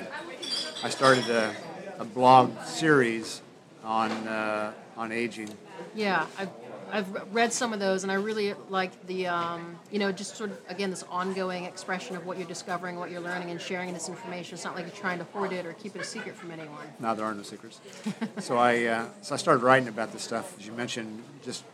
I 0.82 0.88
started 0.90 1.28
a, 1.30 1.54
a 1.98 2.04
blog 2.04 2.62
series 2.64 3.40
on 3.82 4.10
uh, 4.10 4.72
on 4.96 5.12
aging. 5.12 5.48
Yeah, 5.94 6.26
I've, 6.38 6.50
I've 6.92 7.34
read 7.34 7.54
some 7.54 7.72
of 7.72 7.80
those, 7.80 8.02
and 8.02 8.12
I 8.12 8.16
really 8.16 8.54
like 8.68 9.06
the, 9.06 9.26
um, 9.26 9.76
you 9.90 9.98
know, 9.98 10.12
just 10.12 10.36
sort 10.36 10.50
of, 10.50 10.58
again, 10.68 10.90
this 10.90 11.04
ongoing 11.04 11.64
expression 11.64 12.16
of 12.16 12.26
what 12.26 12.36
you're 12.36 12.46
discovering, 12.46 12.96
what 12.96 13.10
you're 13.10 13.22
learning, 13.22 13.48
and 13.48 13.58
sharing 13.58 13.94
this 13.94 14.10
information. 14.10 14.54
It's 14.54 14.64
not 14.64 14.76
like 14.76 14.84
you're 14.84 14.94
trying 14.94 15.18
to 15.18 15.24
hoard 15.24 15.52
it 15.52 15.64
or 15.64 15.72
keep 15.72 15.96
it 15.96 16.02
a 16.02 16.04
secret 16.04 16.36
from 16.36 16.50
anyone. 16.50 16.84
No, 17.00 17.14
there 17.14 17.24
are 17.24 17.34
no 17.34 17.42
secrets. 17.42 17.80
so 18.40 18.58
I 18.58 18.84
uh, 18.84 19.06
so 19.22 19.34
I 19.34 19.38
started 19.38 19.62
writing 19.62 19.88
about 19.88 20.12
this 20.12 20.22
stuff, 20.22 20.58
as 20.58 20.66
you 20.66 20.72
mentioned, 20.72 21.22
just 21.42 21.64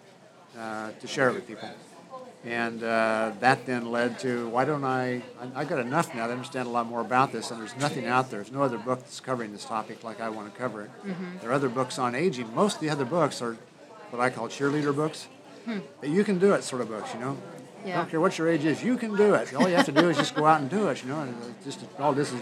uh, 0.56 0.92
to 0.92 1.06
share 1.08 1.30
it 1.30 1.34
with 1.34 1.48
people. 1.48 1.68
And 2.44 2.84
uh, 2.84 3.32
that 3.40 3.66
then 3.66 3.90
led 3.90 4.20
to 4.20 4.48
why 4.50 4.64
don't 4.64 4.84
I? 4.84 5.22
I 5.40 5.62
I 5.62 5.64
got 5.64 5.80
enough 5.80 6.14
now 6.14 6.28
to 6.28 6.32
understand 6.32 6.68
a 6.68 6.70
lot 6.70 6.86
more 6.86 7.00
about 7.00 7.32
this, 7.32 7.50
and 7.50 7.60
there's 7.60 7.76
nothing 7.76 8.06
out 8.06 8.30
there. 8.30 8.40
There's 8.40 8.52
no 8.52 8.62
other 8.62 8.78
book 8.78 9.00
that's 9.00 9.18
covering 9.18 9.50
this 9.50 9.64
topic 9.64 10.04
like 10.04 10.20
I 10.20 10.28
want 10.28 10.52
to 10.52 10.56
cover 10.56 10.82
it. 10.82 10.90
There 11.40 11.50
are 11.50 11.54
other 11.54 11.68
books 11.68 11.98
on 11.98 12.14
aging. 12.14 12.54
Most 12.54 12.76
of 12.76 12.80
the 12.82 12.90
other 12.90 13.04
books 13.04 13.42
are 13.42 13.56
what 14.10 14.20
I 14.20 14.30
call 14.30 14.48
cheerleader 14.48 14.94
books. 14.94 15.28
Hmm. 15.64 15.78
That 16.00 16.08
you 16.10 16.24
can 16.24 16.38
do 16.38 16.54
it 16.54 16.64
sort 16.64 16.82
of 16.82 16.88
books, 16.88 17.12
you 17.14 17.20
know. 17.20 17.36
I 17.84 17.88
Yeah. 17.88 17.96
don't 17.96 18.10
care 18.10 18.20
what 18.20 18.36
your 18.38 18.48
age 18.48 18.64
is, 18.64 18.82
you 18.82 18.96
can 18.96 19.16
do 19.16 19.34
it. 19.34 19.54
All 19.54 19.68
you 19.68 19.76
have 19.76 19.86
to 19.86 19.92
do 19.92 20.08
is 20.08 20.16
just 20.16 20.34
go 20.34 20.46
out 20.46 20.60
and 20.60 20.68
do 20.70 20.88
it, 20.88 21.02
you 21.02 21.08
know. 21.10 21.20
And 21.20 21.34
just 21.64 21.80
all 21.98 22.12
this 22.12 22.32
is 22.32 22.40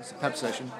it's 0.00 0.10
a 0.12 0.14
pep 0.14 0.36
session. 0.36 0.70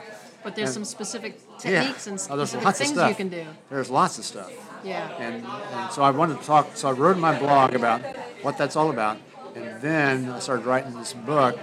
But 0.42 0.54
there's 0.56 0.68
And- 0.70 0.74
some 0.74 0.84
specific 0.84 1.38
Yeah. 1.64 1.80
techniques 1.80 2.06
and 2.06 2.18
Oh, 2.30 2.36
there's 2.36 2.50
specific 2.50 2.68
of 2.68 2.76
things 2.76 2.90
stuff. 2.92 3.08
you 3.08 3.14
can 3.14 3.28
do. 3.28 3.44
There's 3.70 3.90
lots 3.90 4.18
of 4.18 4.24
stuff. 4.24 4.50
Yeah. 4.84 5.08
And, 5.18 5.44
and 5.72 5.92
so 5.92 6.02
I 6.02 6.10
wanted 6.10 6.38
to 6.40 6.46
talk, 6.46 6.68
so 6.74 6.88
I 6.88 6.92
wrote 6.92 7.16
in 7.16 7.20
my 7.22 7.38
blog 7.38 7.74
about 7.74 8.02
what 8.42 8.56
that's 8.58 8.76
all 8.76 8.90
about. 8.90 9.16
And 9.56 9.80
then 9.80 10.30
I 10.30 10.38
started 10.40 10.66
writing 10.66 10.94
this 10.98 11.12
book. 11.14 11.58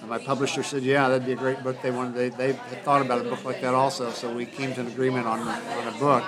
And 0.00 0.08
my 0.08 0.18
publisher 0.18 0.62
said, 0.62 0.82
yeah, 0.82 1.08
that'd 1.08 1.26
be 1.26 1.32
a 1.32 1.36
great 1.36 1.62
book. 1.62 1.80
They 1.82 1.90
wanted, 1.90 2.14
they, 2.14 2.30
they 2.30 2.52
had 2.54 2.82
thought 2.84 3.02
about 3.02 3.20
a 3.20 3.24
book 3.24 3.44
like 3.44 3.60
that 3.60 3.74
also. 3.74 4.10
So 4.10 4.32
we 4.32 4.46
came 4.46 4.74
to 4.74 4.80
an 4.80 4.86
agreement 4.88 5.26
on, 5.26 5.40
on 5.46 5.88
a 5.88 5.92
book. 5.98 6.24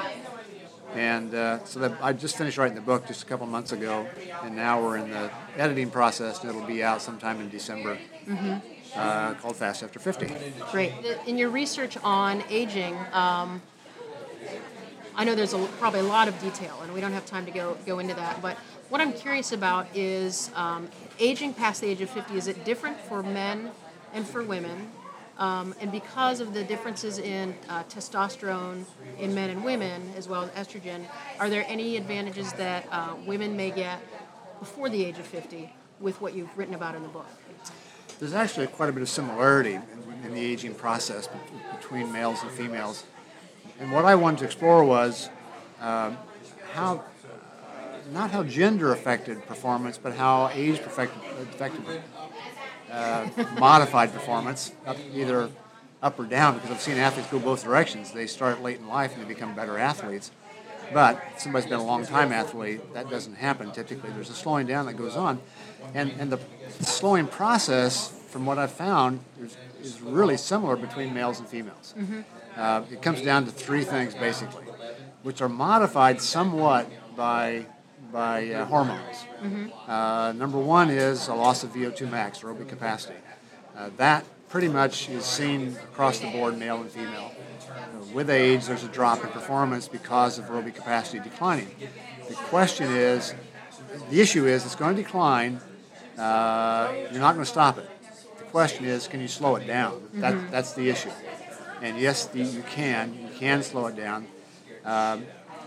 And 0.95 1.35
uh, 1.35 1.65
so 1.65 1.81
that 1.81 1.93
I 2.03 2.13
just 2.13 2.37
finished 2.37 2.59
writing 2.59 2.75
the 2.75 2.83
book 2.83 3.07
just 3.07 3.23
a 3.23 3.27
couple 3.27 3.47
months 3.47 3.73
ago. 3.73 4.07
And 4.43 4.55
now 4.55 4.83
we're 4.83 4.99
in 4.99 5.11
the 5.11 5.31
editing 5.57 5.91
process 5.91 6.41
and 6.41 6.51
it'll 6.51 6.67
be 6.67 6.83
out 6.85 7.01
sometime 7.03 7.41
in 7.41 7.49
December. 7.49 7.99
Uh, 8.95 9.33
called 9.35 9.57
Fast 9.57 9.83
After 9.83 9.99
50. 9.99 10.31
Great. 10.71 10.93
In 11.27 11.39
your 11.39 11.49
research 11.49 11.97
on 12.05 12.45
aging, 12.51 12.95
um, 13.13 13.63
I 15.15 15.25
know 15.25 15.35
there's 15.35 15.55
a, 15.55 15.59
probably 15.79 16.01
a 16.01 16.05
lot 16.05 16.29
of 16.29 16.39
detail, 16.41 16.79
and 16.83 16.93
we 16.93 17.01
don't 17.01 17.13
have 17.13 17.27
time 17.27 17.45
to 17.47 17.53
go, 17.53 17.77
go 17.87 17.99
into 17.99 18.15
that. 18.15 18.43
But 18.43 18.57
what 18.89 19.01
I'm 19.01 19.13
curious 19.13 19.53
about 19.53 19.87
is 19.95 20.51
um, 20.55 20.89
aging 21.19 21.55
past 21.55 21.81
the 21.81 21.89
age 21.89 22.01
of 22.03 22.11
50. 22.11 22.37
Is 22.37 22.49
it 22.49 22.65
different 22.65 22.99
for 23.01 23.23
men 23.23 23.71
and 24.13 24.27
for 24.27 24.43
women? 24.43 24.91
Um, 25.43 25.75
and 25.81 25.91
because 25.91 26.39
of 26.39 26.55
the 26.55 26.63
differences 26.63 27.19
in 27.19 27.57
uh, 27.69 27.83
testosterone 27.89 28.85
in 29.19 29.35
men 29.35 29.51
and 29.51 29.65
women, 29.65 30.13
as 30.17 30.29
well 30.29 30.45
as 30.45 30.51
estrogen, 30.51 31.05
are 31.41 31.51
there 31.51 31.65
any 31.67 31.97
advantages 31.97 32.53
that 32.53 32.87
uh, 32.93 33.17
women 33.27 33.57
may 33.57 33.73
get 33.73 33.99
before 34.61 34.89
the 34.89 35.05
age 35.05 35.19
of 35.19 35.27
50 35.27 35.73
with 35.99 36.21
what 36.21 36.35
you've 36.35 36.57
written 36.57 36.77
about 36.77 36.95
in 36.95 37.03
the 37.03 37.09
book? 37.09 37.27
There's 38.21 38.35
actually 38.35 38.69
quite 38.69 38.89
a 38.89 38.93
bit 38.93 39.03
of 39.03 39.09
similarity 39.09 39.81
in, 40.23 40.33
the 40.33 40.41
aging 40.41 40.77
process 40.77 41.29
between 41.73 42.13
males 42.13 42.41
and 42.43 42.51
females. 42.53 43.03
And 43.81 43.91
what 43.91 44.05
I 44.05 44.15
wanted 44.15 44.39
to 44.39 44.45
explore 44.45 44.85
was 44.85 45.29
um, 45.81 46.19
how, 46.73 47.03
not 48.13 48.31
how 48.31 48.45
gender 48.45 48.93
affected 48.93 49.45
performance, 49.47 49.99
but 49.99 50.15
how 50.15 50.51
age 50.55 50.79
affected, 50.79 51.21
affected 51.53 51.83
uh, 52.93 53.29
modified 53.59 54.13
performance, 54.13 54.73
up, 54.87 54.97
either 55.15 55.51
up 56.03 56.19
or 56.19 56.25
down, 56.25 56.55
because 56.55 56.71
I've 56.71 56.81
seen 56.81 56.99
athletes 56.99 57.31
go 57.31 57.39
both 57.39 57.65
directions. 57.65 58.13
They 58.13 58.27
start 58.27 58.63
late 58.63 58.79
in 58.79 58.89
life 58.89 59.15
and 59.15 59.23
they 59.25 59.29
become 59.29 59.55
better 59.55 59.79
athletes. 59.79 60.31
But 60.93 61.23
if 61.35 61.41
somebody's 61.41 61.71
been 61.71 61.81
a 61.81 61.85
long 61.85 62.05
time 62.05 62.33
athlete, 62.33 62.93
that 62.93 63.09
doesn't 63.09 63.37
happen 63.37 63.71
typically. 63.73 64.11
There's 64.11 64.29
a 64.31 64.35
slowing 64.35 64.67
down 64.67 64.87
that 64.87 64.95
goes 64.95 65.17
on. 65.17 65.41
And, 65.95 66.13
and 66.19 66.31
the 66.31 66.41
slowing 66.81 67.27
process, 67.27 68.09
from 68.29 68.47
what 68.47 68.59
I've 68.59 68.73
found, 68.73 69.21
is, 69.41 69.57
is 69.83 70.01
really 70.03 70.37
similar 70.37 70.77
between 70.77 71.15
males 71.15 71.39
and 71.39 71.49
females. 71.49 71.95
Uh, 72.57 72.83
it 72.91 73.01
comes 73.01 73.23
down 73.23 73.47
to 73.47 73.51
three 73.51 73.85
things 73.85 74.15
basically, 74.15 74.65
which 75.23 75.41
are 75.41 75.49
modified 75.49 76.21
somewhat 76.21 76.91
by 77.17 77.65
by 78.13 78.51
uh, 78.51 78.65
hormones. 78.67 79.25
Uh, 79.89 80.33
number 80.37 80.59
one 80.59 80.91
is 80.91 81.29
a 81.29 81.35
loss 81.35 81.65
of 81.65 81.73
VO2 81.73 82.11
max, 82.11 82.41
aerobic 82.41 82.69
capacity. 82.69 83.17
Uh, 83.77 83.91
that 83.97 84.25
pretty 84.49 84.69
much 84.69 85.09
is 85.09 85.25
seen 85.25 85.75
across 85.83 86.19
the 86.19 86.31
board, 86.31 86.59
male 86.59 86.81
and 86.81 86.91
female. 86.91 87.33
With 88.13 88.29
age, 88.29 88.67
there's 88.67 88.85
a 88.85 88.89
drop 88.89 89.25
in 89.25 89.31
performance 89.31 89.89
because 89.89 90.39
of 90.39 90.45
aerobic 90.45 90.75
capacity 90.75 91.21
declining. 91.21 91.75
The 92.29 92.35
question 92.35 92.91
is, 92.93 93.35
the 94.11 94.21
issue 94.21 94.47
is, 94.47 94.65
it's 94.67 94.75
going 94.75 94.95
to 94.95 95.03
decline. 95.03 95.61
Uh, 96.19 96.93
you're 97.11 97.21
not 97.21 97.33
going 97.35 97.45
to 97.45 97.51
stop 97.51 97.79
it. 97.79 97.89
The 98.39 98.45
question 98.45 98.85
is, 98.85 99.09
can 99.09 99.21
you 99.21 99.29
slow 99.29 99.57
it 99.57 99.67
down? 99.67 100.07
That, 100.15 100.51
that's 100.51 100.75
the 100.75 100.91
issue. 100.91 101.11
And 101.81 101.99
yes, 101.99 102.27
the, 102.27 102.41
you 102.43 102.63
can. 102.63 103.15
You 103.15 103.29
can 103.35 103.63
slow 103.63 103.87
it 103.87 103.97
down. 103.97 104.27
Um, 104.85 105.25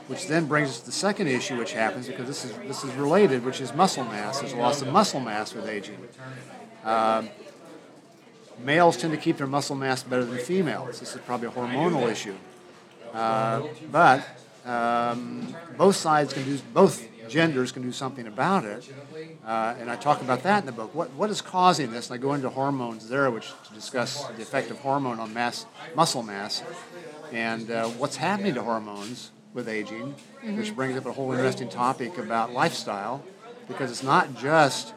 which 0.08 0.28
then 0.28 0.46
brings 0.46 0.70
us 0.70 0.80
to 0.82 0.86
the 0.88 0.92
second 0.92 1.28
issue, 1.28 1.58
which 1.58 1.74
happens 1.74 2.08
because 2.08 2.28
this 2.28 2.46
is 2.46 2.56
this 2.68 2.84
is 2.84 2.94
related, 2.94 3.44
which 3.44 3.62
is 3.62 3.74
muscle 3.74 4.04
mass. 4.04 4.40
There's 4.40 4.54
a 4.54 4.58
loss 4.58 4.82
of 4.82 4.90
muscle 4.90 5.20
mass 5.20 5.54
with 5.54 5.68
aging. 5.68 5.98
Um, 6.84 7.30
males 8.60 8.98
tend 8.98 9.14
to 9.14 9.20
keep 9.20 9.38
their 9.38 9.48
muscle 9.48 9.76
mass 9.76 10.04
better 10.04 10.26
than 10.26 10.38
females. 10.38 11.00
This 11.00 11.16
is 11.16 11.22
probably 11.22 11.48
a 11.48 11.52
hormonal 11.52 12.10
issue. 12.10 12.36
Uh, 13.14 13.64
but 13.92 14.28
um, 14.66 15.56
both 15.78 15.96
sides 15.96 16.34
can 16.34 16.44
do, 16.44 16.60
both 16.74 17.08
genders 17.30 17.72
can 17.72 17.82
do 17.82 17.92
something 17.92 18.28
about 18.28 18.66
it. 18.66 18.92
Uh, 19.46 19.76
and 19.80 19.90
I 19.90 19.96
talk 19.96 20.22
about 20.22 20.44
that 20.44 20.60
in 20.60 20.66
the 20.66 20.72
book. 20.72 20.94
What, 20.94 21.12
what 21.12 21.30
is 21.30 21.42
causing 21.42 21.92
this? 21.92 22.10
And 22.10 22.20
I 22.20 22.22
go 22.22 22.34
into 22.34 22.50
hormones 22.50 23.10
there, 23.10 23.30
which 23.32 23.48
to 23.68 23.74
discuss 23.74 24.26
the 24.28 24.42
effect 24.42 24.72
of 24.72 24.80
hormone 24.80 25.20
on 25.20 25.34
mass, 25.34 25.66
muscle 25.96 26.24
mass, 26.24 26.64
and 27.32 27.72
uh, 27.72 27.88
what's 27.90 28.18
happening 28.18 28.54
to 28.56 28.62
hormones 28.62 29.32
with 29.56 29.68
aging, 29.68 30.14
which 30.44 30.76
brings 30.76 30.98
up 30.98 31.06
a 31.06 31.14
whole 31.14 31.32
interesting 31.32 31.70
topic 31.70 32.18
about 32.20 32.52
lifestyle, 32.54 33.24
because 33.68 33.90
it's 33.90 34.04
not 34.04 34.38
just, 34.38 34.94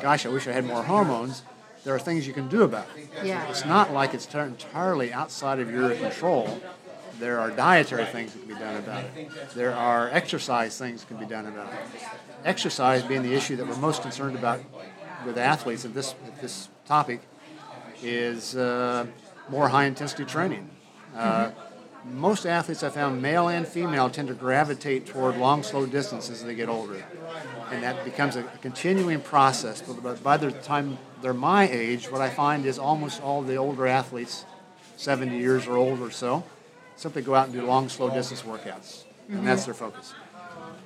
gosh, 0.00 0.24
I 0.24 0.30
wish 0.30 0.46
I 0.46 0.52
had 0.52 0.64
more 0.64 0.82
hormones. 0.84 1.42
There 1.84 1.94
are 1.94 1.98
things 1.98 2.26
you 2.26 2.32
can 2.32 2.48
do 2.48 2.62
about 2.62 2.86
it. 2.96 3.08
Yeah. 3.24 3.48
It's 3.50 3.64
not 3.64 3.92
like 3.92 4.14
it's 4.14 4.32
entirely 4.32 5.12
outside 5.12 5.58
of 5.58 5.70
your 5.70 5.94
control. 5.94 6.60
There 7.18 7.40
are 7.40 7.50
dietary 7.50 8.04
things 8.06 8.32
that 8.32 8.38
can 8.40 8.48
be 8.48 8.54
done 8.54 8.76
about 8.76 9.04
it. 9.04 9.30
There 9.54 9.74
are 9.74 10.08
exercise 10.10 10.78
things 10.78 11.00
that 11.00 11.08
can 11.08 11.16
be 11.16 11.26
done 11.26 11.46
about 11.46 11.72
it. 11.72 11.78
Exercise 12.44 13.02
being 13.02 13.22
the 13.22 13.34
issue 13.34 13.56
that 13.56 13.66
we're 13.66 13.76
most 13.76 14.02
concerned 14.02 14.36
about 14.36 14.60
with 15.24 15.36
athletes 15.36 15.84
at 15.84 15.94
this, 15.94 16.14
at 16.26 16.40
this 16.40 16.68
topic 16.86 17.20
is 18.02 18.54
uh, 18.54 19.06
more 19.48 19.68
high 19.68 19.84
intensity 19.84 20.24
training. 20.24 20.70
Uh, 21.16 21.50
most 22.12 22.46
athletes 22.46 22.82
I 22.82 22.90
found, 22.90 23.20
male 23.20 23.48
and 23.48 23.66
female, 23.66 24.08
tend 24.10 24.28
to 24.28 24.34
gravitate 24.34 25.06
toward 25.06 25.36
long, 25.36 25.62
slow 25.62 25.86
distances 25.86 26.40
as 26.40 26.44
they 26.44 26.54
get 26.54 26.68
older. 26.68 27.04
And 27.70 27.82
that 27.82 28.04
becomes 28.04 28.36
a 28.36 28.42
continuing 28.62 29.20
process. 29.20 29.82
But 29.82 30.22
by 30.22 30.36
the 30.36 30.52
time 30.52 30.98
they're 31.22 31.34
my 31.34 31.68
age, 31.68 32.10
what 32.10 32.20
I 32.20 32.30
find 32.30 32.64
is 32.64 32.78
almost 32.78 33.22
all 33.22 33.42
the 33.42 33.56
older 33.56 33.86
athletes, 33.86 34.44
70 34.96 35.36
years 35.36 35.66
or 35.66 35.76
older 35.76 36.04
or 36.04 36.10
so, 36.10 36.44
simply 36.96 37.22
go 37.22 37.34
out 37.34 37.46
and 37.48 37.54
do 37.54 37.66
long, 37.66 37.88
slow 37.88 38.10
distance 38.10 38.42
workouts. 38.42 39.04
And 39.28 39.46
that's 39.46 39.64
their 39.64 39.74
focus. 39.74 40.14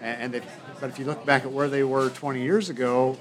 And, 0.00 0.22
and 0.22 0.34
they, 0.34 0.40
but 0.80 0.90
if 0.90 0.98
you 0.98 1.04
look 1.04 1.24
back 1.26 1.44
at 1.44 1.52
where 1.52 1.68
they 1.68 1.84
were 1.84 2.10
20 2.10 2.42
years 2.42 2.70
ago, 2.70 3.18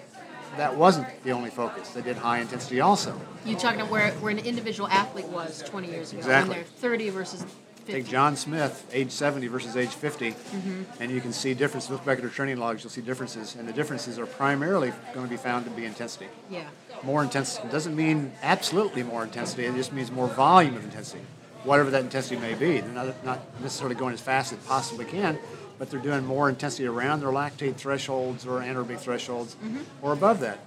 that 0.57 0.75
wasn't 0.75 1.07
the 1.23 1.31
only 1.31 1.49
focus. 1.49 1.89
They 1.89 2.01
did 2.01 2.17
high 2.17 2.39
intensity 2.39 2.79
also. 2.81 3.19
You're 3.45 3.59
talking 3.59 3.81
about 3.81 3.91
where, 3.91 4.11
where 4.13 4.31
an 4.31 4.39
individual 4.39 4.89
athlete 4.89 5.27
was 5.27 5.61
20 5.63 5.89
years 5.89 6.11
ago 6.11 6.19
Exactly. 6.19 6.49
when 6.49 6.57
they're 6.59 6.65
30 6.65 7.09
versus 7.09 7.45
50. 7.91 8.01
Take 8.01 8.11
John 8.11 8.35
Smith, 8.35 8.89
age 8.93 9.11
70 9.11 9.47
versus 9.47 9.75
age 9.77 9.89
50, 9.89 10.31
Mm-hmm. 10.31 10.83
and 11.01 11.11
you 11.11 11.21
can 11.21 11.33
see 11.33 11.53
differences. 11.53 11.89
Look 11.89 12.05
back 12.05 12.17
at 12.17 12.21
their 12.21 12.29
training 12.29 12.57
logs, 12.57 12.83
you'll 12.83 12.91
see 12.91 13.01
differences, 13.01 13.55
and 13.55 13.67
the 13.67 13.73
differences 13.73 14.17
are 14.19 14.25
primarily 14.25 14.91
going 15.13 15.25
to 15.25 15.29
be 15.29 15.37
found 15.37 15.65
to 15.65 15.71
be 15.71 15.85
intensity. 15.85 16.27
Yeah. 16.49 16.63
More 17.03 17.23
intensity 17.23 17.67
doesn't 17.69 17.95
mean 17.95 18.31
absolutely 18.41 19.03
more 19.03 19.23
intensity, 19.23 19.65
it 19.65 19.75
just 19.75 19.93
means 19.93 20.11
more 20.11 20.27
volume 20.27 20.75
of 20.75 20.83
intensity, 20.83 21.23
whatever 21.63 21.89
that 21.91 22.01
intensity 22.03 22.37
may 22.39 22.53
be. 22.55 22.79
They're 22.81 22.89
not, 22.91 23.25
not 23.25 23.61
necessarily 23.61 23.95
going 23.95 24.13
as 24.13 24.21
fast 24.21 24.51
as 24.53 24.59
possibly 24.59 25.05
can, 25.05 25.37
but 25.77 25.89
they're 25.89 25.99
doing 25.99 26.25
more 26.25 26.49
intensity 26.49 26.85
around 26.87 27.21
their 27.21 27.29
lactate 27.29 27.75
thresholds 27.75 28.45
or 28.45 28.59
anaerobic 28.61 28.99
thresholds 28.99 29.55
Mm-hmm. 29.55 29.81
or 30.05 30.11
above 30.13 30.39
that. 30.41 30.59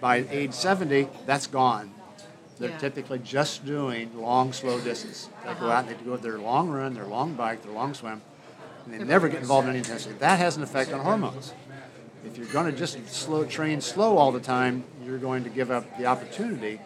By 0.00 0.26
age 0.30 0.52
70, 0.52 1.08
that's 1.26 1.46
gone. 1.46 1.90
They're 2.58 2.70
Yeah. 2.70 2.78
typically 2.78 3.18
just 3.18 3.66
doing 3.66 4.10
long, 4.18 4.52
slow 4.52 4.80
distance. 4.80 5.28
They 5.44 5.50
go 5.54 5.66
Uh-huh. 5.66 5.70
out 5.72 5.88
and 5.88 5.88
they 5.98 6.04
go 6.04 6.16
their 6.16 6.38
long 6.38 6.70
run, 6.70 6.94
their 6.94 7.04
long 7.06 7.34
bike, 7.34 7.62
their 7.62 7.72
long 7.72 7.92
swim, 7.94 8.22
and 8.84 8.94
they 8.94 9.04
never 9.04 9.28
get 9.28 9.40
involved 9.40 9.66
in 9.66 9.70
any 9.70 9.78
intensity. 9.80 10.14
That 10.18 10.38
has 10.38 10.56
an 10.56 10.62
effect 10.62 10.92
on 10.92 11.00
hormones. 11.00 11.52
If 12.24 12.36
you're 12.38 12.46
going 12.46 12.66
to 12.66 12.72
just 12.72 13.08
slow 13.08 13.44
train 13.44 13.80
slow 13.80 14.16
all 14.16 14.32
the 14.32 14.40
time, 14.40 14.84
you're 15.04 15.18
going 15.18 15.44
to 15.44 15.50
give 15.50 15.70
up 15.70 15.96
the 15.98 16.06
opportunity 16.06 16.80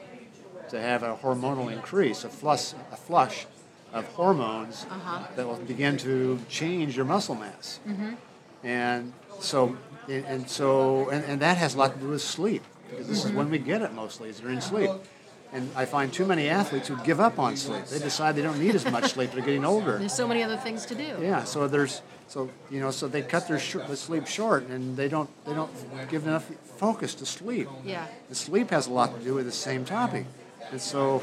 to 0.70 0.80
have 0.80 1.02
a 1.02 1.16
hormonal 1.16 1.72
increase, 1.72 2.24
a 2.24 2.28
flush, 2.28 2.72
a 2.92 2.96
flush 2.96 3.46
of 3.92 4.06
hormones 4.14 4.86
Uh-huh. 4.90 5.18
that 5.36 5.46
will 5.46 5.56
begin 5.56 5.96
to 5.98 6.40
change 6.48 6.96
your 6.96 7.04
muscle 7.06 7.34
mass. 7.36 7.78
And 8.62 9.12
so, 9.38 9.76
and, 10.08 10.24
and 10.26 10.50
so, 10.50 11.08
and, 11.10 11.24
and 11.24 11.40
that 11.40 11.56
has 11.56 11.74
a 11.74 11.78
lot 11.78 11.94
to 11.94 12.00
do 12.00 12.08
with 12.08 12.20
sleep 12.22 12.62
because 12.90 13.06
this 13.08 13.24
is 13.24 13.32
when 13.32 13.48
we 13.50 13.58
get 13.58 13.80
it 13.82 13.94
mostly 13.94 14.28
is 14.28 14.40
during 14.40 14.60
sleep. 14.60 14.90
And 15.52 15.68
I 15.74 15.84
find 15.84 16.12
too 16.12 16.24
many 16.26 16.48
athletes 16.48 16.86
who 16.86 16.96
give 17.02 17.18
up 17.18 17.38
on 17.40 17.56
sleep. 17.56 17.84
They 17.86 17.98
decide 17.98 18.36
they 18.36 18.42
don't 18.42 18.60
need 18.60 18.74
as 18.76 18.84
much 18.88 19.12
sleep. 19.12 19.32
They're 19.32 19.42
getting 19.44 19.64
older. 19.64 19.98
There's 19.98 20.14
so 20.14 20.28
many 20.28 20.42
other 20.44 20.56
things 20.56 20.86
to 20.86 20.94
do. 20.94 21.18
Yeah, 21.20 21.42
so 21.44 21.66
there's 21.66 22.02
so 22.28 22.48
you 22.70 22.78
know 22.78 22.92
so 22.92 23.08
they 23.08 23.22
cut 23.22 23.48
their 23.48 23.58
sh- 23.58 23.76
the 23.88 23.96
sleep 23.96 24.26
short 24.28 24.68
and 24.68 24.96
they 24.96 25.08
don't 25.08 25.28
they 25.44 25.52
don't 25.52 25.70
give 26.08 26.24
enough 26.26 26.44
focus 26.76 27.14
to 27.16 27.26
sleep. 27.26 27.68
Yeah. 27.84 28.06
The 28.28 28.36
sleep 28.36 28.70
has 28.70 28.86
a 28.86 28.92
lot 28.92 29.16
to 29.18 29.24
do 29.24 29.34
with 29.34 29.46
the 29.46 29.52
same 29.52 29.84
topic, 29.84 30.26
and 30.70 30.80
so 30.80 31.22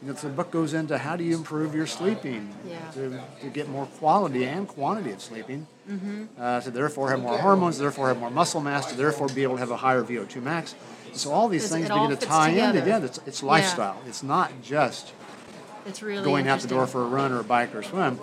you 0.00 0.08
know 0.08 0.14
the 0.14 0.28
book 0.30 0.50
goes 0.50 0.72
into 0.72 0.96
how 0.96 1.16
do 1.16 1.24
you 1.24 1.36
improve 1.36 1.74
your 1.74 1.86
sleeping 1.86 2.48
Yeah. 2.66 2.78
to, 2.92 3.20
to 3.42 3.48
get 3.50 3.68
more 3.68 3.84
quality 3.98 4.44
and 4.46 4.66
quantity 4.66 5.12
of 5.12 5.20
sleeping, 5.20 5.66
uh, 6.38 6.60
to 6.62 6.70
therefore 6.70 7.10
have 7.10 7.20
more 7.20 7.36
hormones, 7.38 7.78
therefore 7.78 8.08
have 8.08 8.18
more 8.18 8.30
muscle 8.30 8.60
mass, 8.62 8.86
to 8.86 8.96
therefore 8.96 9.28
be 9.28 9.42
able 9.42 9.54
to 9.56 9.60
have 9.60 9.70
a 9.70 9.76
higher 9.76 10.02
VO2 10.02 10.42
max. 10.42 10.74
So 11.14 11.32
all 11.32 11.48
these 11.48 11.68
things 11.70 11.88
begin 11.88 12.10
to 12.10 12.16
tie 12.16 12.50
in 12.50 12.74
together. 12.74 13.06
It's, 13.06 13.20
it's 13.26 13.42
Yeah. 13.42 13.48
lifestyle. 13.48 13.96
It's 14.06 14.22
not 14.22 14.50
just 14.62 15.12
It's 15.86 16.02
really 16.02 16.24
going 16.24 16.48
out 16.48 16.60
the 16.60 16.68
door 16.68 16.86
for 16.86 17.02
a 17.02 17.06
run 17.06 17.32
or 17.32 17.40
a 17.40 17.44
bike 17.44 17.74
or 17.74 17.80
a 17.80 17.84
swim. 17.84 18.18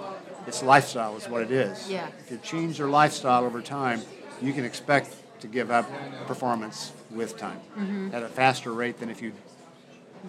It's 0.48 0.64
lifestyle 0.64 1.16
is 1.18 1.28
what 1.30 1.42
it 1.44 1.52
is. 1.52 1.90
Yeah. 1.90 2.08
If 2.20 2.32
you 2.32 2.38
change 2.44 2.80
your 2.80 2.90
lifestyle 2.90 3.44
over 3.46 3.62
time, 3.62 4.02
you 4.42 4.54
can 4.54 4.66
expect 4.66 5.16
to 5.42 5.48
give 5.48 5.70
up 5.72 5.90
performance 6.28 6.92
with 7.10 7.38
time 7.38 7.60
Mm-hmm. 7.78 8.14
at 8.16 8.24
a 8.24 8.28
faster 8.28 8.72
rate 8.74 9.00
than 9.00 9.10
if 9.10 9.22
you 9.22 9.34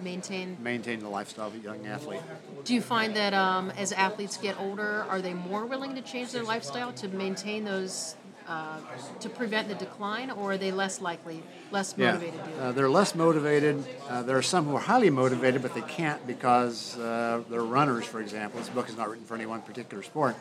maintain. 0.01 0.57
maintain 0.61 0.99
the 0.99 1.09
lifestyle 1.09 1.47
of 1.47 1.55
a 1.55 1.59
young 1.59 1.85
athlete. 1.85 2.21
Do 2.63 2.73
you 2.73 2.81
find 2.81 3.15
that 3.15 3.33
um, 3.33 3.71
as 3.71 3.91
athletes 3.91 4.37
get 4.37 4.59
older, 4.59 5.05
are 5.09 5.21
they 5.21 5.33
more 5.33 5.65
willing 5.65 5.95
to 5.95 6.01
change 6.01 6.31
their 6.31 6.43
lifestyle 6.43 6.91
to 6.93 7.07
maintain 7.09 7.63
those, 7.65 8.15
uh, 8.47 8.77
to 9.19 9.29
prevent 9.29 9.67
the 9.67 9.75
decline, 9.75 10.31
or 10.31 10.53
are 10.53 10.57
they 10.57 10.71
less 10.71 11.01
likely, 11.01 11.43
less 11.71 11.97
motivated 11.97 12.43
to 12.43 12.49
do? 12.49 12.55
Uh, 12.59 12.71
they're 12.71 12.89
less 12.89 13.15
motivated. 13.15 13.83
Uh, 14.09 14.23
there 14.23 14.37
are 14.37 14.41
some 14.41 14.65
who 14.65 14.75
are 14.75 14.79
highly 14.81 15.09
motivated, 15.09 15.61
but 15.61 15.73
they 15.73 15.81
can't 15.81 16.25
because 16.27 16.97
uh, 16.99 17.41
they're 17.49 17.63
runners, 17.63 18.05
for 18.05 18.19
example. 18.21 18.59
This 18.59 18.69
book 18.69 18.89
is 18.89 18.97
not 18.97 19.09
written 19.09 19.25
for 19.25 19.35
any 19.35 19.45
one 19.45 19.61
particular 19.61 20.03
sport. 20.03 20.35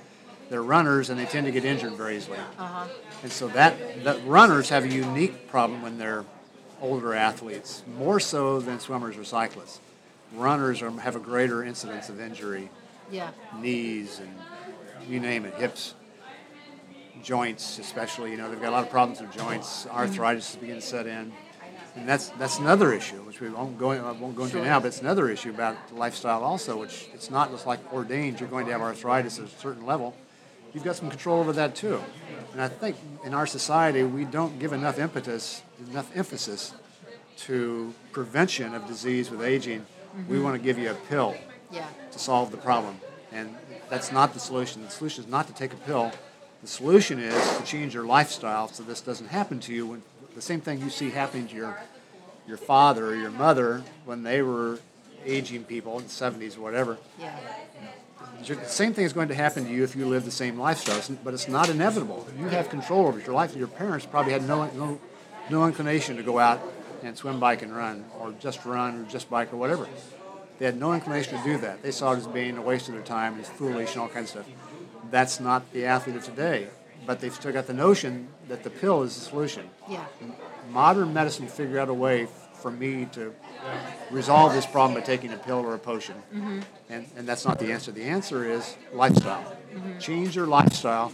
They're 0.50 0.62
runners, 0.62 1.10
and 1.10 1.18
they 1.18 1.24
tend 1.24 1.46
to 1.46 1.52
get 1.52 1.64
injured 1.64 1.92
very 1.94 2.16
easily. 2.16 2.38
Uh-huh. 2.58 2.86
And 3.22 3.32
so 3.32 3.48
that, 3.48 4.04
that 4.04 4.18
runners 4.26 4.68
have 4.68 4.84
a 4.84 4.88
unique 4.88 5.48
problem 5.48 5.80
when 5.82 5.98
they're 5.98 6.24
older 6.80 7.14
athletes, 7.14 7.82
more 7.96 8.18
so 8.18 8.60
than 8.60 8.80
swimmers 8.80 9.16
or 9.16 9.24
cyclists. 9.24 9.80
Runners 10.34 10.82
are, 10.82 10.90
have 10.90 11.14
a 11.14 11.20
greater 11.20 11.62
incidence 11.62 12.08
of 12.08 12.20
injury, 12.20 12.68
Yeah. 13.10 13.30
knees 13.60 14.18
and 14.18 14.34
you 15.08 15.20
name 15.20 15.44
it, 15.44 15.54
hips, 15.54 15.94
joints 17.22 17.78
especially. 17.78 18.30
You 18.30 18.36
know, 18.36 18.50
they've 18.50 18.60
got 18.60 18.70
a 18.70 18.76
lot 18.76 18.84
of 18.84 18.90
problems 18.90 19.20
with 19.20 19.32
joints. 19.32 19.84
Mm-hmm. 19.84 19.96
Arthritis 19.96 20.50
is 20.50 20.56
beginning 20.56 20.80
to 20.80 20.86
set 20.86 21.06
in. 21.06 21.32
And 21.94 22.08
that's 22.08 22.30
that's 22.30 22.58
another 22.58 22.92
issue, 22.92 23.22
which 23.22 23.40
we 23.40 23.50
won't 23.50 23.78
go, 23.78 23.90
I 23.90 24.12
won't 24.12 24.34
go 24.34 24.44
into 24.44 24.56
Sure. 24.56 24.64
now, 24.64 24.80
but 24.80 24.88
it's 24.88 25.00
another 25.02 25.28
issue 25.28 25.50
about 25.50 25.76
lifestyle 25.94 26.42
also, 26.42 26.78
which 26.78 27.08
it's 27.12 27.30
not 27.30 27.50
just 27.50 27.66
like 27.66 27.80
ordained, 27.92 28.40
you're 28.40 28.48
going 28.48 28.64
to 28.66 28.72
have 28.72 28.80
arthritis 28.80 29.38
at 29.38 29.44
a 29.44 29.48
certain 29.48 29.84
level. 29.84 30.14
You've 30.72 30.84
got 30.84 30.96
some 30.96 31.10
control 31.10 31.40
over 31.40 31.52
that 31.52 31.74
too. 31.74 32.00
And 32.52 32.62
I 32.62 32.68
think 32.68 32.96
in 33.24 33.34
our 33.34 33.46
society, 33.46 34.04
we 34.04 34.24
don't 34.24 34.58
give 34.58 34.72
enough 34.72 34.98
impetus, 34.98 35.62
enough 35.90 36.10
emphasis 36.16 36.72
to 37.38 37.92
prevention 38.10 38.74
of 38.74 38.86
disease 38.86 39.30
with 39.30 39.42
aging. 39.42 39.84
We 40.14 40.36
mm-hmm. 40.36 40.44
want 40.44 40.56
to 40.56 40.62
give 40.62 40.78
you 40.78 40.90
a 40.90 40.94
pill 40.94 41.36
Yeah. 41.70 41.86
to 42.10 42.18
solve 42.18 42.50
the 42.50 42.56
problem. 42.56 43.00
And 43.32 43.54
that's 43.90 44.12
not 44.12 44.32
the 44.32 44.40
solution. 44.40 44.82
The 44.82 44.90
solution 44.90 45.24
is 45.24 45.30
not 45.30 45.46
to 45.48 45.52
take 45.52 45.72
a 45.74 45.76
pill. 45.76 46.10
The 46.62 46.68
solution 46.68 47.18
is 47.18 47.58
to 47.58 47.64
change 47.64 47.92
your 47.94 48.04
lifestyle 48.04 48.68
so 48.68 48.82
this 48.82 49.00
doesn't 49.00 49.28
happen 49.28 49.58
to 49.60 49.74
you. 49.74 49.86
When 49.86 50.02
the 50.34 50.42
same 50.42 50.60
thing 50.60 50.80
you 50.80 50.90
see 50.90 51.10
happening 51.10 51.48
to 51.48 51.56
your 51.56 51.80
your 52.46 52.56
father 52.56 53.06
or 53.06 53.14
your 53.14 53.30
mother 53.30 53.82
when 54.04 54.22
they 54.22 54.42
were 54.42 54.80
aging 55.24 55.64
people 55.64 55.98
in 55.98 56.04
the 56.04 56.10
70s 56.10 56.56
or 56.56 56.60
whatever, 56.60 56.98
Yeah. 57.20 57.36
The 58.44 58.64
same 58.64 58.92
thing 58.92 59.04
is 59.04 59.12
going 59.12 59.28
to 59.28 59.34
happen 59.36 59.64
to 59.66 59.70
you 59.70 59.84
if 59.84 59.94
you 59.94 60.06
live 60.06 60.24
the 60.24 60.32
same 60.32 60.58
lifestyle, 60.58 61.00
but 61.22 61.32
it's 61.32 61.46
not 61.46 61.68
inevitable. 61.68 62.26
You 62.36 62.48
have 62.48 62.68
control 62.70 63.06
over 63.06 63.20
your 63.20 63.34
life. 63.34 63.54
Your 63.54 63.68
parents 63.68 64.04
probably 64.04 64.32
had 64.32 64.48
no, 64.48 64.66
no, 64.74 65.00
no 65.48 65.66
inclination 65.66 66.16
to 66.16 66.24
go 66.24 66.40
out 66.40 66.60
and 67.04 67.16
swim, 67.16 67.38
bike, 67.38 67.62
and 67.62 67.74
run, 67.74 68.04
or 68.18 68.32
just 68.40 68.64
run, 68.64 69.00
or 69.00 69.04
just 69.08 69.30
bike, 69.30 69.52
or 69.52 69.56
whatever. 69.56 69.86
They 70.58 70.66
had 70.66 70.76
no 70.76 70.92
inclination 70.92 71.38
to 71.38 71.44
do 71.44 71.58
that. 71.58 71.82
They 71.82 71.92
saw 71.92 72.12
it 72.12 72.16
as 72.16 72.26
being 72.26 72.56
a 72.56 72.62
waste 72.62 72.88
of 72.88 72.94
their 72.94 73.04
time, 73.04 73.38
it's 73.38 73.48
foolish, 73.48 73.92
and 73.92 74.02
all 74.02 74.08
kinds 74.08 74.34
of 74.34 74.44
stuff. 74.44 74.71
That's 75.12 75.38
not 75.38 75.72
the 75.72 75.84
athlete 75.86 76.16
of 76.16 76.24
today. 76.24 76.68
But 77.06 77.20
they've 77.20 77.34
still 77.34 77.52
got 77.52 77.66
the 77.66 77.74
notion 77.74 78.28
that 78.48 78.64
the 78.64 78.70
pill 78.70 79.02
is 79.02 79.14
the 79.14 79.20
solution. 79.20 79.68
Yeah. 79.88 80.04
Modern 80.70 81.12
medicine 81.12 81.46
figured 81.48 81.78
out 81.78 81.88
a 81.88 81.94
way 81.94 82.26
for 82.54 82.70
me 82.70 83.06
to 83.12 83.34
resolve 84.10 84.54
this 84.54 84.64
problem 84.64 84.98
by 84.98 85.04
taking 85.04 85.32
a 85.32 85.36
pill 85.36 85.58
or 85.58 85.74
a 85.74 85.78
potion. 85.78 86.14
Mm-hmm. 86.32 86.60
And, 86.88 87.06
and 87.16 87.28
that's 87.28 87.44
not 87.44 87.58
the 87.58 87.72
answer. 87.72 87.92
The 87.92 88.04
answer 88.04 88.48
is 88.48 88.76
lifestyle. 88.92 89.42
Mm-hmm. 89.74 89.98
Change 89.98 90.34
your 90.34 90.46
lifestyle. 90.46 91.12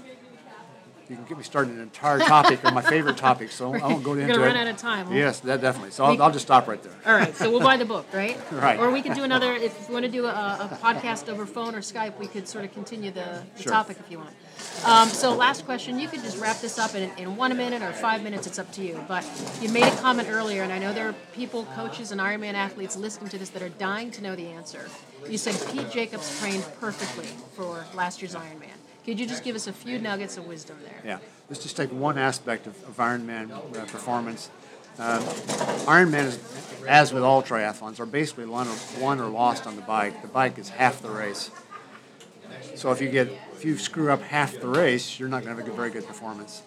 You 1.08 1.16
can 1.16 1.24
get 1.24 1.38
me 1.38 1.42
started 1.44 1.70
on 1.70 1.76
an 1.76 1.82
entire 1.84 2.18
topic 2.18 2.62
on 2.66 2.74
my 2.74 2.82
favorite 2.82 3.16
topic, 3.16 3.50
so 3.50 3.72
I 3.74 3.78
won't 3.78 4.04
go 4.04 4.12
You're 4.12 4.22
into 4.22 4.34
gonna 4.34 4.44
it. 4.44 4.48
run 4.48 4.56
out 4.56 4.68
of 4.68 4.76
time. 4.76 5.10
Yes, 5.12 5.40
that 5.40 5.62
definitely. 5.62 5.90
So 5.92 6.04
I'll, 6.04 6.22
I'll 6.22 6.30
just 6.30 6.44
stop 6.44 6.68
right 6.68 6.82
there. 6.82 6.92
All 7.06 7.18
right, 7.18 7.34
so 7.34 7.50
we'll 7.50 7.60
buy 7.62 7.78
the 7.78 7.86
book, 7.86 8.06
right? 8.12 8.36
Right. 8.52 8.78
Or 8.78 8.90
we 8.90 9.00
could 9.02 9.14
do 9.14 9.22
another, 9.22 9.52
if 9.54 9.86
you 9.88 9.92
want 9.94 10.04
to 10.04 10.10
do 10.10 10.26
a, 10.26 10.28
a 10.28 10.78
podcast 10.82 11.28
over 11.30 11.46
phone 11.46 11.74
or 11.74 11.78
Skype, 11.80 12.18
we 12.18 12.26
could 12.26 12.46
sort 12.48 12.64
of 12.64 12.72
continue 12.74 13.10
the, 13.10 13.42
the 13.56 13.62
Sure. 13.62 13.72
topic 13.72 13.96
if 14.00 14.10
you 14.10 14.18
want. 14.18 14.30
Um, 14.84 15.08
so 15.08 15.34
last 15.34 15.64
question, 15.64 15.98
you 15.98 16.08
could 16.08 16.22
just 16.22 16.38
wrap 16.38 16.60
this 16.60 16.78
up 16.78 16.94
in, 16.94 17.10
in 17.16 17.36
one 17.36 17.56
minute 17.56 17.82
or 17.82 17.92
five 17.92 18.22
minutes, 18.22 18.46
it's 18.46 18.58
up 18.58 18.70
to 18.72 18.82
you. 18.82 19.02
But 19.08 19.24
you 19.62 19.70
made 19.70 19.84
a 19.84 19.96
comment 19.96 20.28
earlier, 20.30 20.62
and 20.62 20.72
I 20.72 20.78
know 20.78 20.92
there 20.92 21.08
are 21.08 21.14
people, 21.32 21.64
coaches, 21.76 22.10
and 22.12 22.20
Ironman 22.20 22.54
athletes 22.54 22.96
listening 22.96 23.30
to 23.30 23.38
this 23.38 23.48
that 23.50 23.62
are 23.62 23.68
dying 23.70 24.10
to 24.12 24.22
know 24.22 24.34
the 24.36 24.48
answer. 24.48 24.88
You 25.30 25.38
said 25.38 25.54
Pete 25.72 25.90
Jacobs 25.90 26.38
trained 26.40 26.66
perfectly 26.80 27.28
for 27.54 27.84
last 27.94 28.20
year's 28.20 28.34
Ironman. 28.34 28.76
Could 29.08 29.18
you 29.18 29.24
just 29.24 29.42
give 29.42 29.56
us 29.56 29.66
a 29.66 29.72
few 29.72 29.98
nuggets 29.98 30.36
of 30.36 30.46
wisdom 30.46 30.76
there? 30.84 31.00
Yeah, 31.02 31.18
let's 31.48 31.62
just 31.62 31.78
take 31.78 31.90
one 31.90 32.18
aspect 32.18 32.66
of, 32.66 32.76
of 32.86 32.98
Ironman 32.98 33.50
uh, 33.50 33.86
performance. 33.86 34.50
Um, 34.98 35.22
Ironman, 35.86 36.26
is, 36.26 36.84
as 36.86 37.10
with 37.14 37.22
all 37.22 37.42
triathlons, 37.42 38.00
are 38.00 38.04
basically 38.04 38.44
won 38.44 38.68
or, 38.68 38.76
won 39.00 39.18
or 39.18 39.28
lost 39.28 39.66
on 39.66 39.76
the 39.76 39.82
bike. 39.82 40.20
The 40.20 40.28
bike 40.28 40.58
is 40.58 40.68
half 40.68 41.00
the 41.00 41.08
race. 41.08 41.50
So 42.74 42.92
if 42.92 43.00
you 43.00 43.08
get 43.08 43.28
if 43.54 43.64
you 43.64 43.78
screw 43.78 44.12
up 44.12 44.20
half 44.20 44.60
the 44.60 44.68
race, 44.68 45.18
you're 45.18 45.30
not 45.30 45.42
going 45.42 45.56
to 45.56 45.62
have 45.62 45.72
a 45.72 45.74
very 45.74 45.88
good 45.90 46.06
performance. 46.06 46.60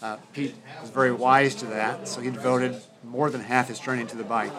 Uh, 0.00 0.18
Pete 0.32 0.54
was 0.80 0.90
very 0.90 1.10
wise 1.10 1.56
to 1.56 1.66
that, 1.66 2.06
so 2.06 2.20
he 2.20 2.30
devoted 2.30 2.80
more 3.02 3.28
than 3.28 3.40
half 3.40 3.66
his 3.66 3.80
training 3.80 4.06
to 4.06 4.16
the 4.16 4.22
bike, 4.22 4.52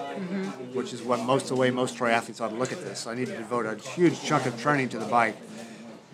which 0.73 0.91
is 0.91 1.01
what 1.01 1.21
most 1.21 1.47
the 1.47 1.55
way 1.55 1.71
most 1.71 1.95
triathletes 1.95 2.41
ought 2.41 2.49
to 2.49 2.55
look 2.55 2.73
at 2.73 2.83
this. 2.83 3.07
I 3.07 3.15
need 3.15 3.27
to 3.27 3.37
devote 3.37 3.65
a 3.65 3.75
huge 3.91 4.21
chunk 4.21 4.45
of 4.45 4.61
training 4.61 4.89
to 4.89 4.99
the 4.99 5.05
bike 5.05 5.37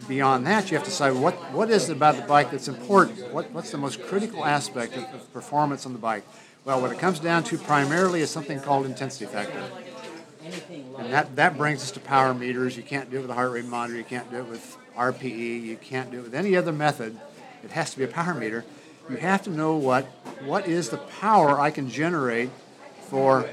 beyond 0.08 0.46
that, 0.48 0.72
you 0.72 0.78
have 0.78 0.86
to 0.86 0.90
decide 0.90 1.12
what, 1.12 1.34
what 1.52 1.70
is 1.70 1.90
it 1.90 1.94
about 1.94 2.16
the 2.16 2.24
bike 2.24 2.52
that's 2.52 2.68
important? 2.68 3.32
What, 3.32 3.52
what's 3.52 3.72
the 3.72 3.78
most 3.78 4.02
critical 4.04 4.46
aspect 4.46 4.96
of, 4.96 5.04
of 5.14 5.34
performance 5.34 5.86
on 5.86 5.94
the 5.94 6.00
bike? 6.00 6.24
Well, 6.66 6.82
what 6.82 6.92
it 6.92 7.00
comes 7.00 7.20
down 7.20 7.44
to 7.46 7.58
primarily 7.58 8.22
is 8.22 8.30
something 8.30 8.60
called 8.60 8.86
intensity 8.86 9.26
factor. 9.26 9.64
And 10.98 11.14
that, 11.14 11.36
that 11.36 11.58
brings 11.58 11.82
us 11.82 11.92
to 11.92 12.00
power 12.00 12.34
meters. 12.34 12.76
You 12.76 12.84
can't 12.84 13.10
do 13.10 13.18
it 13.18 13.22
with 13.22 13.30
a 13.30 13.34
heart 13.34 13.52
rate 13.52 13.66
monitor. 13.66 13.98
You 13.98 14.04
can't 14.04 14.30
do 14.30 14.38
it 14.38 14.48
with 14.48 14.78
RPE. 14.96 15.64
You 15.64 15.78
can't 15.78 16.12
do 16.12 16.20
it 16.20 16.24
with 16.24 16.36
any 16.36 16.56
other 16.56 16.72
method. 16.72 17.20
It 17.64 17.72
has 17.72 17.92
to 17.92 17.98
be 17.98 18.04
a 18.04 18.08
power 18.08 18.34
meter. 18.34 18.66
You 19.10 19.18
have 19.18 19.44
to 19.44 19.50
know 19.50 19.76
what, 19.76 20.06
what 20.44 20.68
is 20.68 20.90
the 20.90 20.98
power 20.98 21.60
I 21.60 21.72
can 21.72 21.90
generate 21.90 22.50
for, 23.02 23.50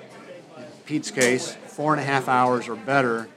Pete's 0.84 1.10
case, 1.10 1.56
four 1.66 1.92
and 1.92 2.00
a 2.00 2.04
half 2.04 2.28
hours 2.28 2.68
or 2.68 2.76
better 2.76 3.28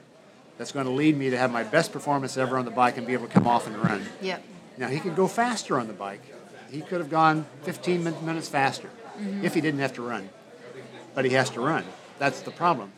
that's 0.60 0.72
going 0.72 0.84
to 0.84 0.92
lead 0.92 1.16
me 1.16 1.30
to 1.30 1.38
have 1.38 1.50
my 1.50 1.62
best 1.62 1.90
performance 1.90 2.36
ever 2.36 2.58
on 2.58 2.66
the 2.66 2.70
bike 2.70 2.98
and 2.98 3.06
be 3.06 3.14
able 3.14 3.26
to 3.26 3.32
come 3.32 3.46
off 3.46 3.66
and 3.66 3.74
run. 3.78 4.04
Yep. 4.20 4.44
Now, 4.76 4.88
he 4.88 5.00
could 5.00 5.16
go 5.16 5.26
faster 5.26 5.80
on 5.80 5.86
the 5.86 5.94
bike. 5.94 6.20
He 6.70 6.82
could 6.82 7.00
have 7.00 7.08
gone 7.08 7.46
15 7.62 8.04
min- 8.04 8.26
minutes 8.26 8.46
faster 8.46 8.90
mm-hmm. 9.18 9.42
if 9.42 9.54
he 9.54 9.62
didn't 9.62 9.80
have 9.80 9.94
to 9.94 10.02
run. 10.02 10.28
But 11.14 11.24
he 11.24 11.30
has 11.30 11.48
to 11.50 11.62
run. 11.62 11.86
That's 12.18 12.42
the 12.42 12.50
problem. 12.50 12.92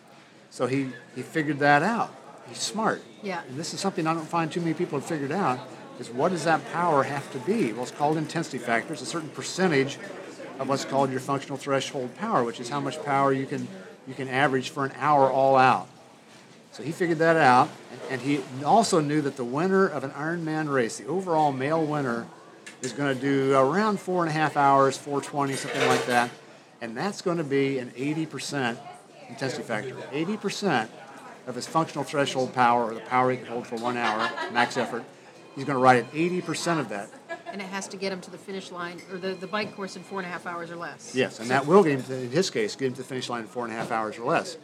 So 0.51 0.66
he, 0.66 0.88
he 1.14 1.22
figured 1.22 1.61
that 1.61 1.85
out. 1.85 2.12
He's 2.48 2.59
smart. 2.59 3.01
Yeah. 3.22 3.42
And 3.48 3.57
this 3.57 3.72
is 3.72 3.79
something 3.79 4.09
I 4.09 4.14
don't 4.14 4.29
find 4.29 4.51
too 4.51 4.61
many 4.61 4.75
people 4.75 4.98
have 4.98 5.09
figured 5.09 5.31
out 5.31 5.61
is 6.01 6.11
what 6.11 6.33
does 6.33 6.42
that 6.42 6.68
power 6.72 7.05
have 7.05 7.31
to 7.31 7.38
be? 7.38 7.72
Well, 7.72 7.85
it's 7.85 7.92
called 7.92 8.16
intensity 8.16 8.59
factor. 8.59 8.92
It's 8.92 9.03
a 9.03 9.07
certain 9.07 9.29
percentage 9.29 10.01
of 10.59 10.68
what's 10.68 10.85
called 10.85 11.12
your 11.12 11.20
functional 11.20 11.59
threshold 11.59 12.12
power, 12.16 12.42
which 12.42 12.59
is 12.59 12.68
how 12.68 12.81
much 12.81 13.01
power 13.05 13.33
you 13.33 13.46
can, 13.46 13.68
you 14.09 14.14
can 14.14 14.27
average 14.27 14.70
for 14.70 14.85
an 14.85 14.92
hour 14.98 15.31
all 15.31 15.55
out. 15.55 15.87
So 16.72 16.82
he 16.82 16.90
figured 16.90 17.18
that 17.18 17.37
out, 17.37 17.68
and 18.11 18.20
he 18.20 18.40
also 18.64 19.00
knew 19.00 19.20
that 19.20 19.37
the 19.37 19.44
winner 19.44 19.87
of 19.87 20.04
an 20.04 20.11
Ironman 20.12 20.72
race, 20.72 20.96
the 20.96 21.06
overall 21.06 21.52
male 21.52 21.85
winner, 21.85 22.26
is 22.80 22.92
going 22.92 23.14
to 23.14 23.20
do 23.20 23.54
around 23.54 24.00
four 24.00 24.22
and 24.22 24.30
a 24.30 24.32
half 24.32 24.56
hours, 24.56 24.96
420, 24.96 25.52
something 25.52 25.87
like 25.87 26.06
that, 26.06 26.30
and 26.80 26.96
that's 26.96 27.20
going 27.20 27.37
to 27.37 27.44
be 27.44 27.78
an 27.78 27.90
80% 27.90 28.78
intensity 29.28 29.62
factor. 29.62 29.94
80% 30.12 30.88
of 31.46 31.54
his 31.54 31.66
functional 31.66 32.04
threshold 32.04 32.54
power, 32.54 32.90
or 32.90 32.94
the 32.94 33.00
power 33.00 33.30
he 33.30 33.37
can 33.37 33.46
hold 33.46 33.66
for 33.66 33.76
one 33.76 33.98
hour, 33.98 34.30
max 34.52 34.78
effort, 34.78 35.04
he's 35.54 35.64
going 35.64 35.76
to 35.76 35.82
ride 35.82 35.98
at 35.98 36.11
80% 36.12 36.80
of 36.80 36.88
that. 36.88 37.11
And 37.48 37.61
it 37.61 37.66
has 37.66 37.87
to 37.88 37.98
get 37.98 38.12
him 38.12 38.22
to 38.22 38.30
the 38.30 38.38
finish 38.38 38.72
line, 38.72 39.02
or 39.12 39.18
the, 39.18 39.35
the 39.35 39.46
bike 39.46 39.76
course 39.76 39.96
in 39.96 40.02
four 40.02 40.20
and 40.20 40.26
a 40.26 40.30
half 40.30 40.46
hours 40.46 40.70
or 40.70 40.76
less. 40.76 41.14
Yes, 41.14 41.38
and 41.38 41.50
that 41.50 41.66
will 41.66 41.82
get 41.82 41.92
him, 41.92 42.02
to, 42.04 42.14
in 42.14 42.30
his 42.30 42.48
case, 42.48 42.76
get 42.76 42.87
him 42.87 42.94
to 42.94 43.02
the 43.02 43.08
finish 43.08 43.28
line 43.28 43.42
in 43.42 43.46
four 43.46 43.64
and 43.64 43.74
a 43.74 43.76
half 43.76 43.90
hours 43.90 44.16
or 44.16 44.24
less. 44.24 44.56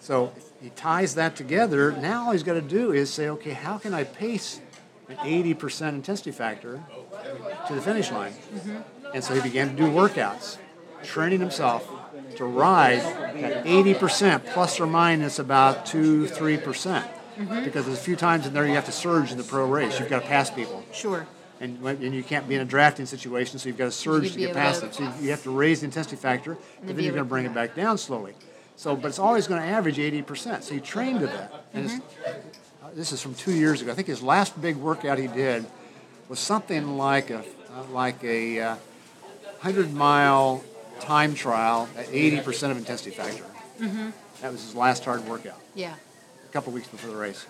So 0.00 0.32
he 0.60 0.70
ties 0.70 1.14
that 1.14 1.36
together. 1.36 1.92
Now 1.92 2.26
all 2.26 2.32
he's 2.32 2.42
got 2.42 2.54
to 2.54 2.60
do 2.60 2.92
is 2.92 3.12
say, 3.12 3.28
okay, 3.28 3.52
how 3.52 3.78
can 3.78 3.94
I 3.94 4.04
pace 4.04 4.60
an 5.08 5.16
80% 5.16 5.88
intensity 5.90 6.30
factor 6.32 6.82
to 7.68 7.74
the 7.74 7.80
finish 7.80 8.10
line? 8.10 8.32
And 9.14 9.22
so 9.24 9.34
he 9.34 9.40
began 9.40 9.70
to 9.70 9.76
do 9.76 9.84
workouts, 9.84 10.58
training 11.04 11.40
himself 11.40 11.88
to 12.36 12.44
ride 12.44 12.98
at 12.98 13.64
80% 13.64 14.46
plus 14.52 14.78
or 14.80 14.86
minus 14.86 15.38
about 15.38 15.86
2 15.86 16.26
3%. 16.26 17.04
Because 17.64 17.86
there's 17.86 17.96
a 17.98 18.02
few 18.02 18.16
times 18.16 18.46
in 18.48 18.52
there 18.52 18.66
you 18.66 18.74
have 18.74 18.86
to 18.86 18.92
surge 18.92 19.30
in 19.30 19.38
the 19.38 19.44
pro 19.44 19.64
race. 19.66 20.00
You've 20.00 20.08
got 20.10 20.22
to 20.22 20.26
pass 20.28 20.50
people 20.50 20.82
Sure. 20.92 21.24
and, 21.60 21.80
when- 21.80 22.02
and 22.02 22.12
you 22.12 22.24
can't 22.24 22.48
be 22.48 22.56
in 22.56 22.60
a 22.60 22.64
drafting 22.64 23.06
situation, 23.06 23.60
so 23.60 23.68
you've 23.68 23.78
got 23.78 23.84
to 23.84 23.92
surge 23.92 24.32
to 24.32 24.38
get 24.38 24.54
past 24.54 24.80
them. 24.80 24.92
So 24.92 25.04
you, 25.04 25.12
you 25.20 25.30
have 25.30 25.44
to 25.44 25.50
raise 25.50 25.80
the 25.80 25.84
intensity 25.86 26.16
factor, 26.16 26.58
but 26.84 26.96
then 26.96 27.04
you're 27.04 27.12
going 27.14 27.24
to 27.24 27.28
bring 27.28 27.46
it 27.46 27.54
back 27.54 27.76
down 27.76 27.96
slowly. 27.96 28.34
So, 28.78 28.94
but 28.94 29.08
it's 29.08 29.18
always 29.18 29.48
going 29.48 29.60
to 29.60 29.66
average 29.66 29.96
80%. 29.96 30.62
So 30.62 30.72
he 30.72 30.78
trained 30.80 31.18
to 31.20 31.26
that. 31.26 31.64
And 31.74 31.90
Mm-hmm. 31.90 32.84
uh, 32.86 32.90
this 32.94 33.10
is 33.10 33.20
from 33.20 33.34
two 33.34 33.50
years 33.52 33.82
ago. 33.82 33.90
I 33.90 33.94
think 33.96 34.06
his 34.06 34.22
last 34.22 34.58
big 34.62 34.76
workout 34.76 35.18
he 35.18 35.26
did 35.26 35.66
was 36.28 36.38
something 36.38 36.96
like 36.96 37.28
a 37.30 37.38
uh, 37.40 37.42
like 37.92 38.22
a 38.22 38.60
uh, 38.60 38.76
hundred 39.58 39.92
mile 39.92 40.62
time 41.00 41.34
trial 41.34 41.88
at 41.96 42.06
80% 42.06 42.70
of 42.70 42.76
intensity 42.78 43.10
factor. 43.10 43.44
Mm-hmm. 43.80 44.10
That 44.42 44.52
was 44.52 44.62
his 44.62 44.74
last 44.76 45.04
hard 45.04 45.26
workout 45.26 45.60
Yeah. 45.74 45.94
a 46.48 46.52
couple 46.52 46.72
weeks 46.72 46.86
before 46.88 47.10
the 47.10 47.16
race. 47.16 47.46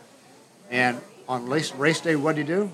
And 0.71 0.99
on 1.29 1.47
race, 1.47 1.75
race 1.75 2.01
day, 2.01 2.17
what 2.17 2.37
did 2.37 2.49
he 2.49 2.55
do? 2.55 2.71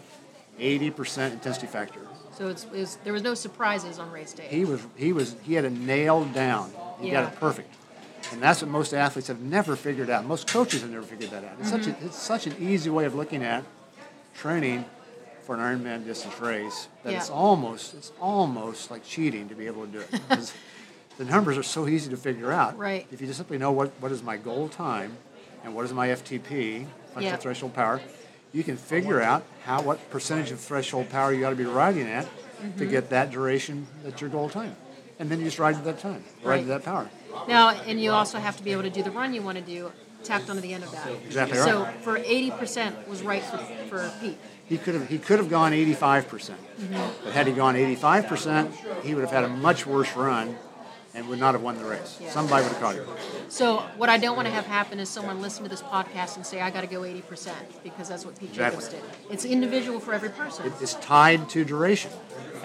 80% 0.60 1.32
intensity 1.32 1.66
factor. 1.66 2.00
So 2.38 2.48
it's, 2.48 2.64
it 2.64 2.70
was, 2.72 2.96
there 3.02 3.12
was 3.12 3.22
no 3.22 3.34
surprises 3.34 3.98
on 3.98 4.12
race 4.12 4.32
day. 4.32 4.46
He 4.48 4.64
was 4.64 4.80
he 4.96 5.12
was 5.12 5.34
he 5.42 5.54
had 5.54 5.64
it 5.64 5.72
nailed 5.72 6.32
down. 6.32 6.70
He 7.00 7.08
Yeah. 7.08 7.22
got 7.24 7.32
it 7.32 7.40
perfect. 7.40 7.74
And 8.32 8.42
that's 8.42 8.62
what 8.62 8.70
most 8.70 8.92
athletes 8.94 9.28
have 9.28 9.40
never 9.40 9.76
figured 9.76 10.10
out. 10.10 10.24
Most 10.24 10.48
coaches 10.48 10.80
have 10.82 10.90
never 10.90 11.04
figured 11.04 11.30
that 11.30 11.44
out. 11.44 11.52
It's 11.60 11.70
such 11.70 11.86
a, 11.86 11.90
it's 12.04 12.16
such 12.20 12.46
an 12.46 12.56
easy 12.58 12.90
way 12.90 13.04
of 13.04 13.14
looking 13.14 13.42
at 13.42 13.64
training 14.34 14.84
for 15.42 15.54
an 15.56 15.60
Ironman 15.60 16.04
distance 16.04 16.40
race 16.40 16.88
that 17.02 17.12
it's 17.12 17.30
almost 17.30 17.94
it's 17.94 18.12
almost 18.20 18.90
like 18.90 19.04
cheating 19.04 19.48
to 19.50 19.54
be 19.54 19.66
able 19.66 19.86
to 19.86 19.92
do 19.92 19.98
it. 20.00 20.08
Because 20.28 20.52
the 21.18 21.24
numbers 21.24 21.56
are 21.58 21.62
so 21.62 21.86
easy 21.86 22.10
to 22.10 22.16
figure 22.16 22.50
out. 22.50 22.76
Right. 22.76 23.06
If 23.12 23.20
you 23.20 23.26
just 23.28 23.36
simply 23.38 23.58
know 23.58 23.70
what, 23.70 23.90
what 24.00 24.10
is 24.10 24.22
my 24.22 24.36
goal 24.36 24.68
time 24.68 25.16
and 25.62 25.74
what 25.74 25.84
is 25.84 25.92
my 25.92 26.08
FTP, 26.08 26.86
functional 27.12 27.22
Yeah. 27.22 27.36
threshold 27.36 27.72
power, 27.74 28.00
you 28.52 28.64
can 28.64 28.76
figure 28.76 29.20
out 29.20 29.44
how 29.64 29.80
what 29.82 30.10
percentage 30.10 30.50
of 30.50 30.58
threshold 30.60 31.10
power 31.10 31.32
you 31.32 31.40
got 31.40 31.50
to 31.50 31.56
be 31.56 31.64
riding 31.66 32.06
at 32.08 32.26
Mm-hmm. 32.62 32.78
to 32.78 32.86
get 32.86 33.10
that 33.10 33.30
duration 33.32 33.86
that's 34.04 34.20
your 34.20 34.30
goal 34.30 34.48
time. 34.48 34.74
And 35.18 35.28
then 35.28 35.38
you 35.40 35.44
just 35.44 35.58
ride 35.58 35.74
to 35.74 35.82
that 35.82 35.98
time, 35.98 36.24
ride 36.42 36.50
Right. 36.50 36.60
to 36.60 36.66
that 36.68 36.84
power. 36.84 37.10
Now, 37.48 37.70
and 37.70 38.00
you 38.00 38.10
also 38.12 38.38
have 38.38 38.56
to 38.56 38.62
be 38.62 38.72
able 38.72 38.82
to 38.82 38.90
do 38.90 39.02
the 39.02 39.10
run 39.10 39.34
you 39.34 39.42
want 39.42 39.58
to 39.58 39.64
do 39.64 39.92
tacked 40.22 40.48
onto 40.48 40.62
the 40.62 40.72
end 40.72 40.84
of 40.84 40.90
that. 40.92 41.08
Exactly 41.26 41.58
right. 41.58 41.68
So 41.68 41.84
for 42.02 42.18
80% 42.18 43.06
was 43.08 43.22
right 43.22 43.42
for, 43.42 43.58
for 43.88 44.12
Pete. 44.20 44.38
He 44.66 44.78
could 44.78 44.94
have 44.94 45.08
he 45.10 45.18
could 45.18 45.38
have 45.38 45.50
gone 45.50 45.72
85%. 45.72 46.26
percent 46.28 46.60
Mm-hmm. 46.78 47.24
But 47.24 47.32
had 47.34 47.46
he 47.46 47.52
gone 47.52 47.74
85%, 47.74 49.02
he 49.02 49.14
would 49.14 49.20
have 49.20 49.30
had 49.30 49.44
a 49.44 49.48
much 49.48 49.86
worse 49.86 50.16
run 50.16 50.56
and 51.14 51.28
would 51.28 51.38
not 51.38 51.54
have 51.54 51.62
won 51.62 51.78
the 51.78 51.84
race. 51.84 52.18
Yeah. 52.20 52.30
Somebody 52.30 52.64
would 52.64 52.72
have 52.72 52.80
caught 52.80 52.94
him. 52.96 53.06
So 53.48 53.76
what 53.96 54.08
I 54.08 54.18
don't 54.18 54.34
want 54.34 54.48
to 54.48 54.54
have 54.54 54.66
happen 54.66 54.98
is 54.98 55.08
someone 55.08 55.40
listen 55.40 55.62
to 55.62 55.68
this 55.70 55.82
podcast 55.82 56.36
and 56.36 56.44
say, 56.44 56.60
I 56.60 56.70
got 56.70 56.80
to 56.80 56.88
go 56.88 57.02
80% 57.02 57.52
because 57.84 58.08
that's 58.08 58.24
what 58.24 58.36
Pete 58.40 58.52
Jacobs 58.52 58.88
did. 58.88 59.00
It's 59.30 59.44
individual 59.44 60.00
for 60.00 60.12
every 60.12 60.30
person. 60.30 60.72
It's 60.80 60.94
tied 60.94 61.48
to 61.50 61.64
duration. 61.64 62.10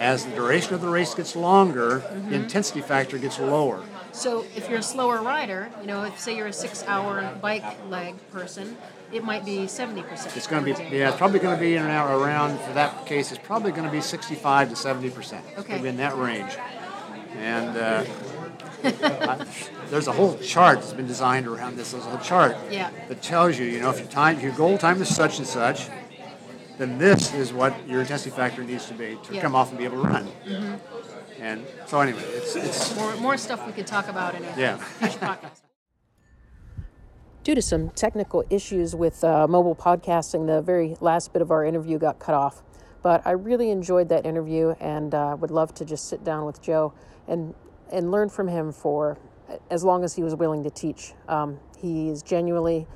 As 0.00 0.24
the 0.24 0.34
duration 0.34 0.74
of 0.74 0.80
the 0.80 0.88
race 0.88 1.14
gets 1.14 1.36
longer, 1.36 2.00
Mm-hmm. 2.00 2.30
the 2.30 2.36
intensity 2.36 2.80
factor 2.80 3.18
gets 3.18 3.38
lower. 3.38 3.84
So 4.12 4.44
if 4.56 4.68
you're 4.68 4.78
a 4.78 4.82
slower 4.82 5.22
rider, 5.22 5.70
you 5.80 5.86
know, 5.86 6.04
if 6.04 6.18
say 6.18 6.36
you're 6.36 6.48
a 6.48 6.52
six-hour 6.52 7.38
bike 7.40 7.64
leg 7.88 8.14
person, 8.30 8.76
it 9.12 9.24
might 9.24 9.44
be 9.44 9.60
70%. 9.66 10.36
It's 10.36 10.46
going 10.46 10.64
to 10.64 10.74
be 10.74 10.96
yeah, 10.96 11.08
it's 11.08 11.16
probably 11.18 11.38
going 11.40 11.56
to 11.56 11.60
be 11.60 11.74
in 11.76 11.82
and 11.82 11.90
out 11.90 12.10
around 12.10 12.58
for 12.60 12.72
that 12.74 13.06
case. 13.06 13.32
It's 13.32 13.40
probably 13.42 13.72
going 13.72 13.84
to 13.84 13.90
be 13.90 14.00
65 14.00 14.70
to 14.70 14.76
70 14.76 15.10
percent. 15.10 15.44
It's 15.50 15.60
Okay. 15.60 15.68
going 15.68 15.78
to 15.78 15.82
be 15.84 15.88
in 15.90 15.96
that 15.98 16.16
range. 16.16 16.56
And 17.36 17.76
uh, 17.76 18.04
I, 18.84 19.46
there's 19.90 20.08
a 20.08 20.12
whole 20.12 20.36
chart 20.38 20.80
that's 20.80 20.92
been 20.92 21.06
designed 21.06 21.46
around 21.46 21.76
this. 21.76 21.92
There's 21.92 22.04
a 22.04 22.08
whole 22.10 22.18
chart 22.18 22.56
Yeah. 22.70 22.90
that 23.08 23.22
tells 23.22 23.58
you, 23.58 23.66
you 23.66 23.80
know, 23.80 23.90
if 23.90 23.98
your 23.98 24.08
time, 24.08 24.36
if 24.36 24.42
your 24.42 24.52
goal 24.52 24.78
time 24.78 25.00
is 25.02 25.14
such 25.14 25.38
and 25.38 25.46
such, 25.46 25.88
then 26.78 26.98
this 26.98 27.34
is 27.34 27.52
what 27.52 27.74
your 27.88 28.00
intensity 28.00 28.30
factor 28.30 28.62
needs 28.64 28.86
to 28.86 28.94
be 28.94 29.04
to 29.04 29.10
Yeah. 29.10 29.16
Mm-hmm. 29.16 29.38
come 29.40 29.54
off 29.54 29.70
and 29.70 29.78
be 29.78 29.84
able 29.84 30.02
to 30.02 30.08
run. 30.08 30.28
And 31.40 31.66
so 31.86 32.00
anyway, 32.00 32.22
it's 32.34 32.54
it's 32.54 32.94
More, 32.96 33.16
more 33.16 33.36
stuff 33.36 33.66
we 33.66 33.72
could 33.72 33.86
talk 33.86 34.08
about 34.08 34.34
in 34.34 34.44
a 34.44 34.54
Yeah. 34.56 34.76
future 34.76 35.18
podcast. 35.18 35.62
Due 37.42 37.54
to 37.54 37.62
some 37.62 37.88
technical 37.90 38.44
issues 38.50 38.94
with 38.94 39.24
uh, 39.24 39.48
mobile 39.48 39.74
podcasting, 39.74 40.46
the 40.46 40.60
very 40.60 40.96
last 41.00 41.32
bit 41.32 41.40
of 41.40 41.50
our 41.50 41.64
interview 41.64 41.98
got 41.98 42.18
cut 42.18 42.34
off. 42.34 42.62
But 43.02 43.26
I 43.26 43.30
really 43.30 43.70
enjoyed 43.70 44.10
that 44.10 44.26
interview 44.26 44.74
and 44.78 45.14
uh, 45.14 45.36
would 45.40 45.50
love 45.50 45.72
to 45.74 45.86
just 45.86 46.08
sit 46.08 46.22
down 46.22 46.44
with 46.44 46.60
Joe 46.60 46.92
and, 47.26 47.54
and 47.90 48.10
learn 48.10 48.28
from 48.28 48.46
him 48.48 48.72
for 48.72 49.16
as 49.70 49.82
long 49.82 50.04
as 50.04 50.14
he 50.14 50.22
was 50.22 50.34
willing 50.34 50.62
to 50.64 50.70
teach. 50.70 51.14
Um, 51.26 51.58
he 51.78 52.10
is 52.10 52.22
genuinely 52.22 52.86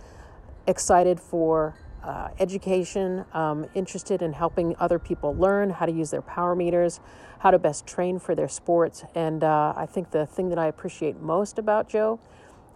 excited 0.66 1.18
for 1.18 1.74
uh, 2.02 2.28
education, 2.38 3.24
um, 3.32 3.66
interested 3.74 4.20
in 4.20 4.34
helping 4.34 4.76
other 4.78 4.98
people 4.98 5.34
learn 5.34 5.70
how 5.70 5.86
to 5.86 5.92
use 5.92 6.10
their 6.10 6.20
power 6.22 6.54
meters, 6.54 7.00
how 7.44 7.50
to 7.50 7.58
best 7.58 7.86
train 7.86 8.18
for 8.18 8.34
their 8.34 8.48
sports. 8.48 9.04
And 9.14 9.44
uh, 9.44 9.74
I 9.76 9.84
think 9.84 10.12
the 10.12 10.24
thing 10.24 10.48
that 10.48 10.58
I 10.58 10.66
appreciate 10.66 11.20
most 11.20 11.58
about 11.58 11.90
Joe 11.90 12.18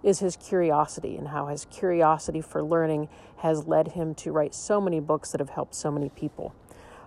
is 0.02 0.18
his 0.18 0.36
curiosity 0.36 1.16
and 1.16 1.28
how 1.28 1.46
his 1.46 1.64
curiosity 1.70 2.42
for 2.42 2.62
learning 2.62 3.08
has 3.38 3.66
led 3.66 3.88
him 3.88 4.14
to 4.16 4.30
write 4.30 4.54
so 4.54 4.78
many 4.78 5.00
books 5.00 5.32
that 5.32 5.40
have 5.40 5.48
helped 5.48 5.74
so 5.74 5.90
many 5.90 6.10
people. 6.10 6.54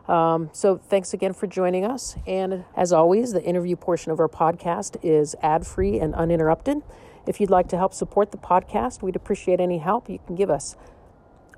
Um, 0.08 0.50
so, 0.52 0.78
thanks 0.78 1.14
again 1.14 1.34
for 1.34 1.46
joining 1.46 1.86
us. 1.86 2.16
And 2.26 2.66
as 2.76 2.92
always, 2.92 3.32
the 3.32 3.44
interview 3.44 3.76
portion 3.76 4.12
of 4.12 4.20
our 4.20 4.28
podcast 4.28 4.98
is 5.04 5.36
ad 5.44 5.68
free 5.68 6.00
and 6.00 6.16
uninterrupted. 6.16 6.82
If 7.28 7.40
you'd 7.40 7.52
like 7.52 7.68
to 7.70 7.78
help 7.78 7.94
support 7.94 8.32
the 8.32 8.40
podcast, 8.40 9.04
we'd 9.04 9.16
appreciate 9.16 9.60
any 9.60 9.78
help 9.78 10.10
you 10.10 10.18
can 10.26 10.36
give 10.36 10.50
us 10.50 10.76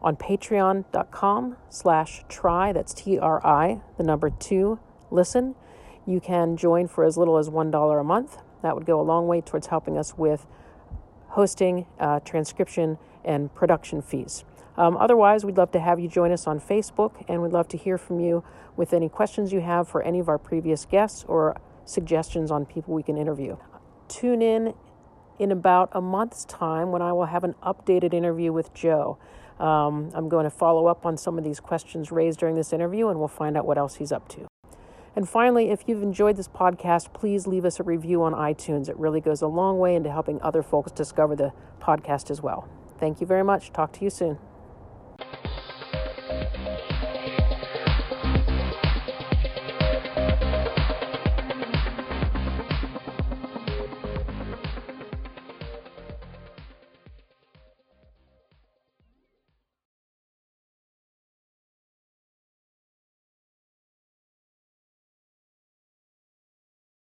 on 0.01 0.18
patreon.com 0.18 1.56
slash 1.70 2.26
try 2.28 2.74
that's 2.74 2.93
t-r-i 2.93 3.80
the 3.97 4.04
number 4.04 4.30
two 4.30 4.78
listen 5.10 5.56
you 6.06 6.20
can 6.20 6.58
join 6.58 6.88
for 6.88 7.04
as 7.04 7.18
little 7.18 7.38
as 7.38 7.49
one 7.49 7.72
dollar 7.72 7.99
a 7.99 8.04
month 8.04 8.38
that 8.62 8.76
would 8.76 8.86
go 8.86 8.99
a 8.99 9.04
long 9.04 9.28
way 9.28 9.41
towards 9.41 9.68
helping 9.68 9.97
us 9.97 10.18
with 10.18 10.45
hosting 11.30 11.86
uh, 11.99 12.20
transcription 12.22 12.97
and 13.24 13.54
production 13.54 14.01
fees 14.01 14.43
um, 14.78 14.97
otherwise 14.97 15.45
we'd 15.45 15.58
love 15.58 15.72
to 15.72 15.80
have 15.80 15.99
you 15.99 16.08
join 16.08 16.32
us 16.32 16.47
on 16.47 16.60
facebook 16.60 17.24
and 17.28 17.41
we'd 17.41 17.51
love 17.51 17.68
to 17.68 17.78
hear 17.78 17.97
from 17.97 18.20
you 18.20 18.43
with 18.76 18.93
any 18.93 19.10
questions 19.10 19.51
you 19.54 19.62
have 19.62 19.88
for 19.88 20.01
any 20.04 20.20
of 20.20 20.28
our 20.28 20.38
previous 20.38 20.86
guests 20.86 21.26
or 21.28 21.60
suggestions 21.86 22.51
on 22.51 22.66
people 22.66 22.93
we 22.93 23.04
can 23.04 23.18
interview 23.18 23.56
tune 24.08 24.41
in 24.41 24.74
in 25.39 25.51
about 25.51 25.89
a 25.93 26.01
month's 26.01 26.45
time 26.45 26.91
when 26.91 27.01
I 27.01 27.12
will 27.14 27.26
have 27.26 27.43
an 27.43 27.56
updated 27.64 28.14
interview 28.14 28.54
with 28.54 28.74
Joe. 28.74 29.18
Um, 29.60 30.12
I'm 30.14 30.30
going 30.30 30.45
to 30.45 30.49
follow 30.49 30.88
up 30.88 31.06
on 31.06 31.18
some 31.18 31.38
of 31.38 31.43
these 31.43 31.60
questions 31.60 32.12
raised 32.12 32.39
during 32.39 32.56
this 32.56 32.74
interview 32.74 33.10
and 33.10 33.20
we'll 33.20 33.28
find 33.28 33.58
out 33.58 33.66
what 33.66 33.78
else 33.78 33.95
he's 33.95 34.12
up 34.12 34.28
to. 34.30 34.53
And 35.16 35.30
finally, 35.30 35.70
if 35.70 35.84
you've 35.88 36.01
enjoyed 36.01 36.38
this 36.38 36.47
podcast, 36.47 37.14
please 37.14 37.45
leave 37.45 37.66
us 37.66 37.80
a 37.80 37.84
review 37.84 38.24
on 38.24 38.34
iTunes. 38.34 38.89
It 38.89 38.97
really 38.97 39.22
goes 39.22 39.41
a 39.41 39.47
long 39.47 39.78
way 39.78 39.95
into 39.95 40.11
helping 40.11 40.41
other 40.41 40.64
folks 40.64 40.91
discover 40.91 41.36
the 41.36 41.53
podcast 41.80 42.32
as 42.32 42.41
well. 42.41 42.68
Thank 42.99 43.22
you 43.22 43.28
very 43.28 43.43
much. 43.43 43.72
Talk 43.72 43.91
to 43.93 44.03
you 44.03 44.09
soon. 44.09 44.39